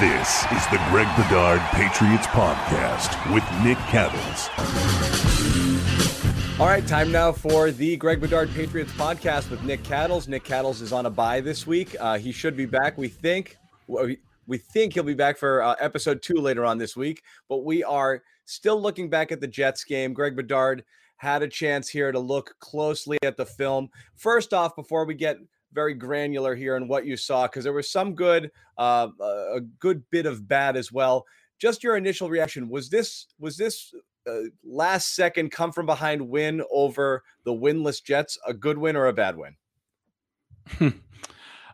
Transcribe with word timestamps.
This 0.00 0.44
is 0.52 0.64
the 0.68 0.80
Greg 0.90 1.08
Bedard 1.16 1.60
Patriots 1.72 2.28
Podcast 2.28 3.34
with 3.34 3.42
Nick 3.64 3.78
Cattles. 3.88 4.48
All 6.60 6.68
right, 6.68 6.86
time 6.86 7.10
now 7.10 7.32
for 7.32 7.72
the 7.72 7.96
Greg 7.96 8.20
Bedard 8.20 8.48
Patriots 8.50 8.92
Podcast 8.92 9.50
with 9.50 9.60
Nick 9.64 9.82
Cattles. 9.82 10.28
Nick 10.28 10.44
Cattles 10.44 10.82
is 10.82 10.92
on 10.92 11.06
a 11.06 11.10
bye 11.10 11.40
this 11.40 11.66
week. 11.66 11.96
Uh, 11.98 12.16
he 12.16 12.30
should 12.30 12.56
be 12.56 12.64
back. 12.64 12.96
We 12.96 13.08
think 13.08 13.56
we 13.88 14.58
think 14.58 14.94
he'll 14.94 15.02
be 15.02 15.14
back 15.14 15.36
for 15.36 15.64
uh, 15.64 15.74
episode 15.80 16.22
two 16.22 16.36
later 16.36 16.64
on 16.64 16.78
this 16.78 16.96
week, 16.96 17.24
but 17.48 17.64
we 17.64 17.82
are 17.82 18.22
still 18.44 18.80
looking 18.80 19.10
back 19.10 19.32
at 19.32 19.40
the 19.40 19.48
Jets 19.48 19.82
game. 19.82 20.12
Greg 20.12 20.36
Bedard 20.36 20.84
had 21.16 21.42
a 21.42 21.48
chance 21.48 21.88
here 21.88 22.12
to 22.12 22.20
look 22.20 22.54
closely 22.60 23.18
at 23.24 23.36
the 23.36 23.46
film. 23.46 23.90
First 24.14 24.54
off, 24.54 24.76
before 24.76 25.04
we 25.06 25.14
get 25.14 25.38
very 25.72 25.94
granular 25.94 26.54
here 26.54 26.76
in 26.76 26.88
what 26.88 27.06
you 27.06 27.16
saw 27.16 27.46
because 27.46 27.64
there 27.64 27.72
was 27.72 27.90
some 27.90 28.14
good, 28.14 28.50
uh, 28.76 29.08
a 29.20 29.60
good 29.78 30.02
bit 30.10 30.26
of 30.26 30.48
bad 30.48 30.76
as 30.76 30.92
well. 30.92 31.26
Just 31.58 31.82
your 31.82 31.96
initial 31.96 32.28
reaction 32.30 32.68
was 32.68 32.88
this 32.88 33.26
was 33.38 33.56
this 33.56 33.92
uh, 34.28 34.42
last 34.64 35.14
second 35.14 35.50
come 35.50 35.72
from 35.72 35.86
behind 35.86 36.28
win 36.28 36.62
over 36.70 37.22
the 37.44 37.52
winless 37.52 38.02
Jets 38.02 38.38
a 38.46 38.54
good 38.54 38.78
win 38.78 38.96
or 38.96 39.06
a 39.06 39.12
bad 39.12 39.36
win? 39.36 39.56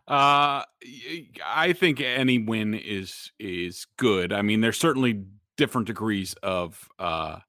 uh, 0.07 0.63
I 1.45 1.73
think 1.77 2.01
any 2.01 2.39
win 2.39 2.73
is 2.73 3.31
is 3.39 3.85
good. 3.97 4.33
I 4.33 4.41
mean, 4.41 4.61
there's 4.61 4.79
certainly 4.79 5.23
different 5.57 5.87
degrees 5.87 6.33
of 6.43 6.87
uh, 6.99 7.39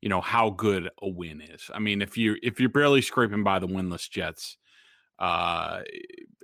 you 0.00 0.08
know 0.08 0.20
how 0.20 0.50
good 0.50 0.90
a 1.00 1.08
win 1.08 1.40
is. 1.40 1.70
I 1.72 1.78
mean, 1.78 2.02
if 2.02 2.16
you 2.16 2.36
if 2.42 2.60
you're 2.60 2.68
barely 2.68 3.02
scraping 3.02 3.44
by 3.44 3.58
the 3.58 3.68
winless 3.68 4.08
Jets, 4.08 4.56
uh, 5.18 5.80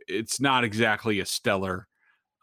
it's 0.08 0.40
not 0.40 0.64
exactly 0.64 1.20
a 1.20 1.26
stellar 1.26 1.88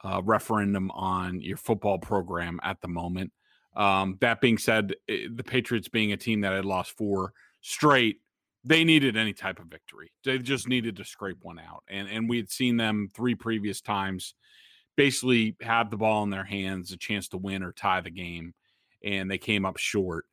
uh, 0.03 0.21
referendum 0.23 0.91
on 0.91 1.41
your 1.41 1.57
football 1.57 1.97
program 1.97 2.59
at 2.63 2.81
the 2.81 2.87
moment. 2.87 3.31
Um, 3.75 4.17
that 4.21 4.41
being 4.41 4.57
said, 4.57 4.95
eh, 5.07 5.27
the 5.33 5.43
Patriots 5.43 5.87
being 5.87 6.11
a 6.11 6.17
team 6.17 6.41
that 6.41 6.53
had 6.53 6.65
lost 6.65 6.91
four 6.97 7.33
straight, 7.61 8.17
they 8.63 8.83
needed 8.83 9.15
any 9.15 9.33
type 9.33 9.59
of 9.59 9.67
victory. 9.67 10.11
They 10.25 10.37
just 10.39 10.67
needed 10.67 10.97
to 10.97 11.05
scrape 11.05 11.37
one 11.41 11.59
out, 11.59 11.83
and 11.87 12.07
and 12.09 12.27
we 12.29 12.37
had 12.37 12.49
seen 12.49 12.77
them 12.77 13.09
three 13.13 13.35
previous 13.35 13.81
times, 13.81 14.33
basically 14.97 15.55
have 15.61 15.89
the 15.89 15.97
ball 15.97 16.23
in 16.23 16.29
their 16.29 16.43
hands, 16.43 16.91
a 16.91 16.97
chance 16.97 17.29
to 17.29 17.37
win 17.37 17.63
or 17.63 17.71
tie 17.71 18.01
the 18.01 18.09
game, 18.09 18.53
and 19.03 19.29
they 19.29 19.37
came 19.37 19.65
up 19.65 19.77
short. 19.77 20.25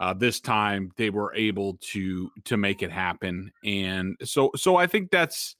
Uh, 0.00 0.14
this 0.14 0.40
time 0.40 0.90
they 0.96 1.10
were 1.10 1.34
able 1.34 1.78
to 1.80 2.30
to 2.44 2.56
make 2.56 2.82
it 2.82 2.90
happen, 2.90 3.52
and 3.64 4.16
so 4.24 4.50
so 4.56 4.76
I 4.76 4.86
think 4.86 5.10
that's 5.10 5.56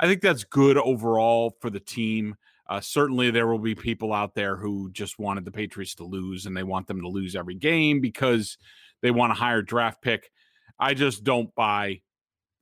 I 0.00 0.06
think 0.06 0.22
that's 0.22 0.44
good 0.44 0.76
overall 0.78 1.56
for 1.60 1.70
the 1.70 1.80
team. 1.80 2.36
Uh, 2.66 2.80
certainly, 2.80 3.30
there 3.30 3.46
will 3.46 3.58
be 3.58 3.74
people 3.74 4.12
out 4.12 4.34
there 4.34 4.56
who 4.56 4.90
just 4.90 5.18
wanted 5.18 5.44
the 5.44 5.50
Patriots 5.50 5.94
to 5.96 6.04
lose, 6.04 6.46
and 6.46 6.56
they 6.56 6.62
want 6.62 6.86
them 6.86 7.00
to 7.02 7.08
lose 7.08 7.36
every 7.36 7.54
game 7.54 8.00
because 8.00 8.56
they 9.02 9.10
want 9.10 9.32
a 9.32 9.34
higher 9.34 9.62
draft 9.62 10.00
pick. 10.00 10.30
I 10.78 10.94
just 10.94 11.24
don't 11.24 11.54
buy 11.54 12.00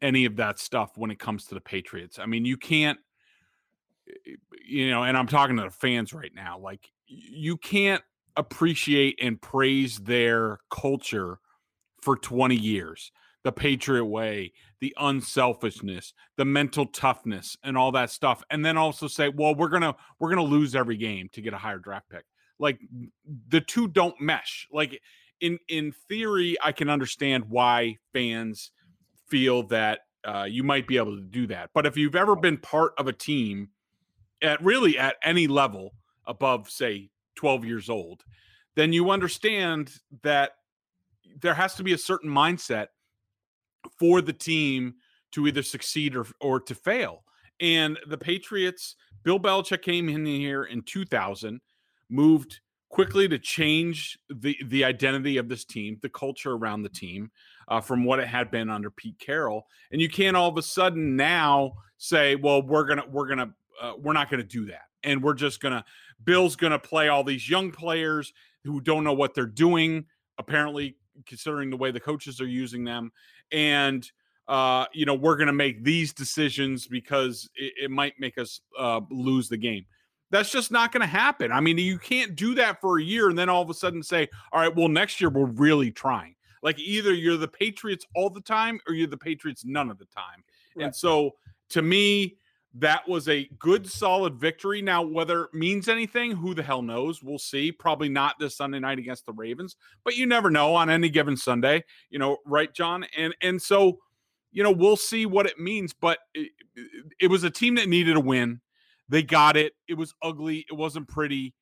any 0.00 0.24
of 0.24 0.36
that 0.36 0.58
stuff 0.58 0.91
when 0.97 1.10
it 1.10 1.20
comes 1.20 1.47
to 1.47 1.54
the 1.54 1.60
Patriots. 1.60 2.18
I 2.18 2.26
mean, 2.26 2.44
you 2.44 2.56
can't, 2.56 2.98
you 4.66 4.91
know, 4.91 5.04
and 5.04 5.16
I'm 5.16 5.28
talking 5.28 5.56
to 5.56 5.62
the 5.62 5.70
fans 5.70 6.12
right 6.12 6.32
now. 6.34 6.58
Like, 6.58 6.91
you 7.06 7.56
can't 7.56 8.02
appreciate 8.37 9.19
and 9.20 9.41
praise 9.41 9.98
their 9.98 10.59
culture 10.70 11.38
for 12.00 12.16
20 12.16 12.54
years. 12.56 13.12
The 13.44 13.53
patriot 13.53 14.04
way 14.04 14.53
the 14.81 14.94
unselfishness 14.98 16.12
the 16.37 16.44
mental 16.44 16.87
toughness 16.87 17.56
and 17.65 17.76
all 17.76 17.92
that 17.92 18.10
stuff. 18.10 18.42
And 18.50 18.65
then 18.65 18.76
also 18.76 19.09
say 19.09 19.28
well 19.28 19.54
we're 19.54 19.69
gonna 19.69 19.97
we're 20.19 20.31
gonna 20.31 20.42
lose 20.42 20.76
every 20.76 20.97
game 20.97 21.28
to 21.32 21.41
get 21.41 21.53
a 21.53 21.59
higher 21.59 21.78
draft 21.78 22.09
pick. 22.09 22.25
Like 22.59 22.78
the 23.48 23.60
two 23.60 23.88
don't 23.88 24.21
mesh. 24.21 24.69
Like 24.71 25.00
in 25.41 25.59
in 25.69 25.92
theory 26.09 26.56
i 26.62 26.71
can 26.71 26.88
understand 26.88 27.44
why 27.48 27.97
fans 28.12 28.71
feel 29.28 29.65
that 29.65 30.00
uh, 30.25 30.47
you 30.48 30.62
might 30.62 30.87
be 30.87 30.97
able 30.97 31.16
to 31.16 31.22
do 31.22 31.47
that. 31.48 31.71
But 31.75 31.87
if 31.87 31.97
you've 31.97 32.15
ever 32.15 32.37
been 32.37 32.59
part 32.59 32.92
of 32.98 33.09
a 33.09 33.12
team 33.12 33.71
at 34.41 34.62
really 34.62 34.98
at 34.98 35.16
any 35.22 35.47
level 35.47 35.94
above 36.26 36.71
say 36.71 37.10
12 37.34 37.65
years 37.65 37.88
old, 37.88 38.22
then 38.75 38.93
you 38.93 39.10
understand 39.10 39.93
that 40.22 40.53
there 41.41 41.54
has 41.54 41.75
to 41.75 41.82
be 41.82 41.93
a 41.93 41.98
certain 41.98 42.31
mindset 42.31 42.88
for 43.98 44.20
the 44.20 44.32
team 44.32 44.94
to 45.32 45.47
either 45.47 45.62
succeed 45.62 46.15
or, 46.16 46.26
or 46.41 46.60
to 46.60 46.75
fail. 46.75 47.25
And 47.60 47.98
the 48.06 48.19
Patriots, 48.19 48.97
Bill 49.22 49.41
Belichick 49.41 49.82
came 49.82 50.09
in 50.09 50.25
here 50.26 50.65
in 50.65 50.82
2000, 50.82 51.60
moved 52.09 52.60
quickly 52.92 53.26
to 53.26 53.38
change 53.38 54.19
the 54.28 54.56
the 54.66 54.84
identity 54.84 55.38
of 55.38 55.48
this 55.48 55.65
team, 55.65 55.98
the 56.03 56.09
culture 56.09 56.53
around 56.53 56.82
the 56.82 56.88
team, 56.88 57.31
uh, 57.69 57.81
from 57.81 58.04
what 58.04 58.21
it 58.21 58.28
had 58.28 58.50
been 58.50 58.71
under 58.71 58.91
Pete 58.91 59.19
Carroll. 59.19 59.66
And 59.91 60.00
you 60.00 60.09
can't 60.09 60.37
all 60.37 60.48
of 60.48 60.59
a 60.59 60.62
sudden 60.62 61.16
now 61.16 61.72
say, 61.98 62.37
"Well, 62.37 62.62
we're 62.62 62.84
gonna 62.84 63.04
we're 63.09 63.28
gonna 63.28 63.54
uh, 63.81 63.94
we're 63.98 64.12
not 64.12 64.31
gonna 64.31 64.42
do 64.44 64.66
that," 64.66 64.82
and 65.03 65.22
we're 65.22 65.34
just 65.34 65.60
gonna 65.60 65.84
Bill's 66.25 66.56
going 66.56 66.72
to 66.72 66.78
play 66.78 67.09
all 67.09 67.25
these 67.25 67.49
young 67.49 67.71
players 67.71 68.33
who 68.65 68.81
don't 68.81 69.05
know 69.05 69.12
what 69.12 69.34
they're 69.34 69.47
doing, 69.47 70.05
apparently, 70.38 70.97
considering 71.27 71.71
the 71.71 71.77
way 71.77 71.91
the 71.91 72.00
coaches 72.00 72.41
are 72.41 72.47
using 72.47 72.84
them. 72.84 73.12
And, 73.50 74.09
uh, 74.49 74.87
you 74.93 75.05
know, 75.05 75.15
we're 75.15 75.37
going 75.37 75.49
to 75.49 75.53
make 75.53 75.84
these 75.84 76.12
decisions 76.12 76.87
because 76.87 77.49
it, 77.55 77.72
it 77.84 77.91
might 77.91 78.15
make 78.19 78.38
us 78.38 78.60
uh, 78.78 79.00
lose 79.10 79.49
the 79.49 79.56
game. 79.56 79.84
That's 80.31 80.50
just 80.50 80.71
not 80.71 80.93
going 80.93 81.03
to 81.03 81.06
happen. 81.06 81.53
I 81.53 81.60
mean, 81.60 81.77
you 81.77 81.99
can't 81.99 82.34
do 82.34 82.54
that 82.54 82.81
for 82.81 82.99
a 82.99 83.03
year 83.03 83.28
and 83.28 83.39
then 83.39 83.50
all 83.50 83.60
of 83.60 83.69
a 83.69 83.75
sudden 83.75 84.03
say, 84.03 84.28
all 84.53 84.60
right, 84.60 84.75
well, 84.75 84.89
next 84.89 85.21
year 85.21 85.28
we're 85.28 85.44
really 85.44 85.91
trying. 85.91 86.34
Like 86.62 86.78
either 86.78 87.12
you're 87.12 87.37
the 87.37 87.49
Patriots 87.49 88.06
all 88.15 88.31
the 88.31 88.41
time 88.41 88.81
or 88.87 88.94
you're 88.94 89.09
the 89.09 89.16
Patriots 89.16 89.65
none 89.65 89.91
of 89.91 89.99
the 89.99 90.06
time. 90.06 90.43
Right. 90.75 90.87
And 90.87 90.97
so 90.97 91.33
to 91.71 91.83
me, 91.83 92.37
that 92.75 93.06
was 93.06 93.28
a 93.28 93.49
good, 93.59 93.87
solid 93.87 94.37
victory. 94.37 94.81
Now, 94.81 95.03
whether 95.03 95.44
it 95.44 95.55
means 95.55 95.88
anything, 95.88 96.33
who 96.33 96.55
the 96.55 96.62
hell 96.62 96.83
knows? 96.83 97.22
We'll 97.22 97.38
see. 97.38 97.71
Probably 97.71 98.09
not 98.09 98.38
this 98.38 98.56
Sunday 98.56 98.78
night 98.78 98.99
against 98.99 99.27
the 99.27 99.33
Ravens, 99.33 99.77
but 100.05 100.16
you 100.16 100.27
never 100.27 100.50
know 100.50 100.75
on 100.75 100.88
any 100.88 101.10
given 101.10 101.37
Sunday, 101.37 101.84
you 102.10 102.19
know, 102.19 102.38
right, 102.47 102.72
John? 102.72 103.05
And 103.16 103.34
and 103.43 103.60
so, 103.60 103.99
you 104.53 104.62
know, 104.62 104.72
we'll 104.72 104.97
see 104.97 105.27
what 105.27 105.47
it 105.47 105.59
means. 105.59 105.93
But 105.93 106.19
it, 106.34 106.53
it 107.21 107.27
was 107.28 107.44
a 107.44 107.50
team 107.50 107.75
that 107.75 107.88
needed 107.88 108.16
a 108.16 108.21
win. 108.21 108.60
They 109.09 109.22
got 109.22 109.56
it. 109.56 109.75
It 109.89 109.94
was 109.94 110.15
ugly. 110.22 110.65
It 110.71 110.75
wasn't 110.75 111.09
pretty, 111.09 111.54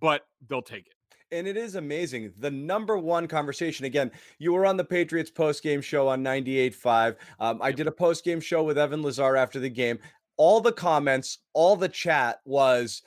but 0.00 0.22
they'll 0.48 0.62
take 0.62 0.86
it. 0.86 0.92
And 1.32 1.48
it 1.48 1.56
is 1.56 1.74
amazing. 1.74 2.32
The 2.38 2.50
number 2.50 2.96
one 2.96 3.26
conversation. 3.26 3.84
Again, 3.84 4.12
you 4.38 4.52
were 4.52 4.64
on 4.64 4.76
the 4.76 4.84
Patriots 4.84 5.30
post 5.30 5.62
game 5.62 5.80
show 5.80 6.06
on 6.08 6.22
98.5. 6.22 7.16
Um, 7.40 7.60
I 7.60 7.72
did 7.72 7.88
a 7.88 7.92
post 7.92 8.24
game 8.24 8.40
show 8.40 8.62
with 8.62 8.78
Evan 8.78 9.02
Lazar 9.02 9.36
after 9.36 9.58
the 9.58 9.68
game 9.68 9.98
all 10.36 10.60
the 10.60 10.72
comments, 10.72 11.38
all 11.52 11.76
the 11.76 11.88
chat 11.88 12.40
was, 12.44 13.02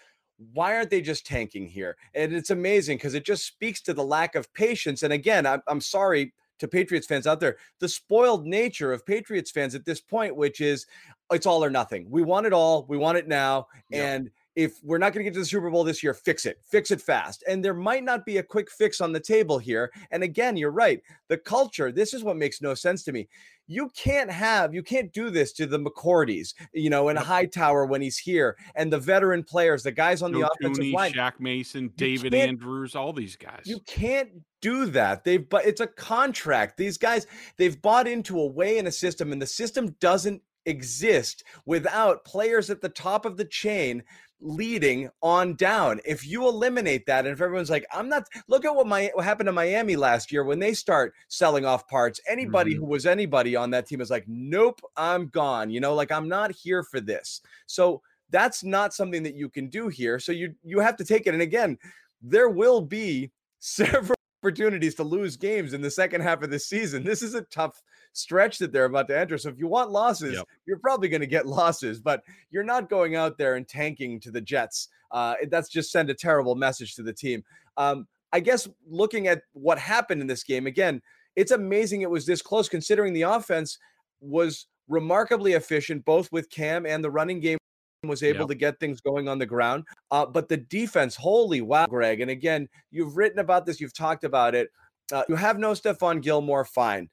why 0.54 0.76
aren't 0.76 0.90
they 0.90 1.02
just 1.02 1.26
tanking 1.26 1.68
here? 1.68 1.98
And 2.16 2.34
it's 2.34 2.50
amazing 2.50 2.98
because 2.98 3.14
it 3.14 3.26
just 3.26 3.46
speaks 3.46 3.82
to 3.82 3.94
the 3.94 4.04
lack 4.04 4.36
of 4.36 4.52
patience. 4.54 5.04
And 5.04 5.14
again, 5.14 5.46
I'm, 5.46 5.62
I'm 5.68 5.82
sorry 5.82 6.34
to 6.60 6.68
Patriots 6.68 7.08
fans 7.08 7.28
out 7.28 7.40
there, 7.40 7.58
the 7.80 7.90
spoiled 7.90 8.46
nature 8.46 8.92
of 8.92 9.06
Patriots 9.06 9.52
fans 9.52 9.76
at 9.76 9.86
this 9.86 10.02
point, 10.02 10.36
which 10.36 10.62
is 10.62 10.86
it's 11.32 11.46
all 11.46 11.64
or 11.64 11.70
nothing. 11.70 12.10
We 12.10 12.22
want 12.22 12.46
it 12.46 12.54
all, 12.54 12.86
we 12.90 12.98
want 12.98 13.18
it 13.18 13.28
now. 13.28 13.68
Yep. 13.90 14.02
And 14.02 14.32
if 14.60 14.84
we're 14.84 14.98
not 14.98 15.14
going 15.14 15.24
to 15.24 15.30
get 15.30 15.34
to 15.34 15.40
the 15.40 15.46
Super 15.46 15.70
Bowl 15.70 15.86
this 15.86 16.04
year, 16.04 16.14
fix 16.14 16.46
it, 16.46 16.60
fix 16.62 16.92
it 16.92 17.02
fast. 17.02 17.46
And 17.48 17.64
there 17.64 17.74
might 17.74 18.04
not 18.04 18.26
be 18.26 18.40
a 18.40 18.44
quick 18.44 18.70
fix 18.70 19.00
on 19.00 19.14
the 19.14 19.20
table 19.20 19.58
here. 19.58 19.90
And 20.12 20.22
again, 20.22 20.58
you're 20.58 20.70
right. 20.70 21.02
The 21.30 21.38
culture, 21.38 21.94
this 21.94 22.14
is 22.14 22.26
what 22.26 22.36
makes 22.36 22.62
no 22.62 22.74
sense 22.74 23.06
to 23.06 23.14
me. 23.14 23.30
You 23.68 23.90
can't 23.96 24.30
have, 24.30 24.74
you 24.74 24.84
can't 24.84 25.14
do 25.14 25.30
this 25.30 25.54
to 25.54 25.66
the 25.66 25.80
McCourties, 25.80 26.56
you 26.74 26.90
know, 26.90 27.08
in 27.08 27.16
a 27.16 27.22
Hightower 27.22 27.86
when 27.86 28.02
he's 28.02 28.18
here, 28.18 28.58
and 28.76 28.92
the 28.92 29.00
veteran 29.00 29.44
players, 29.44 29.84
the 29.84 29.92
guys 29.94 30.22
on 30.22 30.34
Joe 30.34 30.40
the 30.40 30.50
offensive 30.52 30.84
Thuney, 30.84 30.94
line, 30.94 31.14
Shaq 31.14 31.40
Mason, 31.40 31.94
David 31.96 32.34
Andrews, 32.34 32.96
all 32.96 33.14
these 33.14 33.38
guys. 33.38 33.62
You 33.66 33.80
can't 33.86 34.30
do 34.60 34.88
that. 34.88 35.24
They've 35.24 35.48
but 35.48 35.66
it's 35.66 35.82
a 35.82 35.88
contract. 35.88 36.78
These 36.78 36.98
guys, 36.98 37.28
they've 37.58 37.80
bought 37.82 38.08
into 38.08 38.40
a 38.40 38.46
way 38.46 38.80
in 38.80 38.88
a 38.88 38.92
system, 38.92 39.32
and 39.32 39.42
the 39.42 39.48
system 39.48 39.96
doesn't 40.02 40.42
exist 40.66 41.44
without 41.66 42.26
players 42.26 42.70
at 42.70 42.82
the 42.82 42.90
top 42.90 43.26
of 43.26 43.38
the 43.38 43.46
chain 43.46 44.04
leading 44.42 45.10
on 45.22 45.56
down. 45.56 46.00
If 46.06 46.26
you 46.26 46.48
eliminate 46.48 47.06
that, 47.08 47.26
and 47.26 47.34
if 47.34 47.42
everyone's 47.42 47.70
like, 47.70 47.86
I'm 47.94 48.10
not, 48.10 48.28
look 48.48 48.66
at 48.66 48.76
what 48.76 48.88
my 48.88 49.12
what 49.14 49.26
happened 49.26 49.48
to 49.48 49.54
Miami 49.54 49.96
last 49.96 50.32
year 50.32 50.44
when 50.44 50.60
they 50.60 50.74
start 50.74 51.14
selling 51.28 51.66
off 51.66 51.88
parts. 51.88 52.20
Anybody 52.28 52.72
mm-hmm. 52.72 52.82
who 52.82 52.90
was 52.90 53.06
anybody 53.06 53.56
on 53.56 53.72
that 53.72 53.88
team 53.88 54.02
is 54.02 54.10
like, 54.10 54.26
nope, 54.28 54.82
I'm 54.96 55.28
gone. 55.28 55.70
You 55.70 55.80
know, 55.80 55.94
like 55.94 56.12
I'm 56.12 56.28
not 56.28 56.52
here 56.52 56.84
for 56.84 57.00
this. 57.00 57.42
So 57.66 58.02
that's 58.30 58.64
not 58.64 58.94
something 58.94 59.24
that 59.24 59.36
you 59.36 59.50
can 59.50 59.68
do 59.68 59.88
here. 59.88 60.20
So 60.20 60.32
you 60.32 60.56
you 60.64 60.80
have 60.80 60.98
to 60.98 61.06
take 61.06 61.28
it. 61.28 61.34
And 61.34 61.42
again, 61.42 61.78
there 62.22 62.50
will 62.50 62.82
be 62.82 63.32
several 63.60 64.19
opportunities 64.42 64.96
to 64.96 65.04
lose 65.04 65.36
games 65.36 65.74
in 65.74 65.82
the 65.82 65.92
second 65.92 66.22
half 66.22 66.42
of 66.42 66.50
the 66.50 66.60
season. 66.60 67.04
This 67.04 67.22
is 67.22 67.36
a 67.36 67.42
tough 67.44 67.82
stretch 68.14 68.58
that 68.60 68.72
they're 68.72 68.86
about 68.86 69.08
to 69.10 69.18
enter. 69.18 69.38
So 69.38 69.50
if 69.50 69.60
you 69.60 69.68
want 69.68 69.92
losses, 69.92 70.36
yep. 70.36 70.46
you're 70.66 70.80
probably 70.80 71.10
going 71.10 71.22
to 71.22 71.28
get 71.28 71.46
losses, 71.48 72.00
but 72.00 72.24
you're 72.50 72.64
not 72.64 72.90
going 72.90 73.16
out 73.16 73.38
there 73.38 73.56
and 73.56 73.68
tanking 73.68 74.20
to 74.22 74.32
the 74.32 74.42
Jets. 74.42 74.88
Uh, 75.12 75.36
that's 75.50 75.70
just 75.70 75.92
send 75.92 76.10
a 76.10 76.14
terrible 76.14 76.56
message 76.56 76.96
to 76.96 77.04
the 77.04 77.14
team. 77.14 77.44
Um, 77.78 78.08
I 78.32 78.40
guess 78.40 78.68
looking 78.88 79.28
at 79.28 79.42
what 79.54 79.80
happened 79.80 80.22
in 80.22 80.28
this 80.28 80.44
game 80.44 80.68
again, 80.68 81.02
it's 81.36 81.52
amazing 81.52 82.02
it 82.02 82.10
was 82.10 82.26
this 82.26 82.42
close 82.42 82.70
considering 82.70 83.14
the 83.14 83.24
offense 83.24 83.78
was 84.22 84.68
remarkably 84.88 85.54
efficient 85.54 86.04
both 86.06 86.32
with 86.32 86.50
Cam 86.50 86.86
and 86.86 87.04
the 87.04 87.12
running 87.12 87.40
game 87.40 87.58
was 88.08 88.24
able 88.24 88.42
yep. 88.42 88.48
to 88.48 88.56
get 88.56 88.80
things 88.80 89.02
going 89.02 89.28
on 89.28 89.40
the 89.40 89.46
ground. 89.46 89.84
Uh, 90.12 90.26
but 90.26 90.48
the 90.48 90.58
defense, 90.58 91.16
holy 91.16 91.62
wow, 91.62 91.86
Greg. 91.88 92.22
And 92.22 92.32
again, 92.32 92.68
you've 92.92 93.18
written 93.18 93.40
about 93.40 93.66
this, 93.66 93.82
you've 93.82 93.94
talked 93.94 94.24
about 94.24 94.56
it. 94.56 94.70
Uh, 95.12 95.24
you 95.28 95.36
have 95.36 95.58
no 95.58 95.72
Stephon 95.72 96.22
Gilmore, 96.22 96.66
fine. 96.66 97.10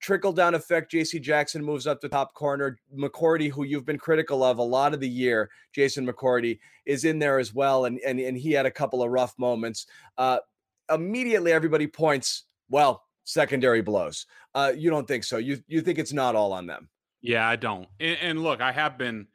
Trickle 0.00 0.32
down 0.32 0.54
effect. 0.54 0.92
JC 0.92 1.20
Jackson 1.20 1.62
moves 1.62 1.86
up 1.86 2.00
to 2.00 2.08
top 2.08 2.34
corner. 2.34 2.78
McCourty, 2.96 3.50
who 3.50 3.64
you've 3.64 3.84
been 3.84 3.98
critical 3.98 4.42
of 4.42 4.58
a 4.58 4.62
lot 4.62 4.94
of 4.94 5.00
the 5.00 5.08
year, 5.08 5.50
Jason 5.74 6.06
McCourty, 6.06 6.58
is 6.86 7.04
in 7.04 7.18
there 7.18 7.38
as 7.38 7.52
well. 7.52 7.84
And, 7.84 8.00
and, 8.04 8.18
and 8.18 8.36
he 8.36 8.52
had 8.52 8.66
a 8.66 8.70
couple 8.70 9.02
of 9.02 9.10
rough 9.10 9.34
moments. 9.38 9.86
Uh, 10.18 10.38
immediately, 10.92 11.52
everybody 11.52 11.86
points, 11.86 12.44
well, 12.70 13.04
secondary 13.24 13.82
blows. 13.82 14.26
Uh, 14.54 14.72
you 14.76 14.90
don't 14.90 15.06
think 15.06 15.24
so? 15.24 15.36
You, 15.36 15.62
you 15.68 15.82
think 15.82 15.98
it's 15.98 16.12
not 16.12 16.34
all 16.34 16.52
on 16.52 16.66
them? 16.66 16.88
Yeah, 17.20 17.46
I 17.46 17.54
don't. 17.54 17.86
And, 18.00 18.18
and 18.20 18.42
look, 18.42 18.60
I 18.60 18.72
have 18.72 18.98
been 18.98 19.28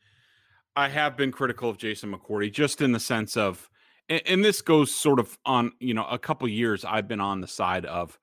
I 0.78 0.90
have 0.90 1.18
been 1.18 1.32
critical 1.32 1.72
of 1.72 1.78
Jason 1.78 2.14
McCourty 2.14 2.54
just 2.54 2.82
in 2.84 2.92
the 2.92 3.00
sense 3.00 3.36
of, 3.36 3.68
and, 4.10 4.46
this 4.46 4.62
goes 4.62 4.94
sort 4.94 5.20
of 5.20 5.36
on, 5.44 5.72
you 5.80 5.96
know, 5.96 6.06
a 6.06 6.20
couple 6.20 6.48
years 6.48 6.86
I've 6.86 7.08
been 7.08 7.20
on 7.20 7.42
the 7.42 7.48
side 7.48 7.84
of 7.86 8.18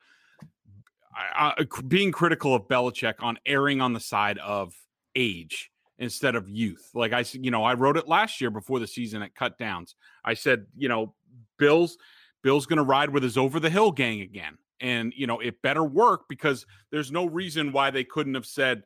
uh, 1.37 1.53
being 1.89 2.13
critical 2.13 2.55
of 2.55 2.69
Belichick 2.69 3.15
on 3.19 3.39
erring 3.45 3.81
on 3.81 3.93
the 3.93 3.99
side 3.99 4.39
of 4.39 4.73
age 5.17 5.73
instead 5.99 6.37
of 6.37 6.49
youth. 6.49 6.91
Like 6.95 7.13
I 7.13 7.25
said, 7.25 7.45
you 7.45 7.51
know, 7.51 7.65
I 7.65 7.75
wrote 7.75 7.97
it 7.97 8.07
last 8.07 8.41
year 8.41 8.51
before 8.51 8.79
the 8.79 8.87
season 8.87 9.21
at 9.23 9.35
cut 9.35 9.59
downs. 9.59 9.97
I 10.25 10.35
said, 10.35 10.67
you 10.77 10.89
know, 10.89 11.13
Bill's 11.59 11.99
Bill's 12.45 12.67
going 12.67 12.77
to 12.77 12.85
ride 12.85 13.11
with 13.11 13.25
his 13.25 13.37
over 13.37 13.59
the 13.59 13.69
hill 13.69 13.91
gang 13.91 14.21
again. 14.21 14.59
And, 14.81 15.13
you 15.17 15.27
know, 15.27 15.41
it 15.41 15.61
better 15.61 15.83
work 15.83 16.29
because 16.29 16.67
there's 16.93 17.11
no 17.11 17.27
reason 17.27 17.73
why 17.73 17.91
they 17.91 18.05
couldn't 18.05 18.35
have 18.35 18.47
said, 18.47 18.85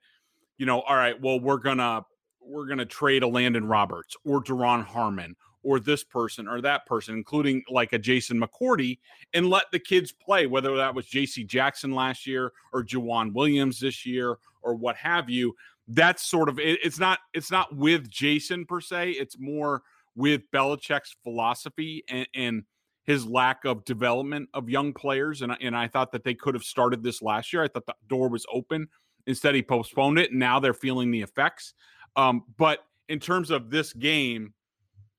you 0.56 0.65
know, 0.65 0.81
all 0.81 0.97
right, 0.97 1.20
well, 1.20 1.38
we're 1.38 1.59
to 1.79 2.05
we're 2.49 2.67
going 2.67 2.79
to 2.79 2.87
trade 2.87 3.23
a 3.23 3.29
Landon 3.29 3.67
Roberts 3.67 4.17
or 4.25 4.43
Duron 4.43 4.85
Harmon 4.85 5.37
or 5.62 5.81
this 5.81 6.05
person 6.05 6.49
or 6.49 6.61
that 6.61 6.87
person, 6.87 7.15
including 7.15 7.62
like 7.69 7.93
a 7.93 7.99
Jason 7.99 8.41
McCourty, 8.41 8.99
and 9.35 9.50
let 9.50 9.65
the 9.73 9.79
kids 9.79 10.12
play, 10.12 10.47
whether 10.47 10.77
that 10.77 10.95
was 10.95 11.06
JC 11.06 11.47
Jackson 11.47 11.93
last 11.93 12.27
year 12.27 12.53
or 12.73 12.85
Joejuan 12.85 13.33
Williams 13.33 13.81
this 13.81 14.06
year 14.06 14.39
or 14.62 14.75
what 14.75 14.97
have 14.97 15.29
you. 15.29 15.55
That's 15.89 16.23
sort 16.23 16.49
of 16.49 16.59
it, 16.59 16.79
it's 16.83 16.99
not 16.99 17.19
it's 17.33 17.50
not 17.50 17.75
with 17.75 18.09
Jason 18.11 18.67
per 18.67 18.81
se. 18.81 19.12
It's 19.12 19.39
more 19.39 19.83
with 20.15 20.43
Belichick's 20.53 21.17
philosophy 21.23 22.05
and, 22.09 22.27
and 22.35 22.62
his 23.05 23.25
lack 23.25 23.65
of 23.65 23.85
development 23.85 24.51
of 24.53 24.69
young 24.69 24.93
players. 24.93 25.41
And, 25.41 25.56
and 25.62 25.75
I 25.75 25.89
thought 25.89 26.12
that 26.12 26.25
they 26.25 26.35
could 26.35 26.55
have 26.55 26.62
started 26.62 27.03
this 27.03 27.23
last 27.23 27.53
year. 27.53 27.62
I 27.62 27.69
thought 27.69 27.87
the 27.87 27.94
door 28.06 28.29
was 28.29 28.44
open. 28.53 28.89
Instead, 29.27 29.55
he 29.55 29.62
postponed 29.62 30.19
it, 30.19 30.31
and 30.31 30.39
now 30.39 30.61
they're 30.61 30.75
feeling 30.75 31.11
the 31.11 31.23
effects. 31.23 31.73
Um, 32.19 32.43
but 32.59 32.81
in 33.09 33.20
terms 33.20 33.50
of 33.50 33.70
this 33.70 33.93
game, 33.93 34.53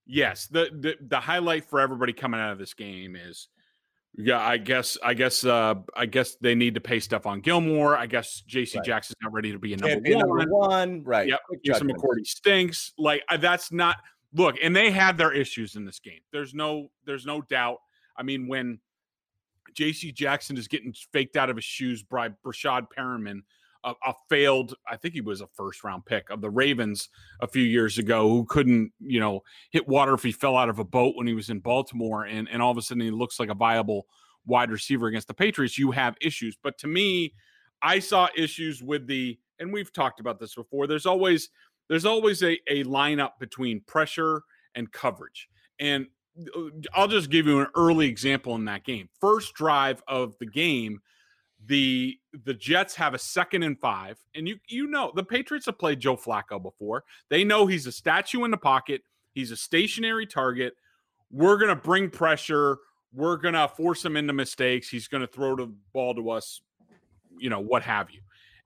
yes, 0.05 0.47
the, 0.47 0.69
the 0.71 0.95
the 1.07 1.19
highlight 1.19 1.63
for 1.65 1.79
everybody 1.79 2.11
coming 2.11 2.39
out 2.39 2.51
of 2.51 2.59
this 2.59 2.73
game 2.73 3.15
is 3.15 3.47
yeah, 4.17 4.39
I 4.39 4.57
guess 4.57 4.97
I 5.01 5.13
guess 5.13 5.45
uh 5.45 5.75
I 5.95 6.05
guess 6.05 6.35
they 6.35 6.55
need 6.55 6.75
to 6.75 6.81
pay 6.81 6.97
Stephon 6.97 7.41
Gilmore. 7.41 7.95
I 7.95 8.05
guess 8.05 8.43
JC 8.49 8.75
right. 8.75 8.85
Jackson's 8.85 9.15
not 9.23 9.31
ready 9.31 9.53
to 9.53 9.59
be 9.59 9.73
a 9.73 9.77
number 9.77 10.01
be 10.01 10.13
one. 10.13 10.27
Number 10.27 10.45
one, 10.57 11.03
right. 11.05 11.27
Yep. 11.29 11.39
Jason 11.65 11.87
McCourty 11.87 12.25
stinks. 12.25 12.91
Like 12.97 13.23
that's 13.39 13.71
not 13.71 13.95
look, 14.33 14.57
and 14.61 14.75
they 14.75 14.91
had 14.91 15.17
their 15.17 15.31
issues 15.31 15.75
in 15.75 15.85
this 15.85 15.99
game. 15.99 16.19
There's 16.33 16.53
no 16.53 16.91
there's 17.05 17.25
no 17.25 17.41
doubt. 17.43 17.77
I 18.17 18.23
mean, 18.23 18.49
when 18.49 18.79
JC 19.73 20.13
Jackson 20.13 20.57
is 20.57 20.67
getting 20.67 20.93
faked 21.13 21.37
out 21.37 21.49
of 21.49 21.55
his 21.55 21.63
shoes 21.63 22.03
by 22.03 22.27
Breshad 22.45 22.87
Perriman 22.95 23.43
a, 23.83 23.93
a, 24.05 24.13
failed, 24.29 24.75
I 24.87 24.97
think 24.97 25.13
he 25.13 25.21
was 25.21 25.41
a 25.41 25.47
first 25.47 25.83
round 25.83 26.05
pick 26.05 26.29
of 26.29 26.41
the 26.41 26.49
Ravens 26.49 27.09
a 27.41 27.47
few 27.47 27.63
years 27.63 27.97
ago 27.97 28.29
who 28.29 28.45
couldn't, 28.45 28.91
you 28.99 29.19
know, 29.19 29.41
hit 29.71 29.87
water 29.87 30.13
if 30.13 30.23
he 30.23 30.31
fell 30.31 30.57
out 30.57 30.69
of 30.69 30.79
a 30.79 30.83
boat 30.83 31.15
when 31.15 31.27
he 31.27 31.33
was 31.33 31.49
in 31.49 31.59
Baltimore. 31.59 32.25
And, 32.25 32.47
and 32.51 32.61
all 32.61 32.71
of 32.71 32.77
a 32.77 32.81
sudden 32.81 33.01
he 33.01 33.11
looks 33.11 33.39
like 33.39 33.49
a 33.49 33.55
viable 33.55 34.05
wide 34.45 34.71
receiver 34.71 35.07
against 35.07 35.27
the 35.27 35.33
Patriots. 35.33 35.77
You 35.77 35.91
have 35.91 36.15
issues. 36.21 36.57
But 36.61 36.77
to 36.79 36.87
me, 36.87 37.33
I 37.81 37.99
saw 37.99 38.27
issues 38.35 38.83
with 38.83 39.07
the, 39.07 39.39
and 39.59 39.71
we've 39.71 39.93
talked 39.93 40.19
about 40.19 40.39
this 40.39 40.55
before. 40.55 40.87
There's 40.87 41.05
always, 41.05 41.49
there's 41.87 42.05
always 42.05 42.43
a, 42.43 42.59
a 42.67 42.83
lineup 42.83 43.31
between 43.39 43.81
pressure 43.87 44.41
and 44.75 44.91
coverage. 44.91 45.49
And 45.79 46.07
uh, 46.55 46.69
I'll 46.93 47.07
just 47.07 47.29
give 47.29 47.47
you 47.47 47.59
an 47.61 47.67
early 47.75 48.07
example 48.07 48.55
in 48.55 48.65
that 48.65 48.83
game. 48.83 49.09
First 49.19 49.53
drive 49.53 50.01
of 50.07 50.37
the 50.39 50.45
game, 50.45 50.99
the 51.65 52.17
the 52.45 52.53
Jets 52.53 52.95
have 52.95 53.13
a 53.13 53.19
second 53.19 53.63
and 53.63 53.79
five, 53.79 54.17
and 54.35 54.47
you 54.47 54.57
you 54.67 54.87
know 54.87 55.11
the 55.15 55.23
Patriots 55.23 55.65
have 55.65 55.77
played 55.77 55.99
Joe 55.99 56.15
Flacco 56.15 56.61
before. 56.61 57.03
They 57.29 57.43
know 57.43 57.67
he's 57.67 57.87
a 57.87 57.91
statue 57.91 58.43
in 58.43 58.51
the 58.51 58.57
pocket. 58.57 59.01
He's 59.33 59.51
a 59.51 59.57
stationary 59.57 60.25
target. 60.25 60.73
We're 61.31 61.57
gonna 61.57 61.75
bring 61.75 62.09
pressure. 62.09 62.77
We're 63.13 63.37
gonna 63.37 63.67
force 63.67 64.03
him 64.03 64.15
into 64.15 64.33
mistakes. 64.33 64.89
He's 64.89 65.07
gonna 65.07 65.27
throw 65.27 65.55
the 65.55 65.73
ball 65.93 66.15
to 66.15 66.29
us, 66.29 66.61
you 67.37 67.49
know, 67.49 67.59
what 67.59 67.83
have 67.83 68.09
you. 68.11 68.21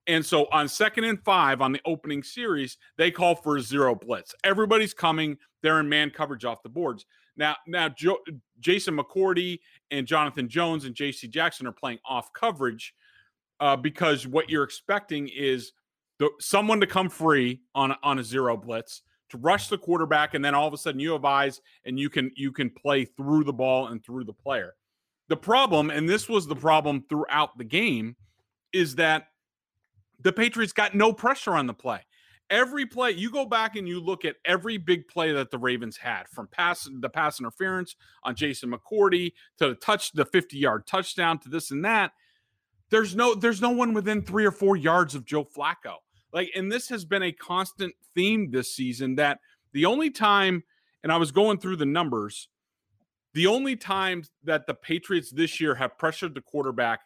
And 0.05 0.25
so 0.25 0.47
on 0.51 0.67
second 0.67 1.05
and 1.05 1.23
five 1.23 1.61
on 1.61 1.71
the 1.71 1.81
opening 1.85 2.23
series, 2.23 2.77
they 2.97 3.09
call 3.09 3.35
for 3.35 3.57
a 3.57 3.61
zero 3.61 3.95
blitz. 3.95 4.35
Everybody's 4.43 4.93
coming. 4.93 5.37
They're 5.61 5.79
in 5.79 5.87
man 5.87 6.09
coverage 6.09 6.45
off 6.45 6.61
the 6.61 6.69
boards. 6.69 7.05
Now, 7.35 7.55
now 7.67 7.89
jo- 7.89 8.19
Jason 8.59 8.97
McCourty 8.97 9.59
and 9.91 10.05
Jonathan 10.07 10.47
Jones 10.47 10.85
and 10.85 10.95
J.C. 10.95 11.27
Jackson 11.27 11.67
are 11.67 11.71
playing 11.71 11.99
off 12.05 12.31
coverage 12.33 12.93
uh, 13.59 13.75
because 13.75 14.27
what 14.27 14.49
you're 14.49 14.63
expecting 14.63 15.29
is 15.29 15.71
the, 16.19 16.29
someone 16.39 16.79
to 16.79 16.87
come 16.87 17.09
free 17.09 17.61
on 17.73 17.95
on 18.03 18.19
a 18.19 18.23
zero 18.23 18.55
blitz 18.55 19.01
to 19.29 19.37
rush 19.37 19.67
the 19.67 19.77
quarterback, 19.77 20.35
and 20.35 20.45
then 20.45 20.53
all 20.53 20.67
of 20.67 20.73
a 20.73 20.77
sudden 20.77 20.99
you 20.99 21.11
have 21.13 21.25
eyes 21.25 21.59
and 21.85 21.99
you 21.99 22.09
can 22.09 22.31
you 22.35 22.51
can 22.51 22.69
play 22.69 23.05
through 23.05 23.43
the 23.43 23.53
ball 23.53 23.87
and 23.87 24.03
through 24.03 24.23
the 24.23 24.33
player. 24.33 24.73
The 25.29 25.37
problem, 25.37 25.89
and 25.89 26.07
this 26.07 26.29
was 26.29 26.45
the 26.45 26.55
problem 26.55 27.05
throughout 27.09 27.57
the 27.57 27.63
game, 27.63 28.15
is 28.73 28.95
that 28.95 29.27
the 30.19 30.33
Patriots 30.33 30.73
got 30.73 30.93
no 30.93 31.11
pressure 31.11 31.55
on 31.55 31.65
the 31.65 31.73
play 31.73 32.01
every 32.53 32.85
play 32.85 33.09
you 33.09 33.31
go 33.31 33.45
back 33.45 33.75
and 33.75 33.87
you 33.87 33.99
look 33.99 34.23
at 34.23 34.35
every 34.45 34.77
big 34.77 35.07
play 35.07 35.31
that 35.33 35.49
the 35.49 35.57
Ravens 35.57 35.97
had 35.97 36.29
from 36.29 36.47
pass 36.47 36.87
the 36.99 37.09
pass 37.09 37.39
interference 37.39 37.95
on 38.23 38.35
Jason 38.35 38.71
McCourty 38.71 39.33
to 39.57 39.69
the 39.69 39.75
touch 39.75 40.11
the 40.11 40.23
50 40.23 40.57
yard 40.57 40.85
touchdown 40.85 41.39
to 41.39 41.49
this 41.49 41.71
and 41.71 41.83
that. 41.83 42.11
There's 42.91 43.15
no 43.15 43.33
there's 43.33 43.59
no 43.59 43.71
one 43.71 43.93
within 43.93 44.21
3 44.21 44.45
or 44.45 44.51
4 44.51 44.77
yards 44.77 45.15
of 45.15 45.25
Joe 45.25 45.43
Flacco. 45.43 45.95
Like 46.31 46.51
and 46.55 46.71
this 46.71 46.89
has 46.89 47.03
been 47.03 47.23
a 47.23 47.31
constant 47.31 47.95
theme 48.13 48.51
this 48.51 48.73
season 48.73 49.15
that 49.15 49.39
the 49.71 49.85
only 49.85 50.11
time 50.11 50.63
and 51.01 51.11
I 51.11 51.17
was 51.17 51.31
going 51.31 51.57
through 51.57 51.77
the 51.77 51.87
numbers 51.87 52.49
the 53.33 53.47
only 53.47 53.75
times 53.75 54.29
that 54.43 54.67
the 54.67 54.75
Patriots 54.75 55.31
this 55.31 55.59
year 55.59 55.73
have 55.73 55.97
pressured 55.97 56.35
the 56.35 56.41
quarterback 56.41 56.99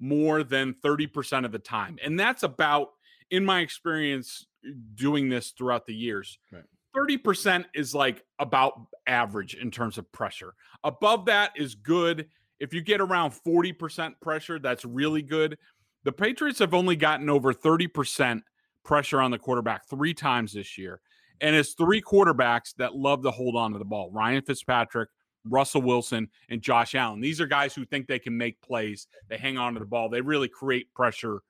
more 0.00 0.42
than 0.42 0.74
30% 0.82 1.44
of 1.44 1.52
the 1.52 1.58
time. 1.58 1.98
And 2.02 2.18
that's 2.18 2.42
about 2.42 2.92
in 3.30 3.44
my 3.44 3.60
experience 3.60 4.46
doing 4.94 5.28
this 5.28 5.50
throughout 5.50 5.86
the 5.86 5.94
years. 5.94 6.38
Right. 6.52 6.64
30% 6.96 7.64
is 7.74 7.94
like 7.94 8.24
about 8.38 8.74
average 9.06 9.54
in 9.54 9.70
terms 9.70 9.98
of 9.98 10.10
pressure. 10.12 10.54
Above 10.84 11.26
that 11.26 11.52
is 11.56 11.74
good. 11.74 12.28
If 12.60 12.72
you 12.72 12.80
get 12.82 13.00
around 13.00 13.32
40% 13.32 14.14
pressure, 14.20 14.58
that's 14.58 14.84
really 14.84 15.22
good. 15.22 15.58
The 16.04 16.12
Patriots 16.12 16.60
have 16.60 16.74
only 16.74 16.96
gotten 16.96 17.28
over 17.28 17.52
30% 17.52 18.42
pressure 18.84 19.20
on 19.20 19.30
the 19.30 19.38
quarterback 19.38 19.88
three 19.88 20.14
times 20.14 20.52
this 20.52 20.78
year. 20.78 21.00
And 21.40 21.56
it's 21.56 21.72
three 21.72 22.00
quarterbacks 22.00 22.74
that 22.76 22.94
love 22.94 23.22
to 23.22 23.30
hold 23.30 23.56
on 23.56 23.72
to 23.72 23.78
the 23.78 23.84
ball 23.84 24.10
Ryan 24.12 24.42
Fitzpatrick, 24.42 25.08
Russell 25.44 25.82
Wilson, 25.82 26.28
and 26.48 26.62
Josh 26.62 26.94
Allen. 26.94 27.20
These 27.20 27.40
are 27.40 27.46
guys 27.46 27.74
who 27.74 27.84
think 27.84 28.06
they 28.06 28.20
can 28.20 28.36
make 28.36 28.60
plays. 28.60 29.08
They 29.28 29.36
hang 29.36 29.58
on 29.58 29.74
to 29.74 29.80
the 29.80 29.86
ball. 29.86 30.08
They 30.08 30.20
really 30.20 30.48
create 30.48 30.94
pressure 30.94 31.40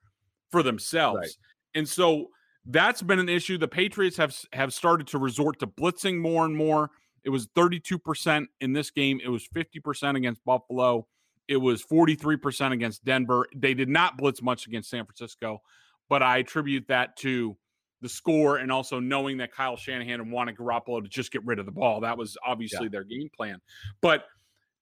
for 0.51 0.63
themselves. 0.63 1.19
Right. 1.19 1.29
And 1.75 1.87
so 1.87 2.29
that's 2.65 3.01
been 3.01 3.19
an 3.19 3.29
issue. 3.29 3.57
The 3.57 3.67
Patriots 3.67 4.17
have 4.17 4.35
have 4.53 4.73
started 4.73 5.07
to 5.07 5.17
resort 5.17 5.59
to 5.59 5.67
blitzing 5.67 6.17
more 6.17 6.45
and 6.45 6.55
more 6.55 6.89
It 7.23 7.29
was 7.29 7.47
32% 7.47 8.45
in 8.61 8.73
this 8.73 8.91
game. 8.91 9.19
It 9.23 9.29
was 9.29 9.47
50% 9.47 10.15
against 10.15 10.43
Buffalo. 10.45 11.07
It 11.47 11.57
was 11.57 11.83
43% 11.83 12.71
against 12.71 13.05
Denver. 13.05 13.47
They 13.55 13.73
did 13.73 13.89
not 13.89 14.17
blitz 14.17 14.41
much 14.41 14.67
against 14.67 14.89
San 14.89 15.05
Francisco, 15.05 15.61
but 16.09 16.23
I 16.23 16.37
attribute 16.37 16.87
that 16.87 17.17
to 17.17 17.55
the 18.01 18.09
score 18.09 18.57
and 18.57 18.71
also 18.71 18.99
knowing 18.99 19.37
that 19.37 19.51
Kyle 19.51 19.77
Shanahan 19.77 20.29
wanted 20.31 20.57
Garoppolo 20.57 21.01
to 21.01 21.09
just 21.09 21.31
get 21.31 21.45
rid 21.45 21.59
of 21.59 21.65
the 21.65 21.71
ball. 21.71 22.01
That 22.01 22.17
was 22.17 22.37
obviously 22.45 22.85
yeah. 22.85 22.89
their 22.91 23.03
game 23.03 23.29
plan. 23.35 23.61
But 24.01 24.25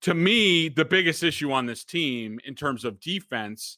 to 0.01 0.13
me, 0.13 0.69
the 0.69 0.85
biggest 0.85 1.23
issue 1.23 1.51
on 1.51 1.65
this 1.65 1.83
team 1.83 2.39
in 2.45 2.55
terms 2.55 2.83
of 2.83 2.99
defense 2.99 3.77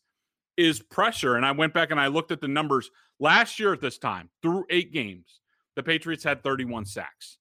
is 0.57 0.81
pressure. 0.81 1.35
And 1.35 1.45
I 1.45 1.51
went 1.51 1.73
back 1.73 1.91
and 1.91 1.99
I 1.99 2.07
looked 2.07 2.31
at 2.31 2.41
the 2.41 2.47
numbers 2.47 2.89
last 3.19 3.59
year 3.59 3.73
at 3.73 3.81
this 3.81 3.97
time 3.97 4.29
through 4.41 4.65
eight 4.69 4.93
games. 4.93 5.41
The 5.75 5.83
Patriots 5.83 6.23
had 6.23 6.43
31 6.43 6.85
sacks. 6.85 7.37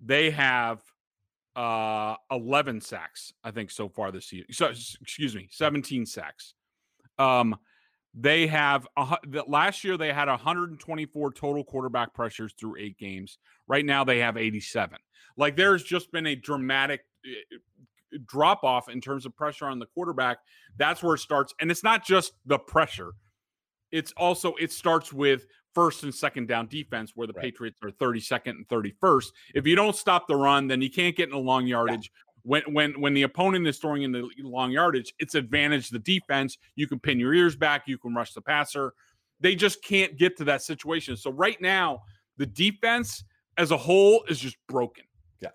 They 0.00 0.30
have 0.30 0.82
uh 1.54 2.16
11 2.30 2.82
sacks, 2.82 3.32
I 3.42 3.50
think, 3.50 3.70
so 3.70 3.88
far 3.88 4.12
this 4.12 4.32
year. 4.32 4.44
So, 4.50 4.66
excuse 4.66 5.34
me, 5.34 5.48
17 5.50 6.06
sacks. 6.06 6.54
Um, 7.18 7.56
they 8.18 8.46
have 8.46 8.86
a, 8.96 9.18
last 9.46 9.84
year 9.84 9.96
they 9.98 10.12
had 10.12 10.28
124 10.28 11.32
total 11.32 11.64
quarterback 11.64 12.14
pressures 12.14 12.54
through 12.58 12.76
eight 12.78 12.98
games. 12.98 13.38
Right 13.68 13.84
now 13.84 14.04
they 14.04 14.18
have 14.18 14.36
87. 14.36 14.98
Like 15.36 15.56
there's 15.56 15.82
just 15.82 16.10
been 16.12 16.26
a 16.26 16.34
dramatic 16.34 17.02
eh, 17.24 17.56
drop 18.24 18.64
off 18.64 18.88
in 18.88 19.00
terms 19.00 19.26
of 19.26 19.36
pressure 19.36 19.66
on 19.66 19.78
the 19.78 19.86
quarterback. 19.86 20.38
That's 20.76 21.02
where 21.02 21.14
it 21.14 21.20
starts, 21.20 21.54
and 21.60 21.70
it's 21.70 21.82
not 21.82 22.04
just 22.04 22.32
the 22.46 22.58
pressure. 22.58 23.12
It's 23.92 24.12
also 24.16 24.54
it 24.60 24.72
starts 24.72 25.12
with 25.12 25.46
first 25.74 26.04
and 26.04 26.14
second 26.14 26.48
down 26.48 26.66
defense 26.68 27.12
where 27.14 27.26
the 27.26 27.34
right. 27.34 27.44
Patriots 27.44 27.78
are 27.82 27.90
32nd 27.90 28.48
and 28.48 28.68
31st. 28.68 29.26
If 29.54 29.66
you 29.66 29.76
don't 29.76 29.94
stop 29.94 30.26
the 30.26 30.34
run, 30.34 30.66
then 30.66 30.80
you 30.80 30.90
can't 30.90 31.14
get 31.14 31.28
in 31.28 31.34
a 31.34 31.38
long 31.38 31.66
yardage. 31.66 32.10
Yeah. 32.12 32.22
When 32.42 32.62
when 32.72 33.00
when 33.00 33.14
the 33.14 33.22
opponent 33.22 33.66
is 33.66 33.78
throwing 33.78 34.02
in 34.02 34.12
the 34.12 34.28
long 34.38 34.70
yardage, 34.70 35.12
it's 35.18 35.34
advantage 35.34 35.90
the 35.90 35.98
defense. 35.98 36.58
You 36.76 36.86
can 36.86 36.98
pin 36.98 37.18
your 37.18 37.34
ears 37.34 37.56
back, 37.56 37.82
you 37.86 37.98
can 37.98 38.14
rush 38.14 38.32
the 38.32 38.40
passer. 38.40 38.94
They 39.40 39.54
just 39.54 39.82
can't 39.82 40.16
get 40.16 40.36
to 40.38 40.44
that 40.44 40.62
situation. 40.62 41.16
So 41.16 41.30
right 41.30 41.60
now, 41.60 42.02
the 42.38 42.46
defense 42.46 43.24
as 43.58 43.70
a 43.70 43.76
whole 43.76 44.24
is 44.28 44.38
just 44.38 44.56
broken. 44.68 45.04
Yeah. 45.40 45.50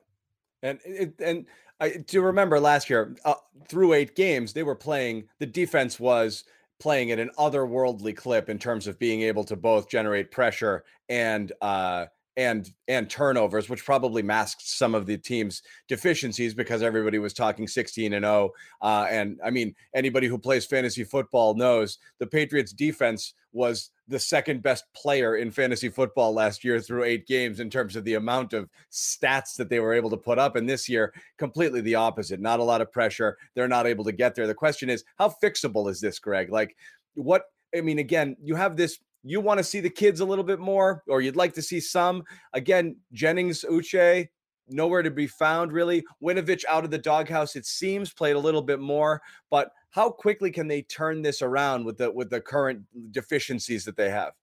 And 0.63 0.79
it, 0.85 1.13
and 1.19 1.45
I 1.81 1.89
do 2.07 2.21
remember 2.21 2.59
last 2.59 2.89
year 2.89 3.15
uh, 3.25 3.33
through 3.67 3.93
8 3.93 4.15
games 4.15 4.53
they 4.53 4.63
were 4.63 4.75
playing 4.75 5.25
the 5.39 5.45
defense 5.47 5.99
was 5.99 6.45
playing 6.79 7.11
at 7.11 7.19
an 7.19 7.31
otherworldly 7.37 8.15
clip 8.15 8.49
in 8.49 8.57
terms 8.57 8.87
of 8.87 8.99
being 8.99 9.21
able 9.23 9.43
to 9.45 9.55
both 9.55 9.89
generate 9.89 10.31
pressure 10.31 10.83
and 11.09 11.51
uh, 11.61 12.05
and 12.37 12.71
and 12.87 13.09
turnovers, 13.09 13.69
which 13.69 13.85
probably 13.85 14.21
masked 14.21 14.67
some 14.67 14.95
of 14.95 15.05
the 15.05 15.17
team's 15.17 15.61
deficiencies 15.87 16.53
because 16.53 16.81
everybody 16.81 17.19
was 17.19 17.33
talking 17.33 17.67
16 17.67 18.13
and 18.13 18.23
0. 18.23 18.51
Uh, 18.81 19.07
and 19.09 19.39
I 19.43 19.49
mean, 19.49 19.75
anybody 19.93 20.27
who 20.27 20.37
plays 20.37 20.65
fantasy 20.65 21.03
football 21.03 21.55
knows 21.55 21.97
the 22.19 22.27
Patriots 22.27 22.71
defense 22.71 23.33
was 23.53 23.91
the 24.07 24.19
second 24.19 24.61
best 24.61 24.85
player 24.93 25.35
in 25.35 25.51
fantasy 25.51 25.89
football 25.89 26.33
last 26.33 26.63
year 26.63 26.79
through 26.79 27.03
eight 27.03 27.27
games 27.27 27.59
in 27.59 27.69
terms 27.69 27.95
of 27.95 28.03
the 28.05 28.13
amount 28.13 28.53
of 28.53 28.69
stats 28.91 29.55
that 29.55 29.69
they 29.69 29.79
were 29.79 29.93
able 29.93 30.09
to 30.09 30.17
put 30.17 30.39
up. 30.39 30.55
And 30.55 30.69
this 30.69 30.87
year, 30.87 31.13
completely 31.37 31.81
the 31.81 31.95
opposite. 31.95 32.39
Not 32.39 32.59
a 32.59 32.63
lot 32.63 32.81
of 32.81 32.91
pressure. 32.91 33.37
They're 33.55 33.67
not 33.67 33.87
able 33.87 34.05
to 34.05 34.11
get 34.11 34.35
there. 34.35 34.47
The 34.47 34.53
question 34.53 34.89
is, 34.89 35.03
how 35.17 35.33
fixable 35.43 35.89
is 35.89 35.99
this, 35.99 36.19
Greg? 36.19 36.49
Like, 36.49 36.75
what? 37.15 37.43
I 37.75 37.81
mean, 37.81 37.99
again, 37.99 38.35
you 38.41 38.55
have 38.55 38.75
this 38.75 38.99
you 39.23 39.39
want 39.39 39.57
to 39.59 39.63
see 39.63 39.79
the 39.79 39.89
kids 39.89 40.19
a 40.19 40.25
little 40.25 40.43
bit 40.43 40.59
more, 40.59 41.03
or 41.07 41.21
you'd 41.21 41.35
like 41.35 41.53
to 41.53 41.61
see 41.61 41.79
some. 41.79 42.23
Again, 42.53 42.95
Jennings, 43.13 43.63
Uche, 43.69 44.27
nowhere 44.67 45.03
to 45.03 45.11
be 45.11 45.27
found 45.27 45.71
really. 45.71 46.03
Winovich 46.23 46.65
out 46.67 46.83
of 46.83 46.91
the 46.91 46.97
doghouse, 46.97 47.55
it 47.55 47.65
seems, 47.65 48.13
played 48.13 48.35
a 48.35 48.39
little 48.39 48.61
bit 48.61 48.79
more. 48.79 49.21
But 49.49 49.71
how 49.89 50.09
quickly 50.09 50.51
can 50.51 50.67
they 50.67 50.81
turn 50.83 51.21
this 51.21 51.41
around 51.41 51.85
with 51.85 51.97
the 51.97 52.11
with 52.11 52.29
the 52.29 52.41
current 52.41 52.81
deficiencies 53.11 53.85
that 53.85 53.97
they 53.97 54.09
have? 54.09 54.33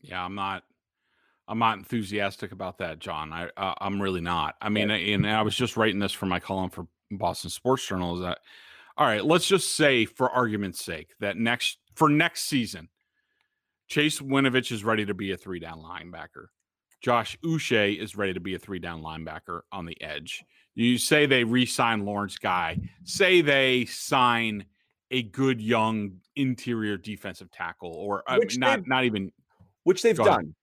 Yeah, 0.00 0.24
I'm 0.24 0.34
not. 0.34 0.62
I'm 1.48 1.58
not 1.58 1.76
enthusiastic 1.76 2.52
about 2.52 2.78
that, 2.78 2.98
John. 2.98 3.32
I 3.32 3.48
uh, 3.56 3.74
I'm 3.78 4.00
really 4.00 4.20
not. 4.20 4.54
I 4.60 4.68
mean, 4.68 4.90
and 4.90 5.28
I 5.28 5.42
was 5.42 5.56
just 5.56 5.76
writing 5.76 5.98
this 5.98 6.12
for 6.12 6.26
my 6.26 6.38
column 6.38 6.70
for 6.70 6.86
Boston 7.10 7.50
Sports 7.50 7.86
Journal. 7.86 8.16
Is 8.16 8.22
that 8.22 8.38
all 8.96 9.06
right? 9.06 9.24
Let's 9.24 9.46
just 9.46 9.76
say, 9.76 10.04
for 10.04 10.30
argument's 10.30 10.84
sake, 10.84 11.14
that 11.20 11.36
next 11.36 11.78
for 11.94 12.08
next 12.08 12.44
season, 12.44 12.88
Chase 13.92 14.20
Winovich 14.20 14.72
is 14.72 14.84
ready 14.84 15.04
to 15.04 15.12
be 15.12 15.32
a 15.32 15.36
three 15.36 15.58
down 15.58 15.82
linebacker. 15.82 16.46
Josh 17.02 17.36
Uche 17.44 18.00
is 18.00 18.16
ready 18.16 18.32
to 18.32 18.40
be 18.40 18.54
a 18.54 18.58
three 18.58 18.78
down 18.78 19.02
linebacker 19.02 19.60
on 19.70 19.84
the 19.84 20.00
edge. 20.00 20.42
You 20.74 20.96
say 20.96 21.26
they 21.26 21.44
re 21.44 21.66
sign 21.66 22.06
Lawrence 22.06 22.38
Guy, 22.38 22.78
say 23.04 23.42
they 23.42 23.84
sign 23.84 24.64
a 25.10 25.24
good 25.24 25.60
young 25.60 26.12
interior 26.36 26.96
defensive 26.96 27.50
tackle, 27.50 27.92
or 27.92 28.22
uh, 28.26 28.38
not, 28.56 28.86
not 28.86 29.04
even. 29.04 29.30
Which 29.84 30.00
they've 30.00 30.16
done. 30.16 30.54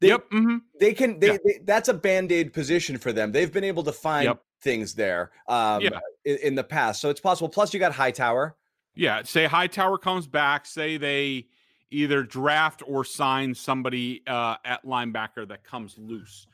They, 0.00 0.08
yep. 0.08 0.30
Mm-hmm. 0.30 0.58
They 0.78 0.92
can. 0.92 1.18
They, 1.18 1.32
yeah. 1.32 1.38
they, 1.44 1.58
that's 1.64 1.88
a 1.88 1.94
band 1.94 2.30
aid 2.30 2.52
position 2.52 2.98
for 2.98 3.12
them. 3.12 3.32
They've 3.32 3.52
been 3.52 3.64
able 3.64 3.82
to 3.82 3.92
find 3.92 4.26
yep. 4.26 4.42
things 4.62 4.94
there 4.94 5.32
um, 5.48 5.80
yeah. 5.80 5.98
in, 6.24 6.36
in, 6.36 6.54
the 6.54 6.62
past, 6.62 7.00
so 7.00 7.10
it's 7.10 7.20
possible. 7.20 7.48
Plus, 7.48 7.74
you 7.74 7.80
got 7.80 7.92
Hightower. 7.92 8.54
Yeah. 8.94 9.24
Say 9.24 9.46
Hightower 9.46 9.98
comes 9.98 10.28
back. 10.28 10.66
Say 10.66 10.98
they 10.98 11.48
either 11.90 12.22
draft 12.22 12.82
or 12.86 13.04
sign 13.04 13.54
somebody 13.54 14.22
uh, 14.26 14.56
at 14.64 14.84
linebacker 14.84 15.46
that 15.48 15.64
comes 15.64 15.96
loose. 15.98 16.46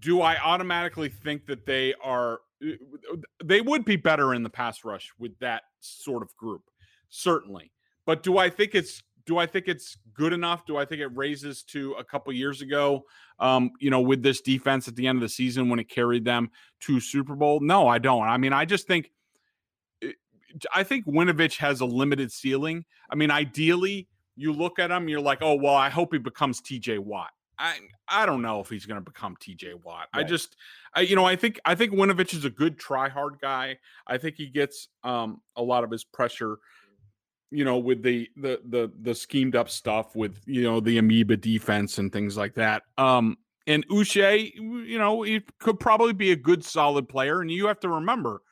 Do 0.00 0.20
I 0.20 0.36
automatically 0.40 1.08
think 1.08 1.46
that 1.46 1.66
they 1.66 1.94
are 2.02 2.40
uh, 2.64 3.16
they 3.44 3.60
would 3.60 3.84
be 3.84 3.96
better 3.96 4.34
in 4.34 4.42
the 4.42 4.50
pass 4.50 4.84
rush 4.84 5.12
with 5.18 5.38
that 5.40 5.62
sort 5.80 6.22
of 6.22 6.34
group? 6.36 6.62
Certainly. 7.08 7.72
But 8.06 8.22
do 8.22 8.38
I 8.38 8.48
think 8.48 8.74
it's 8.74 9.02
do 9.26 9.38
I 9.38 9.46
think 9.46 9.68
it's 9.68 9.96
good 10.14 10.32
enough? 10.32 10.66
Do 10.66 10.76
I 10.76 10.84
think 10.84 11.00
it 11.00 11.16
raises 11.16 11.62
to 11.64 11.92
a 11.92 12.04
couple 12.04 12.32
years 12.32 12.62
ago, 12.62 13.04
um, 13.38 13.70
you 13.78 13.90
know, 13.90 14.00
with 14.00 14.22
this 14.22 14.40
defense 14.40 14.88
at 14.88 14.96
the 14.96 15.06
end 15.06 15.16
of 15.16 15.22
the 15.22 15.28
season 15.28 15.68
when 15.68 15.78
it 15.78 15.88
carried 15.88 16.24
them 16.24 16.50
to 16.80 17.00
Super 17.00 17.34
Bowl? 17.34 17.60
No, 17.60 17.86
I 17.86 17.98
don't. 17.98 18.26
I 18.26 18.36
mean, 18.36 18.52
I 18.52 18.64
just 18.64 18.86
think 18.86 19.10
eh, 20.02 20.12
I 20.74 20.82
think 20.82 21.06
Winovich 21.06 21.58
has 21.58 21.80
a 21.80 21.86
limited 21.86 22.32
ceiling. 22.32 22.84
I 23.10 23.14
mean, 23.14 23.30
ideally, 23.30 24.08
you 24.40 24.52
look 24.52 24.78
at 24.78 24.90
him, 24.90 25.08
you're 25.08 25.20
like, 25.20 25.38
oh 25.42 25.54
well, 25.54 25.74
I 25.74 25.90
hope 25.90 26.12
he 26.12 26.18
becomes 26.18 26.60
T.J. 26.60 26.98
Watt. 26.98 27.30
I 27.58 27.78
I 28.08 28.26
don't 28.26 28.42
know 28.42 28.60
if 28.60 28.68
he's 28.68 28.86
going 28.86 28.98
to 28.98 29.04
become 29.04 29.36
T.J. 29.38 29.74
Watt. 29.74 30.08
Right. 30.14 30.24
I 30.24 30.28
just, 30.28 30.56
I, 30.94 31.02
you 31.02 31.14
know, 31.14 31.26
I 31.26 31.36
think 31.36 31.60
I 31.64 31.74
think 31.74 31.92
Winovich 31.92 32.34
is 32.34 32.44
a 32.44 32.50
good 32.50 32.78
try 32.78 33.08
hard 33.08 33.38
guy. 33.40 33.78
I 34.06 34.18
think 34.18 34.36
he 34.36 34.46
gets 34.46 34.88
um, 35.04 35.40
a 35.56 35.62
lot 35.62 35.84
of 35.84 35.90
his 35.90 36.02
pressure, 36.04 36.58
you 37.50 37.64
know, 37.64 37.78
with 37.78 38.02
the 38.02 38.28
the 38.36 38.60
the 38.68 38.90
the 39.02 39.14
schemed 39.14 39.54
up 39.54 39.68
stuff 39.68 40.16
with 40.16 40.40
you 40.46 40.62
know 40.62 40.80
the 40.80 40.98
amoeba 40.98 41.36
defense 41.36 41.98
and 41.98 42.10
things 42.10 42.36
like 42.36 42.54
that. 42.54 42.82
Um, 42.96 43.36
and 43.66 43.86
Uche, 43.88 44.54
you 44.54 44.98
know, 44.98 45.22
he 45.22 45.42
could 45.58 45.78
probably 45.78 46.12
be 46.12 46.32
a 46.32 46.36
good 46.36 46.64
solid 46.64 47.08
player. 47.08 47.40
And 47.40 47.50
you 47.50 47.66
have 47.66 47.80
to 47.80 47.88
remember, 47.88 48.42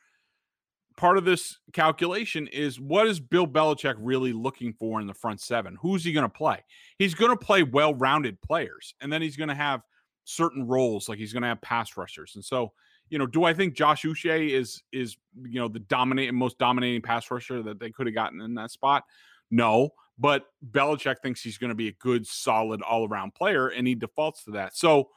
part 0.99 1.17
of 1.17 1.25
this 1.25 1.59
calculation 1.73 2.49
is 2.49 2.78
what 2.81 3.07
is 3.07 3.21
Bill 3.21 3.47
Belichick 3.47 3.95
really 3.99 4.33
looking 4.33 4.73
for 4.73 5.00
in 5.00 5.07
the 5.07 5.14
front 5.14 5.40
seven? 5.40 5.78
Who's 5.81 6.05
he 6.05 6.12
going 6.12 6.25
to 6.25 6.28
play? 6.28 6.62
He's 6.99 7.14
going 7.14 7.31
to 7.31 7.37
play 7.37 7.62
well 7.62 7.95
rounded 7.95 8.43
players, 8.43 8.95
and 9.00 9.11
then 9.11 9.23
he's 9.23 9.37
going 9.37 9.49
to 9.49 9.55
have 9.55 9.81
certain 10.25 10.67
roles, 10.67 11.09
like 11.09 11.19
he's 11.19 11.33
going 11.33 11.45
to 11.45 11.49
have 11.49 11.62
pass 11.62 11.97
rushers. 11.97 12.33
And 12.35 12.45
so, 12.45 12.73
you 13.11 13.19
know, 13.19 13.26
do 13.26 13.45
I 13.45 13.55
think 13.55 13.75
Josh 13.75 14.02
Uche 14.02 14.50
is 14.50 14.83
is 14.93 15.17
you 15.40 15.61
know 15.61 15.69
the 15.69 15.78
dominating 15.78 16.35
most 16.35 16.59
dominating 16.59 17.00
pass 17.00 17.31
rusher 17.31 17.62
that 17.62 17.78
they 17.78 17.90
could 17.90 18.07
have 18.07 18.14
gotten 18.14 18.40
in 18.40 18.55
that 18.57 18.73
spot? 18.73 19.05
No, 19.52 19.90
but 20.19 20.47
Belichick 20.73 21.21
thinks 21.23 21.40
he's 21.40 21.59
going 21.59 21.71
to 21.71 21.76
be 21.76 21.88
a 21.88 21.93
good, 21.93 22.26
solid, 22.26 22.83
all 22.83 23.09
around 23.09 23.35
player, 23.35 23.69
and 23.69 23.87
he 23.87 23.95
defaults 23.95 24.45
to 24.45 24.50
that. 24.50 24.76
So, 24.76 25.11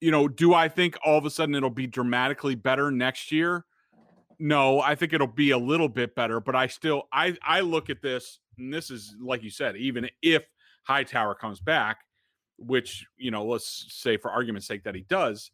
you 0.00 0.10
know, 0.10 0.28
do 0.28 0.54
I 0.54 0.68
think 0.68 0.96
all 1.04 1.18
of 1.18 1.26
a 1.26 1.30
sudden 1.30 1.54
it'll 1.54 1.68
be 1.68 1.86
dramatically 1.86 2.54
better 2.54 2.90
next 2.90 3.30
year? 3.30 3.66
No, 4.38 4.80
I 4.80 4.94
think 4.94 5.12
it'll 5.12 5.26
be 5.26 5.50
a 5.50 5.58
little 5.58 5.88
bit 5.88 6.14
better, 6.14 6.40
but 6.40 6.54
I 6.54 6.66
still 6.66 7.04
I 7.12 7.36
I 7.42 7.60
look 7.60 7.90
at 7.90 8.02
this 8.02 8.40
and 8.58 8.72
this 8.72 8.90
is 8.90 9.14
like 9.20 9.42
you 9.42 9.50
said, 9.50 9.76
even 9.76 10.08
if 10.22 10.44
Hightower 10.84 11.34
comes 11.34 11.60
back, 11.60 11.98
which, 12.58 13.06
you 13.16 13.30
know, 13.30 13.44
let's 13.44 13.86
say 13.88 14.16
for 14.16 14.30
argument's 14.30 14.66
sake 14.66 14.84
that 14.84 14.94
he 14.94 15.02
does, 15.02 15.50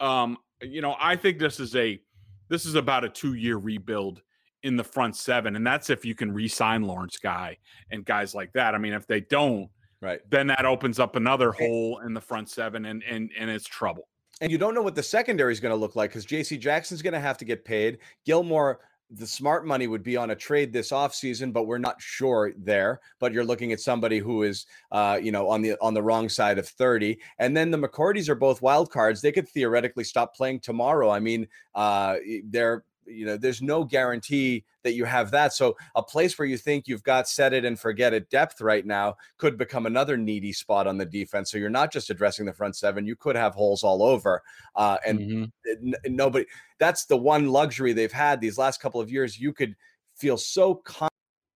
um, 0.00 0.36
you 0.60 0.80
know, 0.80 0.96
I 1.00 1.16
think 1.16 1.38
this 1.38 1.60
is 1.60 1.74
a 1.76 2.00
this 2.48 2.66
is 2.66 2.74
about 2.74 3.04
a 3.04 3.08
2-year 3.08 3.56
rebuild 3.56 4.22
in 4.62 4.76
the 4.76 4.84
front 4.84 5.16
seven 5.16 5.56
and 5.56 5.66
that's 5.66 5.90
if 5.90 6.04
you 6.04 6.14
can 6.14 6.30
re-sign 6.30 6.82
Lawrence 6.82 7.18
Guy 7.18 7.58
and 7.90 8.04
guys 8.04 8.34
like 8.34 8.52
that. 8.52 8.74
I 8.74 8.78
mean, 8.78 8.92
if 8.92 9.06
they 9.06 9.20
don't, 9.20 9.68
right. 10.00 10.20
Then 10.30 10.46
that 10.48 10.64
opens 10.64 10.98
up 10.98 11.16
another 11.16 11.52
hole 11.52 12.00
in 12.04 12.14
the 12.14 12.20
front 12.20 12.48
seven 12.48 12.84
and 12.84 13.02
and 13.02 13.30
and 13.38 13.50
it's 13.50 13.66
trouble 13.66 14.08
and 14.42 14.50
you 14.50 14.58
don't 14.58 14.74
know 14.74 14.82
what 14.82 14.96
the 14.96 15.02
secondary 15.02 15.52
is 15.52 15.60
going 15.60 15.70
to 15.70 15.76
look 15.76 15.96
like 15.96 16.10
because 16.10 16.24
J.C. 16.24 16.58
Jackson's 16.58 17.00
going 17.00 17.14
to 17.14 17.20
have 17.20 17.38
to 17.38 17.44
get 17.44 17.64
paid. 17.64 17.98
Gilmore 18.26 18.80
the 19.14 19.26
smart 19.26 19.66
money 19.66 19.86
would 19.86 20.02
be 20.02 20.16
on 20.16 20.30
a 20.30 20.34
trade 20.34 20.72
this 20.72 20.90
offseason, 20.90 21.52
but 21.52 21.66
we're 21.66 21.78
not 21.78 22.00
sure 22.00 22.52
there. 22.56 23.00
But 23.20 23.32
you're 23.32 23.44
looking 23.44 23.72
at 23.72 23.80
somebody 23.80 24.18
who 24.18 24.42
is, 24.42 24.66
uh, 24.90 25.18
you 25.22 25.32
know, 25.32 25.48
on 25.48 25.62
the 25.62 25.76
on 25.80 25.94
the 25.94 26.02
wrong 26.02 26.28
side 26.28 26.58
of 26.58 26.66
30. 26.66 27.18
And 27.38 27.56
then 27.56 27.70
the 27.70 27.78
McCourties 27.78 28.28
are 28.28 28.34
both 28.34 28.62
wild 28.62 28.90
cards. 28.90 29.20
They 29.20 29.32
could 29.32 29.48
theoretically 29.48 30.04
stop 30.04 30.34
playing 30.34 30.60
tomorrow. 30.60 31.10
I 31.10 31.20
mean, 31.20 31.46
uh, 31.74 32.16
they're 32.44 32.84
you 33.06 33.26
know, 33.26 33.36
there's 33.36 33.62
no 33.62 33.84
guarantee 33.84 34.64
that 34.82 34.94
you 34.94 35.04
have 35.04 35.30
that. 35.30 35.52
So 35.52 35.76
a 35.94 36.02
place 36.02 36.38
where 36.38 36.46
you 36.46 36.56
think 36.56 36.86
you've 36.86 37.02
got 37.02 37.28
set 37.28 37.52
it 37.52 37.64
and 37.64 37.78
forget 37.78 38.12
it 38.12 38.30
depth 38.30 38.60
right 38.60 38.84
now 38.84 39.16
could 39.38 39.58
become 39.58 39.86
another 39.86 40.16
needy 40.16 40.52
spot 40.52 40.86
on 40.86 40.98
the 40.98 41.06
defense. 41.06 41.50
So 41.50 41.58
you're 41.58 41.70
not 41.70 41.92
just 41.92 42.10
addressing 42.10 42.46
the 42.46 42.52
front 42.52 42.76
seven; 42.76 43.06
you 43.06 43.16
could 43.16 43.36
have 43.36 43.54
holes 43.54 43.82
all 43.82 44.02
over. 44.02 44.42
Uh, 44.74 44.98
and 45.06 45.18
mm-hmm. 45.18 45.92
nobody. 46.06 46.46
That's 46.78 47.04
the 47.06 47.16
one 47.16 47.48
luxury 47.48 47.92
they've 47.92 48.12
had 48.12 48.40
these 48.40 48.58
last 48.58 48.80
couple 48.80 49.00
of 49.00 49.10
years. 49.10 49.38
You 49.38 49.52
could 49.52 49.76
feel 50.16 50.36
so 50.36 50.82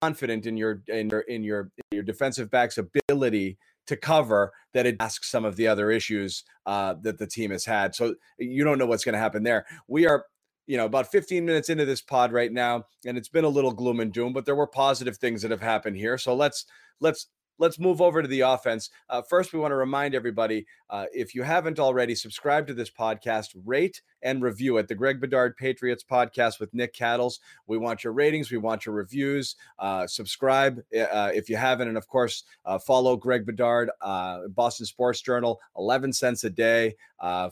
confident 0.02 0.46
in 0.46 0.56
your 0.56 0.82
in 0.88 1.10
your 1.10 1.20
in 1.20 1.42
your 1.42 1.70
in 1.90 1.96
your 1.96 2.02
defensive 2.02 2.50
backs' 2.50 2.78
ability 2.78 3.58
to 3.86 3.96
cover 3.96 4.52
that 4.74 4.86
it 4.86 4.96
asks 5.00 5.30
some 5.30 5.44
of 5.44 5.56
the 5.56 5.68
other 5.68 5.90
issues 5.90 6.44
uh, 6.66 6.94
that 7.02 7.18
the 7.18 7.26
team 7.26 7.50
has 7.50 7.64
had. 7.64 7.94
So 7.94 8.16
you 8.38 8.64
don't 8.64 8.78
know 8.78 8.86
what's 8.86 9.04
going 9.04 9.12
to 9.12 9.18
happen 9.18 9.42
there. 9.42 9.64
We 9.86 10.06
are 10.06 10.24
you 10.66 10.76
know, 10.76 10.84
about 10.84 11.10
15 11.10 11.44
minutes 11.44 11.68
into 11.68 11.84
this 11.84 12.02
pod 12.02 12.32
right 12.32 12.52
now, 12.52 12.84
and 13.04 13.16
it's 13.16 13.28
been 13.28 13.44
a 13.44 13.48
little 13.48 13.72
gloom 13.72 14.00
and 14.00 14.12
doom, 14.12 14.32
but 14.32 14.44
there 14.44 14.56
were 14.56 14.66
positive 14.66 15.16
things 15.16 15.42
that 15.42 15.50
have 15.50 15.62
happened 15.62 15.96
here. 15.96 16.18
So 16.18 16.34
let's 16.34 16.66
let's 17.00 17.28
let's 17.58 17.78
move 17.78 18.00
over 18.00 18.22
to 18.22 18.28
the 18.28 18.40
offense. 18.40 18.90
Uh, 19.08 19.22
first, 19.22 19.52
we 19.52 19.58
want 19.58 19.72
to 19.72 19.76
remind 19.76 20.14
everybody 20.14 20.66
uh, 20.90 21.06
if 21.12 21.34
you 21.34 21.42
haven't 21.42 21.78
already, 21.78 22.14
subscribe 22.14 22.66
to 22.66 22.74
this 22.74 22.90
podcast, 22.90 23.56
rate 23.64 24.02
and 24.22 24.42
review 24.42 24.76
it. 24.78 24.88
The 24.88 24.94
Greg 24.94 25.20
Bedard 25.20 25.56
Patriots 25.56 26.04
podcast 26.08 26.60
with 26.60 26.72
Nick 26.74 26.92
Cattles. 26.92 27.40
We 27.66 27.78
want 27.78 28.04
your 28.04 28.12
ratings, 28.12 28.50
we 28.50 28.58
want 28.58 28.86
your 28.86 28.94
reviews. 28.94 29.56
Uh, 29.78 30.06
subscribe 30.06 30.78
uh, 30.78 31.30
if 31.34 31.48
you 31.48 31.56
haven't, 31.56 31.88
and 31.88 31.96
of 31.96 32.08
course, 32.08 32.44
uh, 32.64 32.78
follow 32.78 33.16
Greg 33.16 33.46
Bedard, 33.46 33.90
uh, 34.00 34.48
Boston 34.48 34.86
Sports 34.86 35.20
Journal, 35.20 35.60
11 35.76 36.12
cents 36.12 36.44
a 36.44 36.50
day 36.50 36.94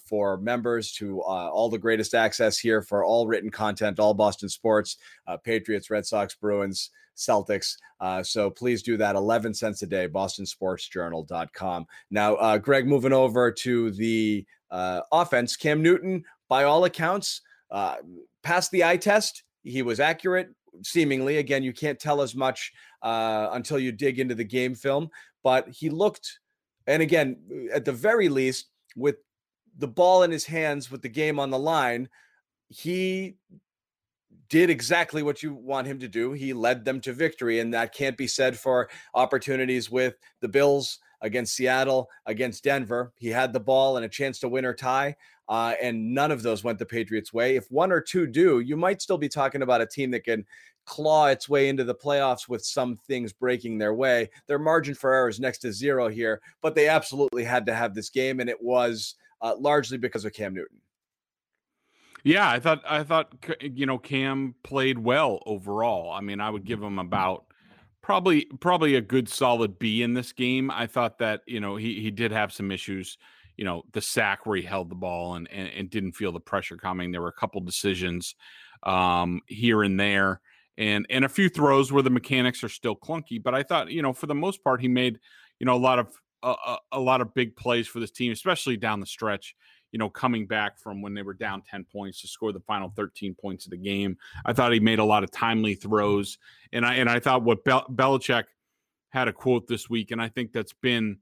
for 0.05 0.37
members 0.39 0.93
to 0.93 1.21
all 1.23 1.69
the 1.69 1.79
greatest 1.79 2.15
access 2.15 2.59
here 2.59 2.83
for 2.83 3.05
all 3.05 3.27
written 3.27 3.51
content, 3.51 3.99
all 3.99 4.15
Boston 4.15 4.49
sports, 4.49 4.99
Patriots, 5.45 5.91
Red 5.91 6.07
Sox, 6.07 6.35
Bruins. 6.35 6.91
Celtics. 7.16 7.76
Uh, 8.00 8.23
so 8.23 8.50
please 8.50 8.83
do 8.83 8.97
that. 8.97 9.16
11 9.16 9.54
cents 9.54 9.83
a 9.83 9.87
day, 9.87 10.09
bostonsportsjournal.com. 10.09 11.87
Now, 12.11 12.35
uh, 12.37 12.59
Greg, 12.59 12.87
moving 12.87 13.12
over 13.12 13.50
to 13.50 13.90
the 13.92 14.44
uh, 14.71 15.00
offense, 15.12 15.56
Cam 15.56 15.83
Newton, 15.83 16.25
by 16.49 16.64
all 16.64 16.85
accounts, 16.85 17.40
uh, 17.71 17.97
passed 18.42 18.71
the 18.71 18.85
eye 18.85 18.97
test. 18.97 19.44
He 19.62 19.83
was 19.83 20.00
accurate, 20.00 20.50
seemingly. 20.83 21.38
Again, 21.38 21.62
you 21.62 21.73
can't 21.73 21.99
tell 21.99 22.21
as 22.21 22.35
much 22.35 22.73
uh, 23.02 23.49
until 23.52 23.78
you 23.78 23.92
dig 23.92 24.18
into 24.18 24.35
the 24.35 24.44
game 24.44 24.75
film, 24.75 25.09
but 25.42 25.68
he 25.68 25.90
looked, 25.90 26.40
and 26.87 27.02
again, 27.02 27.68
at 27.73 27.85
the 27.85 27.92
very 27.92 28.28
least, 28.28 28.68
with 28.97 29.16
the 29.78 29.88
ball 29.88 30.23
in 30.23 30.30
his 30.30 30.44
hands 30.44 30.90
with 30.90 31.02
the 31.02 31.09
game 31.09 31.40
on 31.40 31.50
the 31.50 31.59
line, 31.59 32.09
he 32.68 33.37
did 34.55 34.71
exactly 34.71 35.25
what 35.25 35.43
you 35.43 35.53
want 35.53 35.85
him 35.85 35.99
to 35.99 36.07
do. 36.07 36.31
He 36.31 36.53
led 36.53 36.85
them 36.85 37.01
to 37.01 37.13
victory, 37.13 37.59
and 37.59 37.75
that 37.75 37.93
can't 37.93 38.17
be 38.17 38.29
said 38.29 38.57
for 38.57 38.89
opportunities 39.13 39.91
with 39.91 40.15
the 40.41 40.47
Bills 40.47 41.01
against 41.23 41.57
Seattle, 41.57 42.09
against 42.27 42.63
Denver. 42.63 43.13
He 43.17 43.31
had 43.31 43.53
the 43.53 43.59
ball 43.59 43.97
and 43.97 44.07
a 44.07 44.09
chance 44.09 44.39
to 44.39 44.49
win 44.49 44.65
or 44.65 44.73
tie, 44.73 45.17
uh, 45.49 45.75
and 45.83 46.15
none 46.15 46.31
of 46.31 46.43
those 46.43 46.63
went 46.63 46.79
the 46.79 46.87
Patriots' 46.87 47.33
way. 47.33 47.57
If 47.57 47.69
one 47.69 47.91
or 47.91 48.01
two 48.01 48.29
do, 48.29 48.61
you 48.61 48.77
might 48.77 49.03
still 49.03 49.19
be 49.19 49.29
talking 49.29 49.63
about 49.63 49.81
a 49.81 49.87
team 49.87 50.13
that 50.13 50.23
can 50.23 50.45
claw 50.85 51.27
its 51.27 51.49
way 51.49 51.69
into 51.69 51.83
the 51.83 51.93
playoffs 51.93 52.49
with 52.49 52.65
some 52.65 52.97
things 53.09 53.33
breaking 53.33 53.79
their 53.79 53.95
way. 53.95 54.31
Their 54.47 54.61
margin 54.61 54.95
for 54.95 55.13
error 55.13 55.29
is 55.29 55.41
next 55.41 55.59
to 55.63 55.73
zero 55.73 56.07
here, 56.07 56.41
but 56.63 56.77
they 56.77 56.87
absolutely 56.87 57.43
had 57.43 57.67
to 57.67 57.75
have 57.75 57.93
this 57.93 58.09
game, 58.09 58.39
and 58.39 58.49
it 58.49 58.63
was 58.63 59.17
uh, 59.43 59.57
largely 59.59 59.99
because 59.99 60.25
of 60.25 60.33
Cam 60.33 60.55
Newton. 60.55 60.79
Yeah, 62.25 62.49
I 62.49 62.59
thought 62.59 62.83
I 62.88 63.02
thought 63.04 63.35
you 63.61 63.85
know 63.87 63.99
Cam 63.99 64.54
played 64.64 64.99
well 64.99 65.43
overall. 65.47 66.11
I 66.11 66.21
mean, 66.23 66.40
I 66.40 66.49
would 66.49 66.64
give 66.64 66.83
him 66.83 66.99
about 66.99 67.45
probably 68.03 68.46
probably 68.61 68.94
a 68.96 69.01
good 69.03 69.29
solid 69.29 69.79
B 69.79 70.03
in 70.03 70.14
this 70.14 70.33
game. 70.33 70.70
I 70.70 70.87
thought 70.87 71.18
that 71.18 71.42
you 71.46 71.61
know 71.61 71.77
he 71.77 72.01
he 72.01 72.11
did 72.11 72.33
have 72.33 72.53
some 72.53 72.70
issues. 72.70 73.18
You 73.59 73.64
know, 73.64 73.83
the 73.92 74.01
sack 74.01 74.46
where 74.46 74.57
he 74.57 74.62
held 74.62 74.90
the 74.90 74.94
ball 74.94 75.35
and 75.35 75.49
and, 75.53 75.68
and 75.68 75.90
didn't 75.90 76.12
feel 76.12 76.33
the 76.33 76.40
pressure 76.40 76.77
coming. 76.79 77.12
There 77.12 77.20
were 77.20 77.29
a 77.29 77.33
couple 77.40 77.61
decisions 77.61 78.35
um, 78.85 79.42
here 79.46 79.83
and 79.83 80.01
there, 80.01 80.40
and 80.79 81.07
and 81.11 81.27
a 81.27 81.29
few 81.29 81.51
throws 81.51 81.92
where 81.92 82.03
the 82.03 82.11
mechanics 82.11 82.64
are 82.64 82.70
still 82.70 82.96
clunky. 82.96 83.42
But 83.42 83.55
I 83.55 83.62
thought 83.62 83.90
you 83.90 84.01
know 84.01 84.14
for 84.14 84.27
the 84.27 84.35
most 84.35 84.64
part 84.64 84.81
he 84.81 84.88
made 84.88 85.20
you 85.61 85.66
know 85.66 85.75
a 85.75 85.77
lot 85.77 85.99
of 85.99 86.09
a, 86.42 86.77
a 86.92 87.01
lot 87.01 87.20
of 87.20 87.35
big 87.35 87.55
plays 87.55 87.87
for 87.87 88.01
this 88.01 88.11
team, 88.11 88.33
especially 88.33 88.79
down 88.79 89.01
the 89.01 89.07
stretch 89.07 89.55
you 89.94 89.98
know, 89.98 90.11
coming 90.11 90.44
back 90.44 90.76
from 90.76 91.00
when 91.00 91.14
they 91.14 91.22
were 91.22 91.35
down 91.35 91.62
10 91.70 91.85
points 91.85 92.20
to 92.20 92.26
score 92.26 92.50
the 92.50 92.59
final 92.59 92.92
13 92.96 93.33
points 93.33 93.64
of 93.64 93.70
the 93.70 93.76
game. 93.76 94.18
I 94.44 94.52
thought 94.52 94.72
he 94.72 94.80
made 94.80 94.98
a 94.98 95.04
lot 95.04 95.22
of 95.22 95.30
timely 95.30 95.76
throws. 95.76 96.37
And 96.72 96.85
I 96.85 96.94
and 96.94 97.09
I 97.09 97.20
thought 97.20 97.44
what 97.44 97.62
Bel- 97.62 97.87
Belichick 97.88 98.42
had 99.11 99.28
a 99.28 99.33
quote 99.33 99.68
this 99.68 99.88
week, 99.88 100.11
and 100.11 100.20
I 100.20 100.28
think 100.28 100.52
that's 100.52 100.72
been 100.72 101.18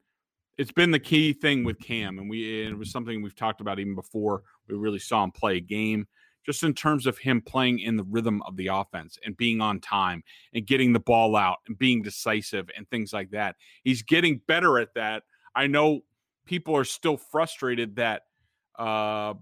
it's 0.57 0.73
been 0.73 0.91
the 0.91 0.99
key 0.99 1.35
thing 1.35 1.65
with 1.65 1.81
Cam. 1.81 2.19
And 2.19 2.31
we 2.31 2.65
and 2.65 2.73
it 2.73 2.79
was 2.79 2.91
something 2.91 3.21
we've 3.21 3.37
talked 3.37 3.61
about 3.61 3.79
even 3.79 3.95
before 3.95 4.43
we 4.67 4.75
really 4.75 4.99
saw 4.99 5.23
him 5.23 5.33
play 5.33 5.59
a 5.59 5.61
game. 5.61 6.09
Just 6.47 6.63
in 6.63 6.73
terms 6.73 7.07
of 7.07 7.19
him 7.19 7.43
playing 7.43 7.81
in 7.81 7.99
the 7.99 8.05
rhythm 8.05 8.41
of 8.47 8.57
the 8.57 8.69
offense 8.69 9.19
and 9.23 9.37
being 9.37 9.61
on 9.61 9.81
time 9.81 10.25
and 10.55 10.67
getting 10.67 10.95
the 10.95 10.99
ball 10.99 11.37
out 11.37 11.59
and 11.69 11.77
being 11.77 12.01
decisive 12.01 12.71
and 12.75 12.89
things 12.89 13.13
like 13.13 13.33
that. 13.33 13.57
He's 13.85 14.03
getting 14.03 14.41
better 14.47 14.79
at 14.79 14.95
that. 14.95 15.25
I 15.55 15.67
know 15.67 16.01
people 16.47 16.75
are 16.75 16.85
still 16.85 17.19
frustrated 17.19 17.97
that 17.97 18.23
uh, 18.79 19.35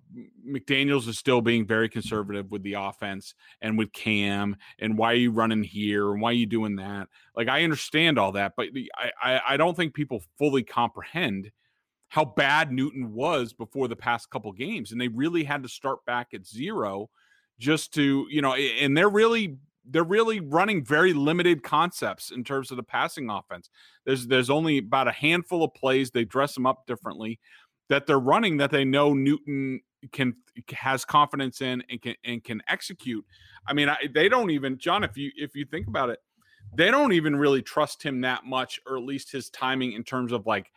McDaniels 0.47 1.09
is 1.09 1.19
still 1.19 1.41
being 1.41 1.67
very 1.67 1.89
conservative 1.89 2.51
with 2.51 2.63
the 2.63 2.75
offense 2.75 3.35
and 3.61 3.79
with 3.79 3.93
Cam 3.93 4.57
and 4.79 4.99
why 4.99 5.13
are 5.13 5.17
you 5.17 5.31
running 5.31 5.63
here 5.63 6.13
and 6.13 6.21
why 6.21 6.31
are 6.31 6.35
you 6.35 6.47
doing 6.47 6.77
that? 6.77 7.09
Like 7.37 7.49
I 7.49 7.63
understand 7.63 8.19
all 8.19 8.33
that, 8.33 8.55
but 8.57 8.69
I, 8.97 9.11
I, 9.23 9.41
I 9.51 9.57
don't 9.57 9.77
think 9.77 9.95
people 9.95 10.23
fully 10.39 10.63
comprehend 10.63 11.51
how 12.09 12.25
bad 12.25 12.73
Newton 12.73 13.15
was 13.15 13.53
before 13.53 13.87
the 13.87 13.97
past 13.97 14.31
couple 14.31 14.51
games, 14.53 14.91
and 14.91 15.01
they 15.01 15.09
really 15.09 15.45
had 15.45 15.63
to 15.63 15.69
start 15.69 16.05
back 16.05 16.29
at 16.35 16.45
zero 16.45 17.09
just 17.59 17.95
to 17.95 18.27
you 18.29 18.43
know, 18.43 18.55
and 18.55 18.97
they're 18.97 19.09
really 19.09 19.57
they're 19.85 20.03
really 20.03 20.41
running 20.41 20.85
very 20.85 21.13
limited 21.13 21.63
concepts 21.63 22.31
in 22.33 22.43
terms 22.45 22.71
of 22.73 22.77
the 22.77 22.83
passing 22.83 23.31
offense. 23.31 23.71
There's 24.05 24.27
there's 24.27 24.51
only 24.51 24.79
about 24.79 25.07
a 25.07 25.13
handful 25.13 25.63
of 25.63 25.73
plays. 25.75 26.11
They 26.11 26.25
dress 26.25 26.55
them 26.55 26.67
up 26.67 26.85
differently 26.87 27.39
that 27.91 28.07
they're 28.07 28.19
running 28.19 28.57
that 28.57 28.71
they 28.71 28.85
know 28.85 29.13
Newton 29.13 29.81
can 30.13 30.35
has 30.73 31.05
confidence 31.05 31.61
in 31.61 31.83
and 31.91 32.01
can 32.01 32.15
and 32.25 32.43
can 32.43 32.63
execute. 32.69 33.25
I 33.67 33.75
mean, 33.75 33.89
I, 33.91 33.99
they 34.15 34.29
don't 34.29 34.51
even 34.51 34.79
John. 34.79 35.05
If 35.05 35.19
you 35.19 35.31
if 35.37 35.55
you 35.55 35.67
think 35.67 35.89
about 35.89 36.09
it, 36.09 36.21
they 36.75 36.91
don't 36.91 37.13
even 37.13 37.37
really 37.37 37.61
trust 37.61 38.03
him 38.03 38.23
that 38.23 38.45
much, 38.45 38.81
or 38.87 38.97
at 38.97 39.03
least 39.03 39.31
his 39.31 39.51
timing 39.51 39.93
in 39.93 40.05
terms 40.05 40.33
of 40.33 40.47
like 40.47 40.71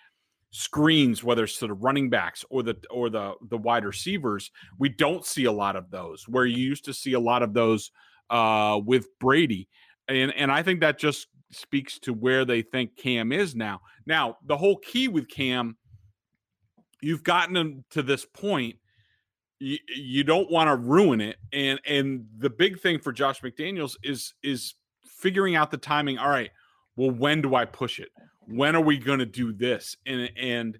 screens, 0.52 1.24
whether 1.24 1.46
it's 1.46 1.60
to 1.60 1.68
the 1.68 1.74
running 1.74 2.10
backs 2.10 2.44
or 2.50 2.64
the 2.64 2.76
or 2.90 3.10
the 3.10 3.36
the 3.50 3.58
wide 3.58 3.86
receivers. 3.86 4.52
We 4.80 4.90
don't 4.90 5.26
see 5.26 5.46
a 5.46 5.52
lot 5.52 5.76
of 5.76 5.92
those 5.92 6.28
where 6.28 6.46
you 6.46 6.58
used 6.58 6.86
to 6.86 6.94
see 6.94 7.14
a 7.14 7.20
lot 7.20 7.44
of 7.44 7.54
those 7.54 7.92
uh, 8.32 8.82
with 8.84 9.08
Brady, 9.20 9.70
and 10.08 10.34
and 10.34 10.52
I 10.52 10.64
think 10.64 10.82
that 10.82 10.98
just 10.98 11.28
speaks 11.52 12.00
to 12.00 12.14
where 12.14 12.44
they 12.44 12.64
think 12.64 12.98
Cam 12.98 13.32
is 13.32 13.56
now. 13.56 13.82
Now 14.08 14.38
the 14.46 14.58
whole 14.58 14.78
key 14.78 15.08
with 15.08 15.30
Cam 15.30 15.78
you've 17.04 17.24
gotten 17.24 17.54
them 17.54 17.84
to 17.92 18.02
this 18.02 18.26
point 18.26 18.76
you, 19.60 19.78
you 19.96 20.24
don't 20.24 20.50
want 20.50 20.70
to 20.70 20.76
ruin 20.76 21.22
it 21.22 21.38
and 21.52 21.80
and 21.88 22.26
the 22.38 22.50
big 22.50 22.80
thing 22.80 23.00
for 23.00 23.12
Josh 23.12 23.42
McDaniels 23.42 23.96
is 24.04 24.34
is 24.44 24.76
figuring 25.06 25.56
out 25.56 25.72
the 25.72 25.78
timing 25.78 26.18
all 26.18 26.30
right 26.30 26.52
well 26.96 27.12
when 27.12 27.42
do 27.42 27.56
I 27.56 27.66
push 27.66 28.00
it 28.00 28.10
when 28.48 28.76
are 28.76 28.82
we 28.82 28.98
going 28.98 29.20
to 29.20 29.26
do 29.26 29.54
this 29.54 29.96
and 30.06 30.30
and 30.36 30.80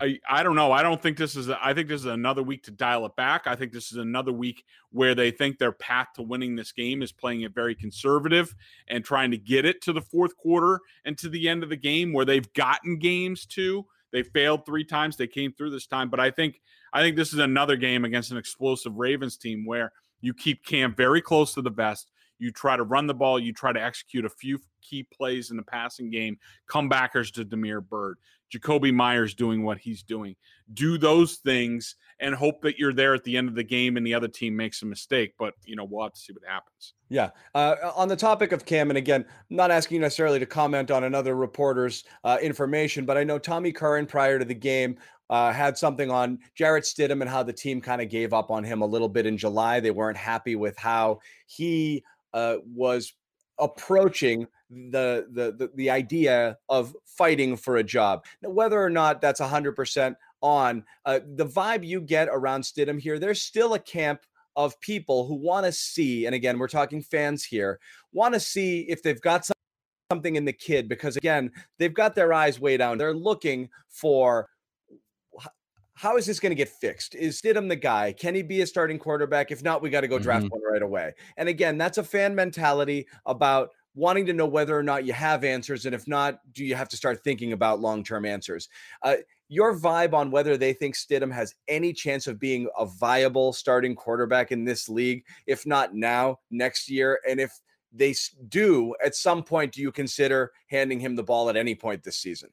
I, 0.00 0.18
I 0.28 0.42
don't 0.42 0.54
know. 0.54 0.70
I 0.70 0.82
don't 0.82 1.02
think 1.02 1.16
this 1.16 1.34
is. 1.34 1.48
A, 1.48 1.58
I 1.60 1.74
think 1.74 1.88
this 1.88 2.02
is 2.02 2.06
another 2.06 2.42
week 2.42 2.62
to 2.64 2.70
dial 2.70 3.04
it 3.06 3.16
back. 3.16 3.46
I 3.46 3.56
think 3.56 3.72
this 3.72 3.90
is 3.90 3.98
another 3.98 4.32
week 4.32 4.64
where 4.92 5.14
they 5.14 5.30
think 5.30 5.58
their 5.58 5.72
path 5.72 6.08
to 6.14 6.22
winning 6.22 6.54
this 6.54 6.72
game 6.72 7.02
is 7.02 7.10
playing 7.10 7.42
it 7.42 7.54
very 7.54 7.74
conservative 7.74 8.54
and 8.88 9.04
trying 9.04 9.30
to 9.32 9.36
get 9.36 9.64
it 9.64 9.82
to 9.82 9.92
the 9.92 10.00
fourth 10.00 10.36
quarter 10.36 10.80
and 11.04 11.18
to 11.18 11.28
the 11.28 11.48
end 11.48 11.62
of 11.62 11.68
the 11.68 11.76
game 11.76 12.12
where 12.12 12.24
they've 12.24 12.52
gotten 12.52 12.98
games 12.98 13.44
to 13.46 13.84
they 14.12 14.22
failed 14.22 14.64
three 14.64 14.84
times. 14.84 15.16
They 15.16 15.26
came 15.26 15.52
through 15.52 15.70
this 15.70 15.86
time, 15.86 16.10
but 16.10 16.20
I 16.20 16.30
think 16.30 16.60
I 16.92 17.02
think 17.02 17.16
this 17.16 17.32
is 17.32 17.38
another 17.38 17.76
game 17.76 18.04
against 18.04 18.30
an 18.30 18.38
explosive 18.38 18.94
Ravens 18.94 19.36
team 19.36 19.64
where 19.66 19.92
you 20.20 20.34
keep 20.34 20.64
Cam 20.64 20.94
very 20.94 21.20
close 21.20 21.54
to 21.54 21.62
the 21.62 21.70
vest. 21.70 22.10
You 22.38 22.52
try 22.52 22.76
to 22.76 22.82
run 22.84 23.06
the 23.06 23.14
ball. 23.14 23.38
You 23.38 23.52
try 23.52 23.72
to 23.72 23.82
execute 23.82 24.24
a 24.24 24.30
few 24.30 24.60
key 24.80 25.06
plays 25.12 25.50
in 25.50 25.56
the 25.56 25.62
passing 25.62 26.10
game. 26.10 26.38
Comebackers 26.70 27.32
to 27.34 27.44
Damiere 27.44 27.80
Byrd. 27.80 28.18
Jakobi 28.52 28.92
Meyers 28.92 29.34
doing 29.34 29.62
what 29.62 29.78
he's 29.78 30.02
doing. 30.02 30.36
Do 30.74 30.98
those 30.98 31.36
things 31.36 31.96
and 32.20 32.34
hope 32.34 32.62
that 32.62 32.78
you're 32.78 32.92
there 32.92 33.14
at 33.14 33.24
the 33.24 33.36
end 33.36 33.48
of 33.48 33.54
the 33.54 33.62
game 33.62 33.96
and 33.96 34.06
the 34.06 34.14
other 34.14 34.28
team 34.28 34.56
makes 34.56 34.82
a 34.82 34.86
mistake. 34.86 35.34
But 35.38 35.54
you 35.64 35.76
know, 35.76 35.84
we'll 35.84 36.04
have 36.04 36.14
to 36.14 36.20
see 36.20 36.32
what 36.32 36.42
happens. 36.46 36.94
Yeah. 37.08 37.30
Uh, 37.54 37.76
on 37.94 38.08
the 38.08 38.16
topic 38.16 38.52
of 38.52 38.64
Cam, 38.64 38.90
and 38.90 38.98
again, 38.98 39.24
I'm 39.28 39.56
not 39.56 39.70
asking 39.70 39.96
you 39.96 40.00
necessarily 40.00 40.38
to 40.38 40.46
comment 40.46 40.90
on 40.90 41.04
another 41.04 41.36
reporter's 41.36 42.04
uh, 42.24 42.38
information, 42.42 43.04
but 43.04 43.16
I 43.16 43.24
know 43.24 43.38
Tommy 43.38 43.72
Curran 43.72 44.06
prior 44.06 44.38
to 44.38 44.44
the 44.44 44.54
game 44.54 44.98
uh, 45.30 45.52
had 45.52 45.76
something 45.76 46.10
on 46.10 46.38
Jarrett 46.54 46.84
Stidham 46.84 47.20
and 47.20 47.28
how 47.28 47.42
the 47.42 47.52
team 47.52 47.80
kind 47.80 48.00
of 48.00 48.08
gave 48.08 48.32
up 48.32 48.50
on 48.50 48.64
him 48.64 48.82
a 48.82 48.86
little 48.86 49.08
bit 49.08 49.26
in 49.26 49.36
July. 49.36 49.80
They 49.80 49.90
weren't 49.90 50.16
happy 50.16 50.56
with 50.56 50.76
how 50.76 51.20
he 51.46 52.02
uh, 52.32 52.56
was 52.74 53.12
approaching 53.58 54.46
the, 54.70 55.26
the 55.32 55.52
the 55.52 55.70
the 55.74 55.90
idea 55.90 56.58
of 56.68 56.94
fighting 57.04 57.56
for 57.56 57.76
a 57.76 57.84
job. 57.84 58.24
Now, 58.42 58.50
whether 58.50 58.82
or 58.82 58.90
not 58.90 59.20
that's 59.20 59.40
hundred 59.40 59.72
percent 59.72 60.16
on 60.40 60.84
uh, 61.04 61.20
the 61.36 61.46
vibe 61.46 61.86
you 61.86 62.00
get 62.00 62.28
around 62.30 62.62
Stidham 62.62 63.00
here, 63.00 63.18
there's 63.18 63.42
still 63.42 63.74
a 63.74 63.78
camp 63.78 64.20
of 64.56 64.78
people 64.80 65.26
who 65.26 65.34
want 65.34 65.66
to 65.66 65.72
see, 65.72 66.26
and 66.26 66.34
again, 66.34 66.58
we're 66.58 66.68
talking 66.68 67.02
fans 67.02 67.44
here, 67.44 67.78
want 68.12 68.34
to 68.34 68.40
see 68.40 68.80
if 68.88 69.02
they've 69.02 69.20
got 69.20 69.44
some, 69.44 69.54
something 70.10 70.36
in 70.36 70.44
the 70.44 70.52
kid 70.52 70.88
because 70.88 71.16
again, 71.16 71.50
they've 71.78 71.94
got 71.94 72.14
their 72.14 72.32
eyes 72.32 72.58
way 72.58 72.76
down. 72.76 72.98
They're 72.98 73.14
looking 73.14 73.68
for 73.88 74.48
how 75.94 76.16
is 76.16 76.26
this 76.26 76.38
going 76.38 76.50
to 76.50 76.56
get 76.56 76.68
fixed? 76.68 77.16
Is 77.16 77.40
Stidham 77.40 77.68
the 77.68 77.74
guy? 77.74 78.12
Can 78.12 78.32
he 78.32 78.42
be 78.42 78.60
a 78.60 78.66
starting 78.66 79.00
quarterback? 79.00 79.50
If 79.50 79.64
not, 79.64 79.82
we 79.82 79.90
got 79.90 80.02
to 80.02 80.08
go 80.08 80.20
draft 80.20 80.44
mm-hmm. 80.44 80.52
one 80.52 80.72
right 80.72 80.82
away. 80.82 81.12
And 81.36 81.48
again, 81.48 81.76
that's 81.76 81.98
a 81.98 82.04
fan 82.04 82.36
mentality 82.36 83.08
about 83.26 83.70
wanting 83.98 84.24
to 84.26 84.32
know 84.32 84.46
whether 84.46 84.78
or 84.78 84.82
not 84.82 85.04
you 85.04 85.12
have 85.12 85.42
answers. 85.42 85.84
And 85.84 85.94
if 85.94 86.06
not, 86.06 86.40
do 86.52 86.64
you 86.64 86.76
have 86.76 86.88
to 86.90 86.96
start 86.96 87.22
thinking 87.24 87.52
about 87.52 87.80
long 87.80 88.04
term 88.04 88.24
answers? 88.24 88.68
Uh, 89.02 89.16
your 89.48 89.76
vibe 89.76 90.14
on 90.14 90.30
whether 90.30 90.56
they 90.56 90.72
think 90.72 90.94
Stidham 90.94 91.32
has 91.32 91.54
any 91.66 91.92
chance 91.92 92.26
of 92.26 92.38
being 92.38 92.68
a 92.78 92.86
viable 92.86 93.52
starting 93.52 93.96
quarterback 93.96 94.52
in 94.52 94.64
this 94.64 94.88
league, 94.88 95.24
if 95.46 95.66
not 95.66 95.94
now, 95.94 96.38
next 96.50 96.88
year, 96.88 97.18
and 97.28 97.40
if 97.40 97.50
they 97.92 98.14
do 98.48 98.94
at 99.04 99.14
some 99.14 99.42
point, 99.42 99.72
do 99.72 99.80
you 99.80 99.90
consider 99.90 100.52
handing 100.68 101.00
him 101.00 101.16
the 101.16 101.22
ball 101.22 101.48
at 101.48 101.56
any 101.56 101.74
point 101.74 102.04
this 102.04 102.18
season? 102.18 102.50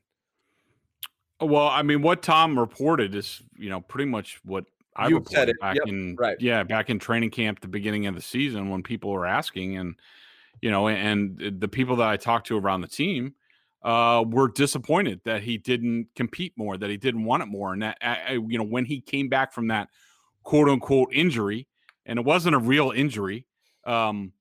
Well, 1.42 1.68
I 1.68 1.84
mean, 1.84 2.02
what 2.02 2.22
Tom 2.22 2.58
reported 2.58 3.14
is, 3.14 3.42
you 3.58 3.70
know, 3.70 3.82
pretty 3.82 4.10
much 4.10 4.40
what 4.46 4.64
I 4.96 5.10
you 5.10 5.16
reported 5.16 5.58
back 5.60 5.76
yep, 5.76 5.88
in 5.88 6.16
right. 6.16 6.38
yeah, 6.40 6.64
back 6.64 6.90
in 6.90 6.98
training 6.98 7.32
camp, 7.32 7.60
the 7.60 7.68
beginning 7.68 8.08
of 8.08 8.16
the 8.16 8.22
season 8.22 8.70
when 8.70 8.82
people 8.82 9.12
were 9.12 9.26
asking, 9.26 9.78
and 9.78 9.96
you 10.62 10.72
know, 10.72 10.88
and 10.88 11.60
the 11.60 11.68
people 11.68 11.96
that 11.98 12.08
I 12.08 12.18
talked 12.18 12.48
to 12.48 12.58
around 12.58 12.82
the 12.82 12.88
team 12.88 13.34
uh, 13.84 14.24
were 14.28 14.48
disappointed 14.50 15.22
that 15.26 15.44
he 15.44 15.58
didn't 15.58 16.08
compete 16.16 16.54
more, 16.58 16.78
that 16.78 16.90
he 16.90 16.98
didn't 16.98 17.24
want 17.24 17.44
it 17.44 17.48
more, 17.48 17.74
and 17.74 17.82
that 17.84 17.98
I, 18.02 18.34
you 18.34 18.58
know, 18.58 18.64
when 18.64 18.86
he 18.86 19.02
came 19.02 19.30
back 19.30 19.54
from 19.54 19.68
that 19.68 19.90
quote 20.44 20.70
unquote 20.70 21.14
injury, 21.14 21.68
and 22.06 22.20
it 22.20 22.26
wasn't 22.26 22.56
a 22.56 22.60
real 22.60 22.92
injury, 22.92 23.46
um, 23.86 24.32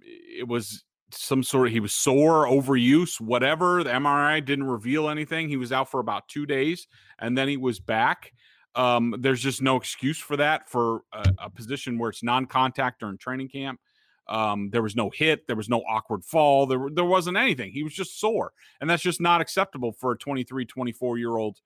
it 0.00 0.46
was 0.46 0.84
some 1.10 1.42
sort 1.42 1.66
of 1.66 1.72
he 1.72 1.80
was 1.80 1.92
sore, 1.92 2.46
overuse, 2.46 3.20
whatever. 3.20 3.82
The 3.82 3.90
MRI 3.90 4.44
didn't 4.44 4.66
reveal 4.66 5.08
anything. 5.08 5.48
He 5.48 5.56
was 5.56 5.72
out 5.72 5.90
for 5.90 6.00
about 6.00 6.28
two 6.28 6.46
days 6.46 6.86
and 7.18 7.36
then 7.36 7.48
he 7.48 7.56
was 7.56 7.80
back. 7.80 8.32
Um, 8.74 9.14
there's 9.18 9.42
just 9.42 9.62
no 9.62 9.76
excuse 9.76 10.18
for 10.18 10.36
that 10.36 10.68
for 10.68 11.02
a, 11.12 11.32
a 11.44 11.50
position 11.50 11.98
where 11.98 12.10
it's 12.10 12.22
non-contact 12.22 13.00
during 13.00 13.18
training 13.18 13.48
camp. 13.48 13.80
Um, 14.28 14.70
there 14.70 14.82
was 14.82 14.94
no 14.94 15.10
hit, 15.10 15.46
there 15.46 15.56
was 15.56 15.68
no 15.68 15.80
awkward 15.88 16.24
fall, 16.24 16.66
there, 16.66 16.88
there 16.92 17.04
wasn't 17.04 17.36
anything. 17.36 17.72
He 17.72 17.82
was 17.82 17.94
just 17.94 18.20
sore, 18.20 18.52
and 18.80 18.88
that's 18.88 19.02
just 19.02 19.20
not 19.20 19.40
acceptable 19.40 19.92
for 19.92 20.12
a 20.12 20.18
23, 20.18 20.64
24 20.64 21.18
year 21.18 21.36
old 21.36 21.58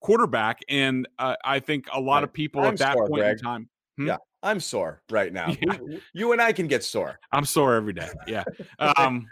quarterback. 0.00 0.60
And 0.68 1.08
uh, 1.18 1.36
I 1.44 1.60
think 1.60 1.86
a 1.92 2.00
lot 2.00 2.16
right. 2.16 2.24
of 2.24 2.32
people 2.32 2.62
I'm 2.62 2.74
at 2.74 2.78
that 2.78 2.94
sore, 2.94 3.08
point 3.08 3.22
Greg. 3.22 3.38
in 3.38 3.44
time, 3.44 3.68
hmm? 3.96 4.06
yeah, 4.08 4.16
I'm 4.42 4.60
sore 4.60 5.02
right 5.10 5.32
now. 5.32 5.54
Yeah. 5.60 5.78
You, 6.12 6.32
and 6.32 6.42
I 6.42 6.52
can 6.52 6.66
get 6.66 6.84
sore. 6.84 7.18
I'm 7.30 7.44
sore 7.44 7.74
every 7.74 7.92
day. 7.92 8.10
Yeah. 8.26 8.44
Um, 8.78 9.26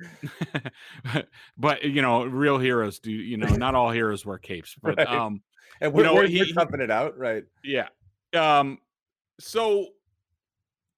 but 1.59 1.85
you 1.85 2.03
know, 2.03 2.25
real 2.25 2.59
heroes 2.59 2.99
do. 2.99 3.11
You 3.11 3.37
know, 3.37 3.49
not 3.49 3.75
all 3.75 3.91
heroes 3.91 4.25
wear 4.25 4.39
capes, 4.39 4.77
but 4.83 4.97
right. 4.97 5.09
um, 5.09 5.43
and 5.81 5.93
we're, 5.93 6.03
you 6.03 6.07
know, 6.07 6.15
we're, 6.15 6.27
he, 6.27 6.55
we're 6.57 6.81
it 6.81 6.91
out, 6.91 7.19
right? 7.19 7.45
Yeah. 7.65 7.89
Um, 8.35 8.79
so 9.41 9.89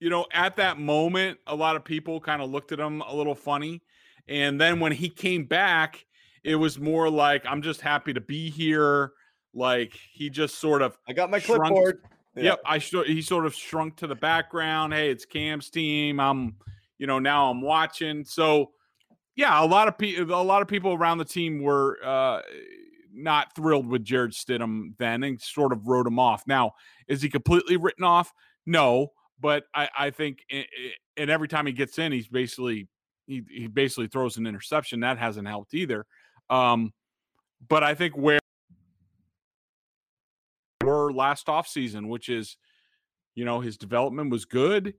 you 0.02 0.10
know, 0.10 0.26
at 0.32 0.56
that 0.56 0.78
moment, 0.78 1.38
a 1.46 1.54
lot 1.54 1.76
of 1.76 1.84
people 1.84 2.20
kind 2.20 2.42
of 2.42 2.50
looked 2.50 2.72
at 2.72 2.80
him 2.80 3.02
a 3.02 3.14
little 3.14 3.34
funny, 3.34 3.82
and 4.28 4.60
then 4.60 4.80
when 4.80 4.92
he 4.92 5.08
came 5.08 5.44
back, 5.44 6.04
it 6.42 6.56
was 6.56 6.78
more 6.78 7.08
like, 7.08 7.44
"I'm 7.46 7.62
just 7.62 7.80
happy 7.80 8.12
to 8.12 8.20
be 8.20 8.50
here." 8.50 9.12
Like 9.54 9.92
he 10.12 10.30
just 10.30 10.58
sort 10.58 10.80
of, 10.80 10.98
I 11.06 11.12
got 11.12 11.30
my 11.30 11.38
shrunk, 11.38 11.62
clipboard 11.62 12.00
yeah. 12.36 12.42
Yep, 12.42 12.60
I 12.64 12.78
sh- 12.78 12.94
he 13.06 13.20
sort 13.20 13.44
of 13.44 13.54
shrunk 13.54 13.96
to 13.96 14.06
the 14.06 14.14
background. 14.14 14.94
Hey, 14.94 15.10
it's 15.10 15.26
Cam's 15.26 15.68
team. 15.68 16.18
I'm, 16.18 16.56
you 16.98 17.06
know, 17.06 17.18
now 17.18 17.50
I'm 17.50 17.60
watching. 17.60 18.24
So, 18.24 18.70
yeah, 19.36 19.62
a 19.62 19.66
lot 19.66 19.88
of 19.88 19.98
people, 19.98 20.34
a 20.34 20.42
lot 20.42 20.62
of 20.62 20.68
people 20.68 20.94
around 20.94 21.18
the 21.18 21.26
team 21.26 21.62
were 21.62 21.98
uh, 22.02 22.40
not 23.12 23.54
thrilled 23.54 23.86
with 23.86 24.04
Jarrett 24.04 24.32
Stidham 24.32 24.94
then, 24.98 25.22
and 25.22 25.40
sort 25.40 25.72
of 25.72 25.86
wrote 25.86 26.06
him 26.06 26.18
off. 26.18 26.44
Now, 26.46 26.72
is 27.06 27.20
he 27.20 27.28
completely 27.28 27.76
written 27.76 28.04
off? 28.04 28.32
No, 28.64 29.12
but 29.42 29.64
I, 29.74 29.88
I 29.98 30.10
think, 30.10 30.38
and 31.16 31.30
every 31.30 31.48
time 31.48 31.66
he 31.66 31.72
gets 31.72 31.98
in, 31.98 32.12
he's 32.12 32.28
basically 32.28 32.88
he, 33.26 33.42
he 33.50 33.66
basically 33.66 34.06
throws 34.06 34.36
an 34.36 34.46
interception. 34.46 35.00
That 35.00 35.18
hasn't 35.18 35.48
helped 35.48 35.74
either. 35.74 36.06
Um, 36.48 36.92
but 37.68 37.82
I 37.82 37.94
think 37.94 38.16
where 38.16 38.38
were 40.84 41.12
last 41.12 41.46
offseason, 41.46 42.08
which 42.08 42.28
is, 42.28 42.56
you 43.34 43.44
know, 43.44 43.60
his 43.60 43.76
development 43.76 44.30
was 44.30 44.44
good. 44.44 44.94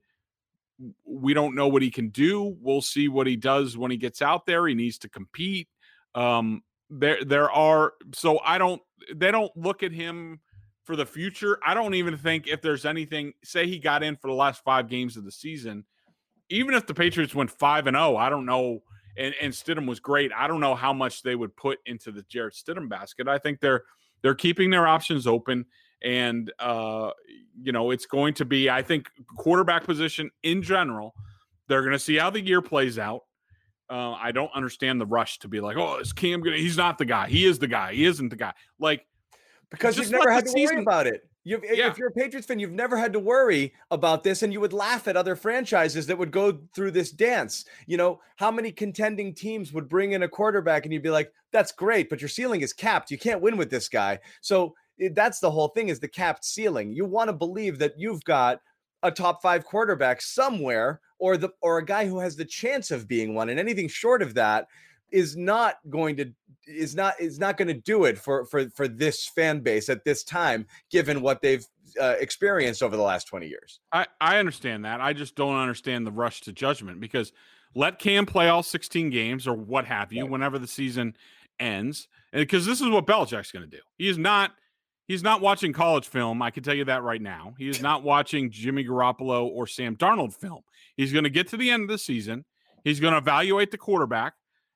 We 1.06 1.34
don't 1.34 1.54
know 1.54 1.68
what 1.68 1.82
he 1.82 1.90
can 1.90 2.08
do. 2.08 2.56
We'll 2.60 2.82
see 2.82 3.08
what 3.08 3.26
he 3.26 3.36
does 3.36 3.76
when 3.78 3.90
he 3.90 3.96
gets 3.96 4.20
out 4.20 4.44
there. 4.44 4.66
He 4.66 4.74
needs 4.74 4.98
to 4.98 5.08
compete. 5.08 5.68
Um, 6.14 6.62
there, 6.90 7.24
there 7.24 7.50
are 7.50 7.94
so 8.14 8.40
I 8.44 8.58
don't. 8.58 8.82
They 9.14 9.30
don't 9.30 9.52
look 9.56 9.82
at 9.82 9.92
him 9.92 10.40
for 10.84 10.96
the 10.96 11.06
future. 11.06 11.58
I 11.66 11.74
don't 11.74 11.94
even 11.94 12.16
think 12.16 12.46
if 12.46 12.62
there's 12.62 12.84
anything. 12.84 13.32
Say 13.42 13.66
he 13.66 13.78
got 13.78 14.02
in 14.02 14.16
for 14.16 14.28
the 14.28 14.34
last 14.34 14.62
five 14.62 14.88
games 14.88 15.16
of 15.16 15.24
the 15.24 15.32
season, 15.32 15.84
even 16.48 16.74
if 16.74 16.86
the 16.86 16.94
Patriots 16.94 17.34
went 17.34 17.50
five 17.50 17.86
and 17.86 17.96
zero, 17.96 18.16
I 18.16 18.28
don't 18.28 18.46
know. 18.46 18.80
And, 19.16 19.34
and 19.40 19.52
Stidham 19.52 19.86
was 19.86 20.00
great. 20.00 20.32
I 20.36 20.48
don't 20.48 20.60
know 20.60 20.74
how 20.74 20.92
much 20.92 21.22
they 21.22 21.36
would 21.36 21.54
put 21.56 21.78
into 21.86 22.10
the 22.10 22.22
Jarrett 22.22 22.54
Stidham 22.54 22.88
basket. 22.88 23.28
I 23.28 23.38
think 23.38 23.60
they're 23.60 23.82
they're 24.22 24.34
keeping 24.34 24.70
their 24.70 24.86
options 24.86 25.26
open 25.26 25.66
and 26.04 26.52
uh, 26.58 27.10
you 27.60 27.72
know 27.72 27.90
it's 27.90 28.06
going 28.06 28.34
to 28.34 28.44
be 28.44 28.68
i 28.68 28.82
think 28.82 29.08
quarterback 29.36 29.84
position 29.84 30.30
in 30.42 30.62
general 30.62 31.14
they're 31.66 31.82
going 31.82 31.92
to 31.92 31.98
see 31.98 32.16
how 32.16 32.30
the 32.30 32.40
year 32.40 32.60
plays 32.60 32.98
out 32.98 33.22
uh, 33.90 34.12
i 34.12 34.30
don't 34.30 34.50
understand 34.54 35.00
the 35.00 35.06
rush 35.06 35.38
to 35.38 35.48
be 35.48 35.60
like 35.60 35.76
oh 35.76 35.98
is 35.98 36.12
cam 36.12 36.40
gonna 36.40 36.56
he's 36.56 36.76
not 36.76 36.98
the 36.98 37.04
guy 37.04 37.28
he 37.28 37.44
is 37.44 37.58
the 37.58 37.66
guy 37.66 37.92
he 37.94 38.04
isn't 38.04 38.28
the 38.28 38.36
guy 38.36 38.52
like 38.78 39.06
because 39.70 39.96
you've 39.96 40.10
never 40.10 40.30
had 40.30 40.44
to 40.44 40.50
season... 40.50 40.76
worry 40.76 40.82
about 40.82 41.06
it 41.06 41.28
You've, 41.46 41.62
yeah. 41.62 41.90
If 41.90 41.98
you're 41.98 42.08
a 42.08 42.12
Patriots 42.12 42.46
fan, 42.46 42.58
you've 42.58 42.72
never 42.72 42.96
had 42.96 43.12
to 43.12 43.20
worry 43.20 43.74
about 43.90 44.24
this, 44.24 44.42
and 44.42 44.50
you 44.50 44.60
would 44.60 44.72
laugh 44.72 45.06
at 45.06 45.16
other 45.16 45.36
franchises 45.36 46.06
that 46.06 46.16
would 46.16 46.30
go 46.30 46.58
through 46.74 46.92
this 46.92 47.10
dance. 47.10 47.66
You 47.86 47.98
know, 47.98 48.20
how 48.36 48.50
many 48.50 48.72
contending 48.72 49.34
teams 49.34 49.70
would 49.70 49.86
bring 49.86 50.12
in 50.12 50.22
a 50.22 50.28
quarterback, 50.28 50.84
and 50.84 50.92
you'd 50.92 51.02
be 51.02 51.10
like, 51.10 51.30
"That's 51.52 51.70
great, 51.70 52.08
but 52.08 52.22
your 52.22 52.30
ceiling 52.30 52.62
is 52.62 52.72
capped. 52.72 53.10
You 53.10 53.18
can't 53.18 53.42
win 53.42 53.58
with 53.58 53.68
this 53.68 53.90
guy." 53.90 54.20
So 54.40 54.74
it, 54.96 55.14
that's 55.14 55.38
the 55.38 55.50
whole 55.50 55.68
thing: 55.68 55.90
is 55.90 56.00
the 56.00 56.08
capped 56.08 56.46
ceiling. 56.46 56.94
You 56.94 57.04
want 57.04 57.28
to 57.28 57.34
believe 57.34 57.78
that 57.78 57.98
you've 57.98 58.24
got 58.24 58.60
a 59.02 59.10
top 59.10 59.42
five 59.42 59.66
quarterback 59.66 60.22
somewhere, 60.22 61.02
or 61.18 61.36
the 61.36 61.50
or 61.60 61.76
a 61.76 61.84
guy 61.84 62.06
who 62.06 62.20
has 62.20 62.36
the 62.36 62.46
chance 62.46 62.90
of 62.90 63.06
being 63.06 63.34
one, 63.34 63.50
and 63.50 63.60
anything 63.60 63.88
short 63.88 64.22
of 64.22 64.32
that 64.32 64.66
is 65.10 65.36
not 65.36 65.76
going 65.90 66.16
to 66.16 66.32
is 66.66 66.94
not 66.94 67.18
is 67.20 67.38
not 67.38 67.56
going 67.56 67.68
to 67.68 67.74
do 67.74 68.04
it 68.04 68.18
for 68.18 68.44
for 68.46 68.68
for 68.70 68.88
this 68.88 69.26
fan 69.28 69.60
base 69.60 69.88
at 69.88 70.04
this 70.04 70.24
time 70.24 70.66
given 70.90 71.20
what 71.20 71.40
they've 71.42 71.64
uh, 72.00 72.14
experienced 72.18 72.82
over 72.82 72.96
the 72.96 73.02
last 73.02 73.26
20 73.28 73.46
years. 73.46 73.80
I 73.92 74.06
i 74.20 74.38
understand 74.38 74.84
that. 74.84 75.00
I 75.00 75.12
just 75.12 75.34
don't 75.36 75.56
understand 75.56 76.06
the 76.06 76.12
rush 76.12 76.40
to 76.42 76.52
judgment 76.52 77.00
because 77.00 77.32
let 77.74 77.98
cam 77.98 78.26
play 78.26 78.48
all 78.48 78.62
16 78.62 79.10
games 79.10 79.46
or 79.46 79.54
what 79.54 79.84
have 79.86 80.12
you 80.12 80.22
right. 80.22 80.30
whenever 80.30 80.58
the 80.58 80.66
season 80.66 81.16
ends 81.60 82.08
because 82.32 82.66
this 82.66 82.80
is 82.80 82.88
what 82.88 83.06
Belichick's 83.06 83.52
going 83.52 83.68
to 83.68 83.76
do. 83.76 83.82
He 83.96 84.08
is 84.08 84.18
not 84.18 84.52
he's 85.06 85.22
not 85.22 85.40
watching 85.42 85.72
college 85.72 86.08
film 86.08 86.40
i 86.40 86.50
can 86.50 86.62
tell 86.62 86.74
you 86.74 86.84
that 86.86 87.02
right 87.02 87.22
now. 87.22 87.54
He 87.58 87.68
is 87.68 87.82
not 87.88 88.02
watching 88.02 88.50
jimmy 88.50 88.84
garoppolo 88.84 89.46
or 89.46 89.66
sam 89.66 89.96
darnold 89.96 90.34
film. 90.34 90.62
He's 90.96 91.12
going 91.12 91.24
to 91.24 91.30
get 91.30 91.48
to 91.48 91.56
the 91.56 91.70
end 91.70 91.82
of 91.82 91.88
the 91.88 91.98
season. 91.98 92.44
He's 92.84 93.00
going 93.00 93.12
to 93.12 93.18
evaluate 93.18 93.70
the 93.70 93.78
quarterback 93.78 94.34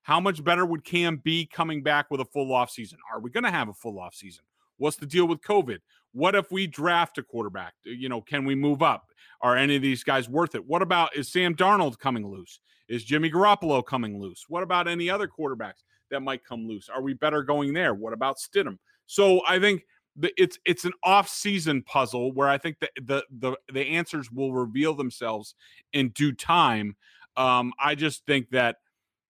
how 0.08 0.18
much 0.18 0.42
better 0.42 0.64
would 0.64 0.84
Cam 0.84 1.18
be 1.18 1.44
coming 1.44 1.82
back 1.82 2.06
with 2.10 2.22
a 2.22 2.24
full 2.24 2.54
off 2.54 2.70
season? 2.70 2.98
Are 3.12 3.20
we 3.20 3.30
going 3.30 3.44
to 3.44 3.50
have 3.50 3.68
a 3.68 3.74
full 3.74 4.00
off 4.00 4.14
season? 4.14 4.42
What's 4.78 4.96
the 4.96 5.04
deal 5.04 5.28
with 5.28 5.42
COVID? 5.42 5.80
What 6.12 6.34
if 6.34 6.50
we 6.50 6.66
draft 6.66 7.18
a 7.18 7.22
quarterback? 7.22 7.74
You 7.84 8.08
know, 8.08 8.22
can 8.22 8.46
we 8.46 8.54
move 8.54 8.82
up? 8.82 9.04
Are 9.42 9.54
any 9.54 9.76
of 9.76 9.82
these 9.82 10.02
guys 10.02 10.26
worth 10.26 10.54
it? 10.54 10.66
What 10.66 10.80
about 10.80 11.14
is 11.14 11.30
Sam 11.30 11.54
Darnold 11.54 11.98
coming 11.98 12.26
loose? 12.26 12.58
Is 12.88 13.04
Jimmy 13.04 13.30
Garoppolo 13.30 13.84
coming 13.84 14.18
loose? 14.18 14.46
What 14.48 14.62
about 14.62 14.88
any 14.88 15.10
other 15.10 15.28
quarterbacks? 15.28 15.84
that 16.10 16.20
might 16.20 16.42
come 16.42 16.66
loose? 16.66 16.88
Are 16.88 17.02
we 17.02 17.12
better 17.12 17.42
going 17.42 17.74
there? 17.74 17.92
What 17.92 18.14
about 18.14 18.38
Stidham? 18.38 18.78
So 19.04 19.42
I 19.46 19.58
think 19.58 19.82
the, 20.16 20.32
it's 20.36 20.58
it's 20.64 20.86
an 20.86 20.92
off-season 21.04 21.82
puzzle 21.82 22.32
where 22.32 22.48
I 22.48 22.58
think 22.58 22.78
that 22.80 22.90
the 23.02 23.24
the 23.30 23.56
the 23.72 23.82
answers 23.82 24.30
will 24.32 24.52
reveal 24.52 24.94
themselves 24.94 25.54
in 25.92 26.08
due 26.10 26.32
time. 26.32 26.96
Um, 27.36 27.72
I 27.78 27.94
just 27.94 28.24
think 28.26 28.50
that 28.50 28.76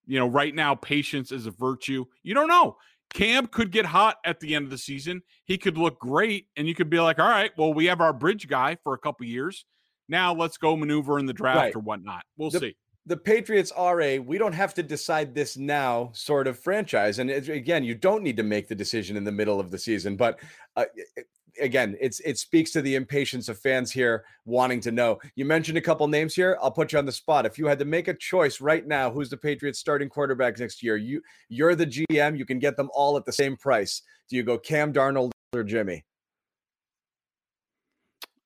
you 0.08 0.18
know 0.18 0.26
right 0.26 0.54
now 0.54 0.74
patience 0.74 1.30
is 1.30 1.46
a 1.46 1.52
virtue. 1.52 2.06
You 2.22 2.34
don't 2.34 2.48
know. 2.48 2.76
Cam 3.14 3.46
could 3.46 3.70
get 3.70 3.86
hot 3.86 4.16
at 4.24 4.40
the 4.40 4.54
end 4.54 4.64
of 4.64 4.70
the 4.70 4.78
season. 4.78 5.22
He 5.44 5.56
could 5.56 5.78
look 5.78 5.98
great, 5.98 6.48
and 6.56 6.66
you 6.66 6.74
could 6.74 6.90
be 6.90 6.98
like, 6.98 7.18
"All 7.18 7.28
right, 7.28 7.52
well, 7.56 7.72
we 7.72 7.86
have 7.86 8.00
our 8.00 8.12
bridge 8.12 8.48
guy 8.48 8.76
for 8.82 8.94
a 8.94 8.98
couple 8.98 9.26
years. 9.26 9.64
Now 10.08 10.34
let's 10.34 10.56
go 10.56 10.76
maneuver 10.76 11.18
in 11.18 11.26
the 11.26 11.32
draft 11.32 11.58
right. 11.58 11.76
or 11.76 11.80
whatnot. 11.80 12.24
We'll 12.36 12.50
the, 12.50 12.58
see." 12.58 12.76
the 13.08 13.16
Patriots 13.16 13.72
are 13.72 14.00
a 14.02 14.18
we 14.18 14.36
don't 14.38 14.52
have 14.52 14.74
to 14.74 14.82
decide 14.82 15.34
this 15.34 15.56
now 15.56 16.10
sort 16.12 16.46
of 16.46 16.58
franchise. 16.58 17.18
And 17.18 17.30
it, 17.30 17.48
again, 17.48 17.82
you 17.82 17.94
don't 17.94 18.22
need 18.22 18.36
to 18.36 18.42
make 18.42 18.68
the 18.68 18.74
decision 18.74 19.16
in 19.16 19.24
the 19.24 19.32
middle 19.32 19.58
of 19.58 19.70
the 19.70 19.78
season. 19.78 20.16
But 20.16 20.38
uh, 20.76 20.84
again, 21.60 21.96
it's 22.00 22.20
it 22.20 22.38
speaks 22.38 22.70
to 22.72 22.82
the 22.82 22.94
impatience 22.94 23.48
of 23.48 23.58
fans 23.58 23.90
here 23.90 24.24
wanting 24.44 24.80
to 24.80 24.92
know. 24.92 25.18
You 25.34 25.44
mentioned 25.44 25.78
a 25.78 25.80
couple 25.80 26.06
names 26.08 26.34
here. 26.34 26.58
I'll 26.62 26.70
put 26.70 26.92
you 26.92 26.98
on 26.98 27.06
the 27.06 27.12
spot. 27.12 27.46
If 27.46 27.58
you 27.58 27.66
had 27.66 27.78
to 27.78 27.84
make 27.84 28.08
a 28.08 28.14
choice 28.14 28.60
right 28.60 28.86
now, 28.86 29.10
who's 29.10 29.30
the 29.30 29.36
Patriots 29.36 29.78
starting 29.78 30.08
quarterback 30.08 30.58
next 30.58 30.82
year? 30.82 30.96
You 30.96 31.22
you're 31.48 31.74
the 31.74 31.86
GM. 31.86 32.38
You 32.38 32.44
can 32.44 32.58
get 32.58 32.76
them 32.76 32.90
all 32.92 33.16
at 33.16 33.24
the 33.24 33.32
same 33.32 33.56
price. 33.56 34.02
Do 34.28 34.36
you 34.36 34.42
go 34.42 34.58
Cam 34.58 34.92
Darnold 34.92 35.30
or 35.54 35.64
Jimmy? 35.64 36.04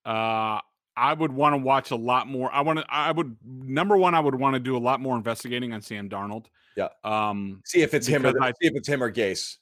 Uh 0.05 0.59
I 0.97 1.15
would 1.15 1.33
want 1.33 1.55
to 1.55 1.59
watch 1.59 1.91
a 1.91 1.97
lot 1.97 2.27
more. 2.27 2.53
I 2.53 2.61
want 2.61 2.81
to. 2.81 2.85
I 2.89 3.13
would 3.13 3.37
number 3.45 3.97
one. 3.97 4.15
I 4.15 4.21
would 4.21 4.35
want 4.35 4.55
to 4.55 4.61
do 4.61 4.77
a 4.77 4.79
lot 4.79 5.01
more 5.01 5.17
investigating 5.17 5.73
on 5.73 5.81
Sam 5.81 6.09
Darnold. 6.09 6.47
Yeah. 6.77 6.89
Um. 7.03 7.63
See 7.65 7.83
if 7.83 7.95
it's 7.95 8.07
him 8.07 8.27
or 8.27 8.33
the, 8.33 8.43
I, 8.43 8.51
see 8.51 8.69
if 8.69 8.75
it's 8.75 8.89
him 8.89 9.03
or 9.03 9.11
Gase. 9.11 9.57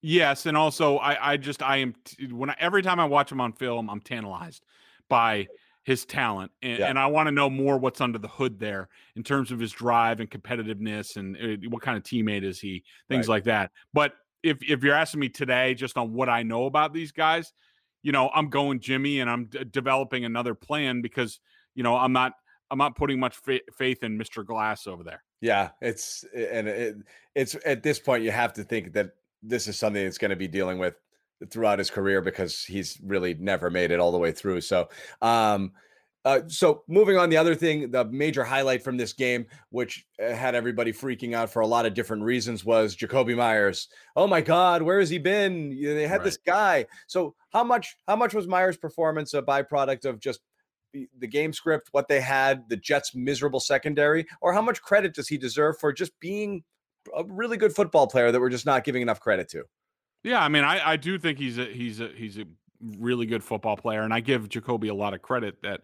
Yes, 0.00 0.46
and 0.46 0.56
also 0.56 0.98
I. 0.98 1.32
I 1.32 1.36
just 1.36 1.62
I 1.62 1.78
am 1.78 1.94
when 2.30 2.50
I, 2.50 2.56
every 2.58 2.82
time 2.82 3.00
I 3.00 3.04
watch 3.04 3.32
him 3.32 3.40
on 3.40 3.52
film, 3.52 3.90
I'm 3.90 4.00
tantalized 4.00 4.64
by 5.08 5.48
his 5.82 6.04
talent, 6.04 6.52
and, 6.62 6.78
yeah. 6.78 6.86
and 6.86 6.98
I 6.98 7.06
want 7.06 7.26
to 7.26 7.32
know 7.32 7.50
more 7.50 7.78
what's 7.78 8.00
under 8.00 8.18
the 8.18 8.28
hood 8.28 8.60
there 8.60 8.88
in 9.16 9.22
terms 9.22 9.50
of 9.50 9.58
his 9.58 9.72
drive 9.72 10.20
and 10.20 10.30
competitiveness, 10.30 11.16
and 11.16 11.36
uh, 11.36 11.68
what 11.70 11.82
kind 11.82 11.96
of 11.96 12.04
teammate 12.04 12.44
is 12.44 12.60
he, 12.60 12.84
things 13.08 13.26
right. 13.26 13.36
like 13.36 13.44
that. 13.44 13.72
But 13.92 14.12
if 14.42 14.58
if 14.68 14.84
you're 14.84 14.94
asking 14.94 15.20
me 15.20 15.28
today, 15.28 15.74
just 15.74 15.96
on 15.96 16.12
what 16.12 16.28
I 16.28 16.42
know 16.42 16.66
about 16.66 16.92
these 16.92 17.10
guys, 17.10 17.52
you 18.02 18.12
know, 18.12 18.30
I'm 18.34 18.50
going 18.50 18.80
Jimmy 18.80 19.20
and 19.20 19.28
I'm 19.28 19.46
d- 19.46 19.64
developing 19.70 20.24
another 20.24 20.54
plan 20.54 21.02
because, 21.02 21.40
you 21.74 21.82
know, 21.82 21.96
I'm 21.96 22.12
not 22.12 22.34
I'm 22.70 22.78
not 22.78 22.96
putting 22.96 23.18
much 23.18 23.36
fa- 23.36 23.60
faith 23.76 24.02
in 24.02 24.18
Mr. 24.18 24.44
Glass 24.44 24.86
over 24.86 25.02
there. 25.02 25.24
Yeah, 25.40 25.70
it's 25.80 26.24
and 26.34 26.68
it, 26.68 26.96
it's 27.34 27.56
at 27.64 27.82
this 27.82 27.98
point 27.98 28.22
you 28.22 28.30
have 28.30 28.52
to 28.54 28.64
think 28.64 28.92
that 28.92 29.10
this 29.42 29.68
is 29.68 29.78
something 29.78 30.02
that's 30.02 30.18
going 30.18 30.30
to 30.30 30.36
be 30.36 30.48
dealing 30.48 30.78
with 30.78 30.94
throughout 31.50 31.78
his 31.78 31.90
career 31.90 32.20
because 32.20 32.64
he's 32.64 32.98
really 33.02 33.34
never 33.34 33.70
made 33.70 33.90
it 33.90 34.00
all 34.00 34.12
the 34.12 34.18
way 34.18 34.32
through. 34.32 34.60
So, 34.60 34.88
um, 35.22 35.72
uh, 36.24 36.40
so 36.48 36.82
moving 36.88 37.16
on, 37.16 37.30
the 37.30 37.36
other 37.36 37.54
thing, 37.54 37.90
the 37.90 38.04
major 38.06 38.44
highlight 38.44 38.82
from 38.82 38.96
this 38.96 39.12
game, 39.12 39.46
which 39.70 40.04
uh, 40.22 40.34
had 40.34 40.54
everybody 40.54 40.92
freaking 40.92 41.32
out 41.32 41.48
for 41.50 41.60
a 41.60 41.66
lot 41.66 41.86
of 41.86 41.94
different 41.94 42.22
reasons, 42.22 42.64
was 42.64 42.96
Jakobi 42.96 43.36
Meyers. 43.36 43.88
Oh 44.16 44.26
my 44.26 44.40
God, 44.40 44.82
where 44.82 44.98
has 44.98 45.08
he 45.08 45.18
been? 45.18 45.70
They 45.70 46.08
had 46.08 46.16
right. 46.16 46.24
this 46.24 46.36
guy. 46.36 46.86
So 47.06 47.34
how 47.50 47.64
much? 47.64 47.96
How 48.06 48.16
much 48.16 48.34
was 48.34 48.48
Meyers' 48.48 48.76
performance 48.76 49.32
a 49.32 49.40
byproduct 49.40 50.04
of 50.04 50.18
just 50.18 50.40
the 50.92 51.26
game 51.26 51.52
script, 51.52 51.88
what 51.92 52.08
they 52.08 52.20
had, 52.20 52.68
the 52.68 52.76
Jets' 52.76 53.14
miserable 53.14 53.60
secondary, 53.60 54.26
or 54.40 54.52
how 54.52 54.62
much 54.62 54.82
credit 54.82 55.14
does 55.14 55.28
he 55.28 55.38
deserve 55.38 55.78
for 55.78 55.92
just 55.92 56.18
being 56.18 56.64
a 57.16 57.24
really 57.24 57.56
good 57.56 57.74
football 57.74 58.06
player 58.06 58.32
that 58.32 58.40
we're 58.40 58.50
just 58.50 58.66
not 58.66 58.84
giving 58.84 59.02
enough 59.02 59.20
credit 59.20 59.48
to? 59.50 59.64
Yeah, 60.24 60.42
I 60.42 60.48
mean, 60.48 60.64
I, 60.64 60.92
I 60.92 60.96
do 60.96 61.18
think 61.18 61.38
he's 61.38 61.58
a 61.58 61.66
he's 61.66 62.00
a 62.00 62.08
he's 62.08 62.38
a 62.38 62.44
really 62.98 63.26
good 63.26 63.42
football 63.42 63.76
player, 63.76 64.02
and 64.02 64.12
I 64.12 64.20
give 64.20 64.48
Jakobi 64.48 64.90
a 64.90 64.94
lot 64.94 65.14
of 65.14 65.22
credit 65.22 65.62
that 65.62 65.82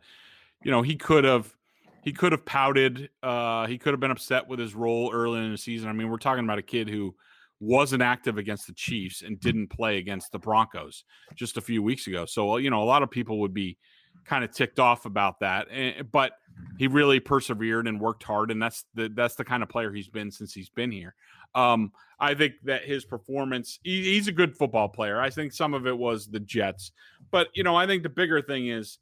you 0.64 0.70
know, 0.70 0.82
he 0.82 0.96
could 0.96 1.24
have 1.24 1.54
he 2.02 2.12
could 2.12 2.32
have 2.32 2.44
pouted. 2.44 3.10
Uh, 3.22 3.66
he 3.66 3.78
could 3.78 3.92
have 3.92 4.00
been 4.00 4.10
upset 4.10 4.48
with 4.48 4.58
his 4.58 4.74
role 4.74 5.10
early 5.12 5.38
in 5.38 5.52
the 5.52 5.58
season. 5.58 5.88
I 5.88 5.92
mean, 5.92 6.10
we're 6.10 6.18
talking 6.18 6.44
about 6.44 6.58
a 6.58 6.62
kid 6.62 6.88
who 6.88 7.14
wasn't 7.60 8.02
active 8.02 8.36
against 8.36 8.66
the 8.66 8.72
Chiefs 8.72 9.22
and 9.22 9.38
didn't 9.40 9.68
play 9.68 9.98
against 9.98 10.32
the 10.32 10.38
Broncos 10.38 11.04
just 11.34 11.56
a 11.56 11.60
few 11.60 11.82
weeks 11.82 12.06
ago. 12.06 12.26
So, 12.26 12.56
you 12.56 12.68
know, 12.68 12.82
a 12.82 12.84
lot 12.84 13.02
of 13.02 13.10
people 13.10 13.40
would 13.40 13.54
be 13.54 13.78
kind 14.24 14.44
of 14.44 14.52
ticked 14.52 14.78
off 14.78 15.06
about 15.06 15.40
that. 15.40 15.68
And, 15.70 15.94
eh, 15.96 16.02
but 16.02 16.32
he 16.78 16.86
really 16.86 17.20
persevered 17.20 17.86
and 17.86 18.00
worked 18.00 18.22
hard, 18.22 18.50
and 18.50 18.62
that's 18.62 18.84
the 18.94 19.08
that's 19.14 19.34
the 19.34 19.44
kind 19.44 19.62
of 19.62 19.68
player 19.68 19.92
he's 19.92 20.08
been 20.08 20.30
since 20.30 20.52
he's 20.52 20.68
been 20.68 20.90
here. 20.90 21.14
Um, 21.54 21.92
I 22.18 22.34
think 22.34 22.54
that 22.64 22.84
his 22.84 23.04
performance, 23.04 23.78
he, 23.82 24.02
he's 24.04 24.28
a 24.28 24.32
good 24.32 24.56
football 24.56 24.88
player. 24.88 25.20
I 25.20 25.30
think 25.30 25.52
some 25.52 25.72
of 25.72 25.86
it 25.86 25.96
was 25.96 26.26
the 26.26 26.40
Jets, 26.40 26.92
but 27.30 27.48
you 27.54 27.62
know, 27.62 27.76
I 27.76 27.86
think 27.86 28.02
the 28.02 28.08
bigger 28.08 28.42
thing 28.42 28.68
is 28.68 28.98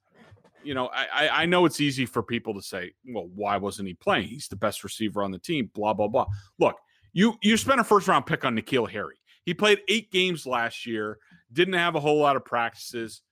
you 0.64 0.74
know, 0.74 0.90
I, 0.92 1.28
I 1.42 1.46
know 1.46 1.64
it's 1.64 1.80
easy 1.80 2.06
for 2.06 2.22
people 2.22 2.54
to 2.54 2.62
say, 2.62 2.92
well, 3.06 3.28
why 3.34 3.56
wasn't 3.56 3.88
he 3.88 3.94
playing? 3.94 4.28
He's 4.28 4.48
the 4.48 4.56
best 4.56 4.84
receiver 4.84 5.22
on 5.22 5.30
the 5.30 5.38
team, 5.38 5.70
blah, 5.74 5.92
blah, 5.92 6.08
blah. 6.08 6.26
Look, 6.58 6.76
you 7.12 7.36
you 7.42 7.56
spent 7.56 7.80
a 7.80 7.84
first 7.84 8.08
round 8.08 8.26
pick 8.26 8.44
on 8.44 8.56
N'Keal 8.56 8.88
Harry. 8.90 9.16
He 9.44 9.54
played 9.54 9.80
eight 9.88 10.10
games 10.12 10.46
last 10.46 10.86
year, 10.86 11.18
didn't 11.52 11.74
have 11.74 11.94
a 11.94 12.00
whole 12.00 12.18
lot 12.18 12.36
of 12.36 12.44
practices. 12.44 13.22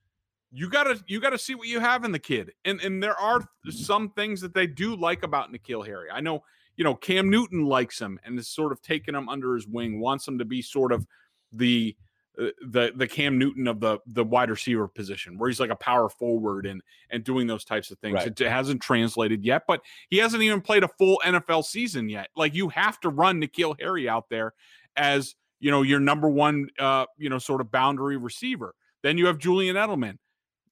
You 0.51 0.69
gotta 0.69 1.01
you 1.07 1.19
gotta 1.21 1.37
see 1.37 1.55
what 1.55 1.67
you 1.67 1.79
have 1.79 2.03
in 2.03 2.11
the 2.11 2.19
kid. 2.19 2.51
And 2.65 2.81
and 2.81 3.01
there 3.01 3.17
are 3.19 3.47
some 3.69 4.09
things 4.11 4.41
that 4.41 4.53
they 4.53 4.67
do 4.67 4.95
like 4.95 5.23
about 5.23 5.51
N'Keal 5.51 5.85
Harry. 5.85 6.09
I 6.11 6.19
know, 6.19 6.43
you 6.75 6.83
know, 6.83 6.95
Cam 6.95 7.29
Newton 7.29 7.65
likes 7.65 7.99
him 7.99 8.19
and 8.23 8.37
is 8.37 8.49
sort 8.49 8.71
of 8.71 8.81
taking 8.81 9.15
him 9.15 9.29
under 9.29 9.55
his 9.55 9.67
wing, 9.67 9.99
wants 9.99 10.27
him 10.27 10.37
to 10.39 10.45
be 10.45 10.61
sort 10.61 10.91
of 10.91 11.07
the 11.53 11.95
uh, 12.39 12.47
the 12.65 12.91
the 12.95 13.07
Cam 13.07 13.37
Newton 13.37 13.67
of 13.67 13.79
the 13.79 13.99
the 14.05 14.23
wide 14.23 14.49
receiver 14.49 14.87
position, 14.87 15.37
where 15.37 15.49
he's 15.49 15.59
like 15.59 15.69
a 15.69 15.75
power 15.75 16.09
forward 16.09 16.65
and 16.65 16.81
and 17.09 17.23
doing 17.23 17.47
those 17.47 17.65
types 17.65 17.91
of 17.91 17.99
things. 17.99 18.15
Right. 18.15 18.27
It, 18.27 18.39
it, 18.39 18.49
hasn't 18.49 18.81
translated 18.81 19.43
yet, 19.43 19.63
but 19.67 19.81
he 20.09 20.17
hasn't 20.17 20.41
even 20.41 20.61
played 20.61 20.83
a 20.83 20.87
full 20.87 21.21
NFL 21.25 21.65
season 21.65 22.07
yet. 22.09 22.29
Like 22.35 22.53
you 22.55 22.69
have 22.69 22.99
to 23.01 23.09
run 23.09 23.41
N'Keal 23.41 23.79
Harry 23.79 24.07
out 24.07 24.29
there 24.29 24.53
as 24.95 25.35
you 25.59 25.71
know 25.71 25.81
your 25.81 25.99
number 25.99 26.29
one, 26.29 26.69
uh, 26.79 27.05
you 27.17 27.29
know, 27.29 27.37
sort 27.37 27.59
of 27.59 27.69
boundary 27.69 28.17
receiver. 28.17 28.75
Then 29.03 29.17
you 29.17 29.27
have 29.27 29.37
Julian 29.37 29.75
Edelman. 29.75 30.17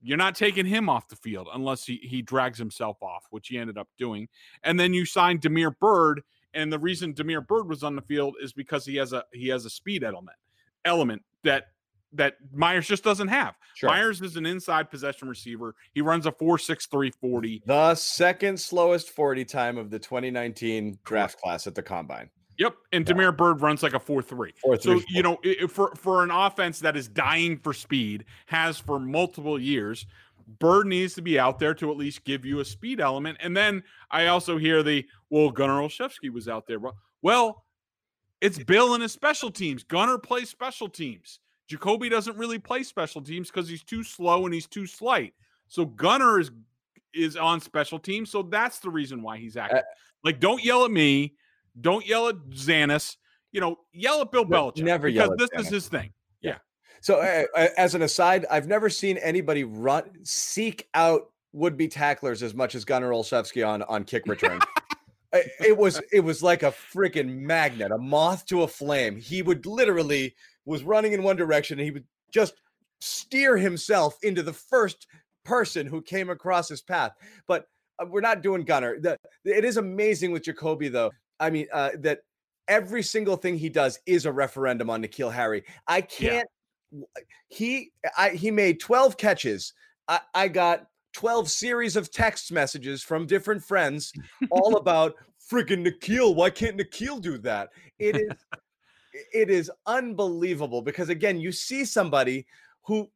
You're 0.01 0.17
not 0.17 0.35
taking 0.35 0.65
him 0.65 0.89
off 0.89 1.07
the 1.07 1.15
field 1.15 1.47
unless 1.53 1.85
he 1.85 1.97
he 2.03 2.21
drags 2.21 2.57
himself 2.57 2.97
off, 3.01 3.25
which 3.31 3.47
he 3.47 3.57
ended 3.57 3.77
up 3.77 3.87
doing. 3.97 4.27
And 4.63 4.79
then 4.79 4.93
you 4.93 5.05
sign 5.05 5.39
Damiere 5.39 5.71
Byrd, 5.71 6.21
and 6.53 6.71
the 6.71 6.79
reason 6.79 7.13
Damiere 7.13 7.41
Byrd 7.41 7.67
was 7.67 7.83
on 7.83 7.95
the 7.95 8.01
field 8.01 8.35
is 8.41 8.53
because 8.53 8.85
he 8.85 8.95
has 8.95 9.13
a 9.13 9.23
he 9.33 9.47
has 9.49 9.65
a 9.65 9.69
speed 9.69 10.03
element 10.03 10.37
element 10.85 11.21
that 11.43 11.65
that 12.13 12.35
Meyers 12.51 12.87
just 12.87 13.03
doesn't 13.03 13.27
have. 13.27 13.55
Sure. 13.75 13.89
Meyers 13.89 14.21
is 14.21 14.35
an 14.35 14.45
inside 14.45 14.89
possession 14.89 15.29
receiver. 15.29 15.75
He 15.93 16.01
runs 16.01 16.25
a 16.25 16.31
4.63 16.31 17.13
40. 17.21 17.63
The 17.65 17.95
second 17.95 18.59
slowest 18.59 19.11
40 19.11 19.45
time 19.45 19.77
of 19.77 19.91
the 19.91 19.99
2019 19.99 20.97
draft 21.05 21.39
class 21.39 21.67
at 21.67 21.75
the 21.75 21.83
combine. 21.83 22.29
Yep, 22.59 22.75
and 22.91 23.07
yeah. 23.07 23.13
Damiere 23.13 23.31
Byrd 23.31 23.61
runs 23.61 23.81
like 23.81 23.93
a 23.93 23.99
4-3. 23.99 24.51
4-3. 24.63 24.81
So, 24.81 25.01
you 25.07 25.23
know, 25.23 25.39
for 25.69 25.95
for 25.95 26.23
an 26.23 26.29
offense 26.29 26.79
that 26.81 26.95
is 26.95 27.07
dying 27.07 27.57
for 27.57 27.73
speed, 27.73 28.25
has 28.47 28.77
for 28.77 28.99
multiple 28.99 29.59
years, 29.59 30.05
Byrd 30.59 30.87
needs 30.87 31.13
to 31.15 31.21
be 31.21 31.39
out 31.39 31.57
there 31.57 31.73
to 31.75 31.89
at 31.89 31.97
least 31.97 32.25
give 32.25 32.45
you 32.45 32.59
a 32.59 32.65
speed 32.65 32.99
element. 32.99 33.37
And 33.39 33.55
then 33.55 33.81
I 34.11 34.27
also 34.27 34.57
hear 34.57 34.83
the 34.83 35.05
well, 35.29 35.49
Gunnar 35.49 35.81
Olszewski 35.81 36.31
was 36.31 36.49
out 36.49 36.67
there. 36.67 36.79
Well, 37.21 37.63
it's 38.41 38.61
Bill 38.61 38.93
and 38.93 39.03
his 39.03 39.13
special 39.13 39.51
teams. 39.51 39.83
Gunnar 39.83 40.17
plays 40.17 40.49
special 40.49 40.89
teams. 40.89 41.39
Jakobi 41.71 42.09
doesn't 42.09 42.37
really 42.37 42.59
play 42.59 42.83
special 42.83 43.21
teams 43.21 43.49
because 43.49 43.69
he's 43.69 43.83
too 43.83 44.03
slow 44.03 44.45
and 44.45 44.53
he's 44.53 44.67
too 44.67 44.85
slight. 44.85 45.33
So 45.67 45.85
Gunnar 45.85 46.41
is 46.41 46.51
is 47.13 47.37
on 47.37 47.61
special 47.61 47.99
teams. 47.99 48.29
So 48.29 48.41
that's 48.43 48.79
the 48.79 48.89
reason 48.89 49.21
why 49.21 49.37
he's 49.37 49.55
active. 49.55 49.79
Uh, 49.79 49.83
like, 50.23 50.39
don't 50.39 50.63
yell 50.63 50.83
at 50.83 50.91
me. 50.91 51.35
Don't 51.81 52.05
yell 52.05 52.29
at 52.29 52.35
Zanis. 52.49 53.17
You 53.51 53.61
know, 53.61 53.77
yell 53.93 54.21
at 54.21 54.31
Bill 54.31 54.45
Belichick. 54.45 54.83
Never 54.83 55.11
because 55.11 55.31
this 55.37 55.49
Zanis. 55.49 55.61
is 55.61 55.69
his 55.69 55.87
thing. 55.87 56.13
Yeah. 56.41 56.57
So, 57.01 57.19
uh, 57.19 57.67
as 57.77 57.95
an 57.95 58.01
aside, 58.01 58.45
I've 58.51 58.67
never 58.67 58.89
seen 58.89 59.17
anybody 59.17 59.63
run 59.63 60.03
seek 60.23 60.87
out 60.93 61.31
would 61.51 61.77
be 61.77 61.87
tacklers 61.87 62.43
as 62.43 62.53
much 62.53 62.75
as 62.75 62.85
Gunnar 62.85 63.09
Olszewski 63.09 63.67
on 63.67 63.81
on 63.83 64.03
kick 64.03 64.27
return 64.27 64.59
it 65.33 65.77
was 65.77 66.01
it 66.11 66.21
was 66.21 66.41
like 66.41 66.63
a 66.63 66.71
freaking 66.71 67.39
magnet, 67.39 67.91
a 67.91 67.97
moth 67.97 68.45
to 68.47 68.63
a 68.63 68.67
flame. 68.67 69.17
He 69.17 69.41
would 69.41 69.65
literally 69.65 70.35
was 70.65 70.83
running 70.83 71.13
in 71.13 71.23
one 71.23 71.35
direction 71.35 71.79
and 71.79 71.85
he 71.85 71.91
would 71.91 72.05
just 72.31 72.55
steer 72.99 73.57
himself 73.57 74.17
into 74.23 74.43
the 74.43 74.53
first 74.53 75.07
person 75.45 75.87
who 75.87 76.01
came 76.01 76.29
across 76.29 76.67
his 76.69 76.81
path. 76.81 77.11
But 77.47 77.67
uh, 77.99 78.05
we're 78.07 78.21
not 78.21 78.41
doing 78.41 78.63
Gunnar. 78.63 78.99
The, 78.99 79.17
it 79.45 79.65
is 79.65 79.77
amazing 79.77 80.31
with 80.31 80.43
Jakobi 80.43 80.91
though. 80.91 81.11
I 81.39 81.49
mean 81.49 81.67
uh, 81.71 81.91
that 81.99 82.21
every 82.67 83.03
single 83.03 83.35
thing 83.35 83.57
he 83.57 83.69
does 83.69 83.99
is 84.05 84.25
a 84.25 84.31
referendum 84.31 84.89
on 84.89 85.03
N'Keal 85.03 85.31
Harry. 85.31 85.63
I 85.87 86.01
can't. 86.01 86.47
Yeah. 86.91 87.21
He 87.47 87.91
I 88.17 88.29
he 88.31 88.51
made 88.51 88.79
twelve 88.79 89.17
catches. 89.17 89.73
I, 90.07 90.19
I 90.33 90.47
got 90.47 90.87
12 91.13 91.49
series 91.49 91.95
of 91.95 92.11
text 92.11 92.51
messages 92.51 93.03
from 93.03 93.25
different 93.25 93.63
friends 93.63 94.11
all 94.49 94.75
about 94.77 95.15
freaking 95.51 95.85
N'Keal. 95.85 96.35
Why 96.35 96.49
can't 96.49 96.75
Nikhil 96.75 97.19
do 97.19 97.37
that? 97.39 97.69
It 97.97 98.15
is 98.15 98.31
it 99.33 99.49
is 99.49 99.71
unbelievable 99.85 100.81
because 100.81 101.09
again, 101.09 101.39
you 101.39 101.51
see 101.51 101.85
somebody 101.85 102.45
who 102.83 103.09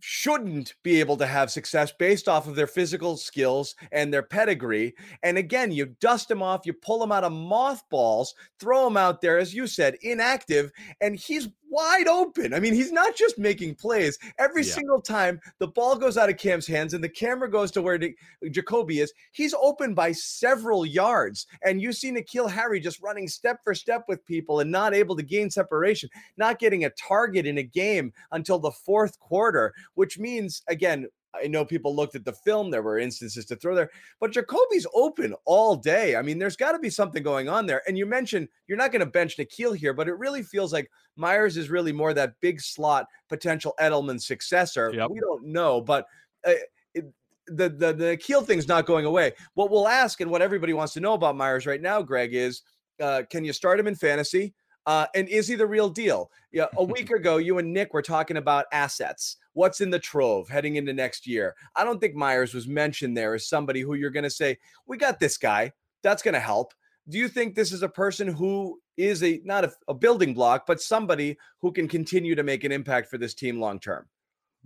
shouldn't 0.00 0.74
be 0.82 1.00
able 1.00 1.16
to 1.16 1.26
have 1.26 1.50
success 1.50 1.92
based 1.98 2.28
off 2.28 2.46
of 2.46 2.56
their 2.56 2.66
physical 2.66 3.16
skills 3.16 3.74
and 3.92 4.12
their 4.12 4.22
pedigree. 4.22 4.94
And 5.22 5.38
again, 5.38 5.70
you 5.70 5.86
dust 6.00 6.28
them 6.28 6.42
off, 6.42 6.66
you 6.66 6.72
pull 6.72 6.98
them 6.98 7.12
out 7.12 7.24
of 7.24 7.32
mothballs, 7.32 8.34
throw 8.58 8.84
them 8.84 8.96
out 8.96 9.20
there, 9.20 9.38
as 9.38 9.54
you 9.54 9.66
said, 9.66 9.96
inactive, 10.02 10.72
and 11.00 11.16
he's 11.16 11.48
wide 11.74 12.06
open. 12.06 12.54
I 12.54 12.60
mean, 12.60 12.72
he's 12.72 12.92
not 12.92 13.16
just 13.16 13.36
making 13.36 13.74
plays. 13.74 14.18
Every 14.38 14.62
yeah. 14.62 14.74
single 14.74 15.00
time 15.00 15.40
the 15.58 15.66
ball 15.66 15.96
goes 15.96 16.16
out 16.16 16.30
of 16.30 16.36
Cam's 16.36 16.66
hands 16.66 16.94
and 16.94 17.02
the 17.02 17.08
camera 17.08 17.50
goes 17.50 17.70
to 17.72 17.82
where 17.82 17.98
Jakobi 18.44 19.02
is, 19.02 19.12
he's 19.32 19.54
open 19.54 19.92
by 19.92 20.12
several 20.12 20.86
yards. 20.86 21.46
And 21.64 21.82
you 21.82 21.92
see 21.92 22.12
N'Keal 22.12 22.50
Harry 22.50 22.78
just 22.80 23.02
running 23.02 23.26
step 23.28 23.58
for 23.64 23.74
step 23.74 24.04
with 24.08 24.24
people 24.24 24.60
and 24.60 24.70
not 24.70 24.94
able 24.94 25.16
to 25.16 25.22
gain 25.22 25.50
separation, 25.50 26.08
not 26.36 26.60
getting 26.60 26.84
a 26.84 26.90
target 26.90 27.44
in 27.44 27.58
a 27.58 27.62
game 27.62 28.12
until 28.30 28.58
the 28.58 28.70
fourth 28.70 29.18
quarter, 29.18 29.74
which 29.94 30.18
means, 30.18 30.62
again, 30.68 31.08
I 31.42 31.46
know 31.46 31.64
people 31.64 31.94
looked 31.94 32.14
at 32.14 32.24
the 32.24 32.32
film. 32.32 32.70
There 32.70 32.82
were 32.82 32.98
instances 32.98 33.44
to 33.46 33.56
throw 33.56 33.74
there, 33.74 33.90
but 34.20 34.32
Jakobi's 34.32 34.86
open 34.94 35.34
all 35.44 35.76
day. 35.76 36.16
I 36.16 36.22
mean, 36.22 36.38
there's 36.38 36.56
got 36.56 36.72
to 36.72 36.78
be 36.78 36.90
something 36.90 37.22
going 37.22 37.48
on 37.48 37.66
there. 37.66 37.82
And 37.86 37.98
you 37.98 38.06
mentioned 38.06 38.48
you're 38.66 38.78
not 38.78 38.92
going 38.92 39.00
to 39.00 39.06
bench 39.06 39.36
N'Keal 39.36 39.78
Harry, 39.80 39.94
but 39.94 40.08
it 40.08 40.18
really 40.18 40.42
feels 40.42 40.72
like 40.72 40.90
Meyers 41.16 41.56
is 41.56 41.70
really 41.70 41.92
more 41.92 42.14
that 42.14 42.34
big 42.40 42.60
slot 42.60 43.06
potential 43.28 43.74
Edelman 43.80 44.20
successor. 44.20 44.92
Yep. 44.94 45.10
We 45.10 45.20
don't 45.20 45.46
know, 45.46 45.80
but 45.80 46.06
uh, 46.46 46.52
it, 46.94 47.12
the 47.46 47.68
the 47.68 47.92
the 47.92 48.16
N'Keal 48.16 48.44
thing's 48.44 48.68
not 48.68 48.86
going 48.86 49.04
away. 49.04 49.32
What 49.54 49.70
we'll 49.70 49.88
ask 49.88 50.20
and 50.20 50.30
what 50.30 50.42
everybody 50.42 50.72
wants 50.72 50.92
to 50.94 51.00
know 51.00 51.14
about 51.14 51.36
Meyers 51.36 51.66
right 51.66 51.80
now, 51.80 52.02
Greg, 52.02 52.34
is 52.34 52.62
uh, 53.00 53.22
can 53.28 53.44
you 53.44 53.52
start 53.52 53.80
him 53.80 53.86
in 53.86 53.94
fantasy? 53.94 54.54
Uh, 54.86 55.06
and 55.14 55.28
is 55.28 55.48
he 55.48 55.54
the 55.54 55.66
real 55.66 55.88
deal? 55.88 56.30
Yeah, 56.52 56.66
a 56.76 56.84
week 56.84 57.10
ago, 57.12 57.38
you 57.38 57.58
and 57.58 57.72
Nick 57.72 57.94
were 57.94 58.02
talking 58.02 58.36
about 58.36 58.66
assets. 58.72 59.36
What's 59.52 59.80
in 59.80 59.90
the 59.90 59.98
trove 59.98 60.48
heading 60.48 60.76
into 60.76 60.92
next 60.92 61.26
year? 61.26 61.54
I 61.76 61.84
don't 61.84 62.00
think 62.00 62.14
Meyers 62.14 62.54
was 62.54 62.66
mentioned 62.66 63.16
there 63.16 63.34
as 63.34 63.48
somebody 63.48 63.80
who 63.80 63.94
you're 63.94 64.10
going 64.10 64.24
to 64.24 64.30
say, 64.30 64.58
we 64.86 64.96
got 64.96 65.20
this 65.20 65.36
guy. 65.36 65.72
That's 66.02 66.22
going 66.22 66.34
to 66.34 66.40
help. 66.40 66.74
Do 67.08 67.18
you 67.18 67.28
think 67.28 67.54
this 67.54 67.72
is 67.72 67.82
a 67.82 67.88
person 67.88 68.28
who 68.28 68.80
is 68.96 69.22
a 69.22 69.40
not 69.44 69.64
a, 69.64 69.72
a 69.88 69.94
building 69.94 70.34
block, 70.34 70.66
but 70.66 70.80
somebody 70.80 71.36
who 71.60 71.72
can 71.72 71.88
continue 71.88 72.34
to 72.34 72.42
make 72.42 72.64
an 72.64 72.72
impact 72.72 73.10
for 73.10 73.18
this 73.18 73.34
team 73.34 73.60
long 73.60 73.78
term? 73.78 74.06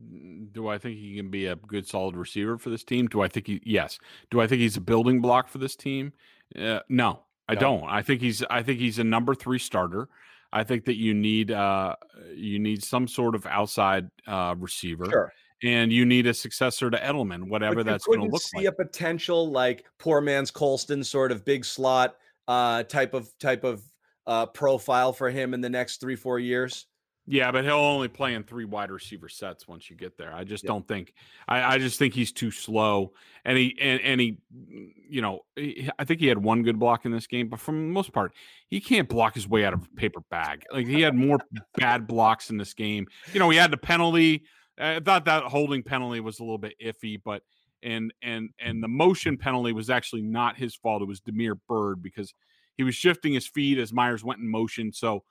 Mm, 0.01 0.53
do 0.53 0.69
I 0.69 0.79
think 0.79 0.99
he 0.99 1.17
can 1.17 1.31
be 1.31 1.47
a 1.47 1.57
good, 1.57 1.87
solid 1.87 2.17
receiver 2.17 2.59
for 2.59 2.71
this 2.71 2.85
team? 2.85 3.07
Do 3.09 3.23
I 3.23 3.29
think 3.29 3.47
he? 3.47 3.61
Yes. 3.65 3.99
Do 4.31 4.41
I 4.41 4.47
think 4.47 4.61
he's 4.61 4.77
a 4.77 4.81
building 4.81 5.21
block 5.21 5.49
for 5.49 5.59
this 5.59 5.75
team? 5.75 6.13
Uh, 6.59 6.81
no, 6.89 7.21
I 7.49 7.55
no. 7.55 7.61
don't. 7.61 7.85
I 7.85 8.03
think 8.03 8.21
he's. 8.21 8.43
I 8.51 8.63
think 8.63 8.79
he's 8.79 8.99
a 8.99 9.05
number 9.05 9.35
three 9.35 9.59
starter. 9.59 10.09
I 10.53 10.65
think 10.65 10.85
that 10.87 10.97
you 10.97 11.15
need 11.15 11.51
uh, 11.51 11.97
you 12.35 12.59
need 12.59 12.83
some 12.83 13.09
sort 13.09 13.35
of 13.35 13.47
outside 13.47 14.11
uh, 14.27 14.55
receiver. 14.59 15.07
Sure. 15.07 15.33
And 15.63 15.93
you 15.93 16.05
need 16.05 16.27
a 16.27 16.35
successor 16.35 16.89
to 16.89 16.97
Edelman, 16.97 17.49
whatever 17.49 17.83
that's 17.83 18.07
going 18.07 18.21
to 18.21 18.27
look 18.27 18.43
see 18.43 18.59
like. 18.59 18.67
a 18.67 18.73
potential 18.73 19.51
like 19.51 19.85
poor 19.99 20.21
man's 20.21 20.53
Colston 20.53 21.03
sort 21.03 21.33
of 21.33 21.45
big 21.45 21.65
slot 21.65 22.17
uh, 22.47 22.85
type 22.85 23.13
of 23.13 23.37
type 23.39 23.65
of 23.65 23.83
uh, 24.27 24.47
profile 24.47 25.13
for 25.13 25.31
him 25.31 25.55
in 25.55 25.61
the 25.61 25.69
next 25.69 26.01
three 26.01 26.17
four 26.17 26.39
years. 26.39 26.87
Yeah, 27.31 27.53
but 27.53 27.63
he'll 27.63 27.75
only 27.75 28.09
play 28.09 28.33
in 28.33 28.43
three 28.43 28.65
wide 28.65 28.91
receiver 28.91 29.29
sets 29.29 29.69
once 29.69 29.91
you 29.91 29.97
get 29.97 30.17
there. 30.17 30.33
I 30.33 30.45
just 30.45 30.65
don't 30.65 30.89
think. 30.89 31.13
I, 31.47 31.75
I, 31.75 31.79
just 31.79 31.99
think 31.99 32.15
he's 32.15 32.33
too 32.33 32.51
slow, 32.51 33.13
and 33.45 33.59
he 33.59 33.77
and, 33.79 34.01
and 34.01 34.19
he, 34.19 34.39
mm, 34.51 34.93
you 35.07 35.21
know, 35.21 35.41
he, 35.55 35.91
I 35.99 36.05
think 36.05 36.21
he 36.21 36.27
had 36.27 36.39
one 36.39 36.63
good 36.63 36.79
block 36.79 37.05
in 37.05 37.13
this 37.13 37.27
game, 37.27 37.49
but 37.49 37.61
for 37.61 37.73
the 37.73 37.79
most 37.79 38.15
part, 38.15 38.33
he 38.69 38.81
can't 38.81 39.11
block 39.11 39.35
his 39.35 39.47
way 39.47 39.67
out 39.67 39.75
of 39.75 39.85
a 39.85 39.97
paper 39.97 40.21
bag. 40.31 40.65
Like 40.73 40.87
he 40.87 41.03
had 41.03 41.15
more 41.15 41.39
bad 41.77 42.07
blocks 42.07 42.49
in 42.49 42.57
this 42.57 42.73
game. 42.73 43.07
You 43.35 43.41
know, 43.41 43.51
he 43.51 43.59
had 43.59 43.71
the 43.71 43.77
penalty. 43.77 44.45
I 44.79 45.01
thought 45.01 45.27
that 45.27 45.43
holding 45.43 45.83
penalty 45.83 46.21
was 46.21 46.41
a 46.41 46.43
little 46.43 46.57
bit 46.57 46.77
iffy, 46.83 47.21
but 47.23 47.43
and 47.83 48.11
and 48.23 48.49
and 48.59 48.83
the 48.83 48.89
motion 48.89 49.37
penalty 49.37 49.73
was 49.73 49.91
actually 49.91 50.23
not 50.23 50.57
his 50.57 50.75
fault. 50.75 51.03
It 51.03 51.09
was 51.09 51.21
Damiere 51.21 51.57
Byrd 51.69 52.03
because 52.03 52.33
he 52.79 52.85
was 52.85 52.95
shifting 52.95 53.35
his 53.35 53.47
feet 53.47 53.77
as 53.77 53.93
Meyers 53.93 54.25
went 54.25 54.41
in 54.41 54.49
motion. 54.49 54.95
So 54.95 55.25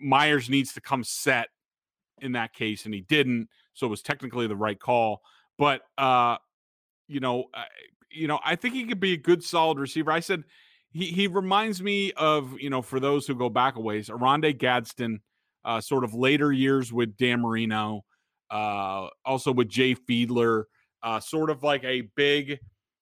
Meyers 0.00 0.48
needs 0.48 0.72
to 0.74 0.80
come 0.80 1.04
set 1.04 1.48
in 2.20 2.32
that 2.32 2.52
case, 2.52 2.84
and 2.84 2.94
he 2.94 3.02
didn't. 3.02 3.48
So 3.74 3.86
it 3.86 3.90
was 3.90 4.02
technically 4.02 4.46
the 4.46 4.56
right 4.56 4.78
call. 4.78 5.22
But 5.58 5.82
uh, 5.98 6.36
you 7.08 7.20
know, 7.20 7.44
I, 7.54 7.64
you 8.10 8.28
know, 8.28 8.38
I 8.44 8.56
think 8.56 8.74
he 8.74 8.84
could 8.84 9.00
be 9.00 9.12
a 9.12 9.18
good, 9.18 9.42
solid 9.42 9.78
receiver. 9.78 10.12
I 10.12 10.20
said 10.20 10.44
he 10.90 11.06
he 11.06 11.26
reminds 11.26 11.82
me 11.82 12.12
of 12.12 12.58
you 12.60 12.70
know, 12.70 12.82
for 12.82 13.00
those 13.00 13.26
who 13.26 13.34
go 13.34 13.48
back 13.48 13.76
a 13.76 13.80
ways, 13.80 14.10
Oronde 14.10 14.58
Gadsden, 14.58 15.20
uh, 15.64 15.80
sort 15.80 16.04
of 16.04 16.14
later 16.14 16.52
years 16.52 16.92
with 16.92 17.16
Dan 17.16 17.40
Marino, 17.40 18.04
uh, 18.50 19.08
also 19.24 19.52
with 19.52 19.68
Jay 19.68 19.94
Fiedler, 19.94 20.64
uh, 21.02 21.20
sort 21.20 21.50
of 21.50 21.62
like 21.62 21.84
a 21.84 22.02
big, 22.16 22.58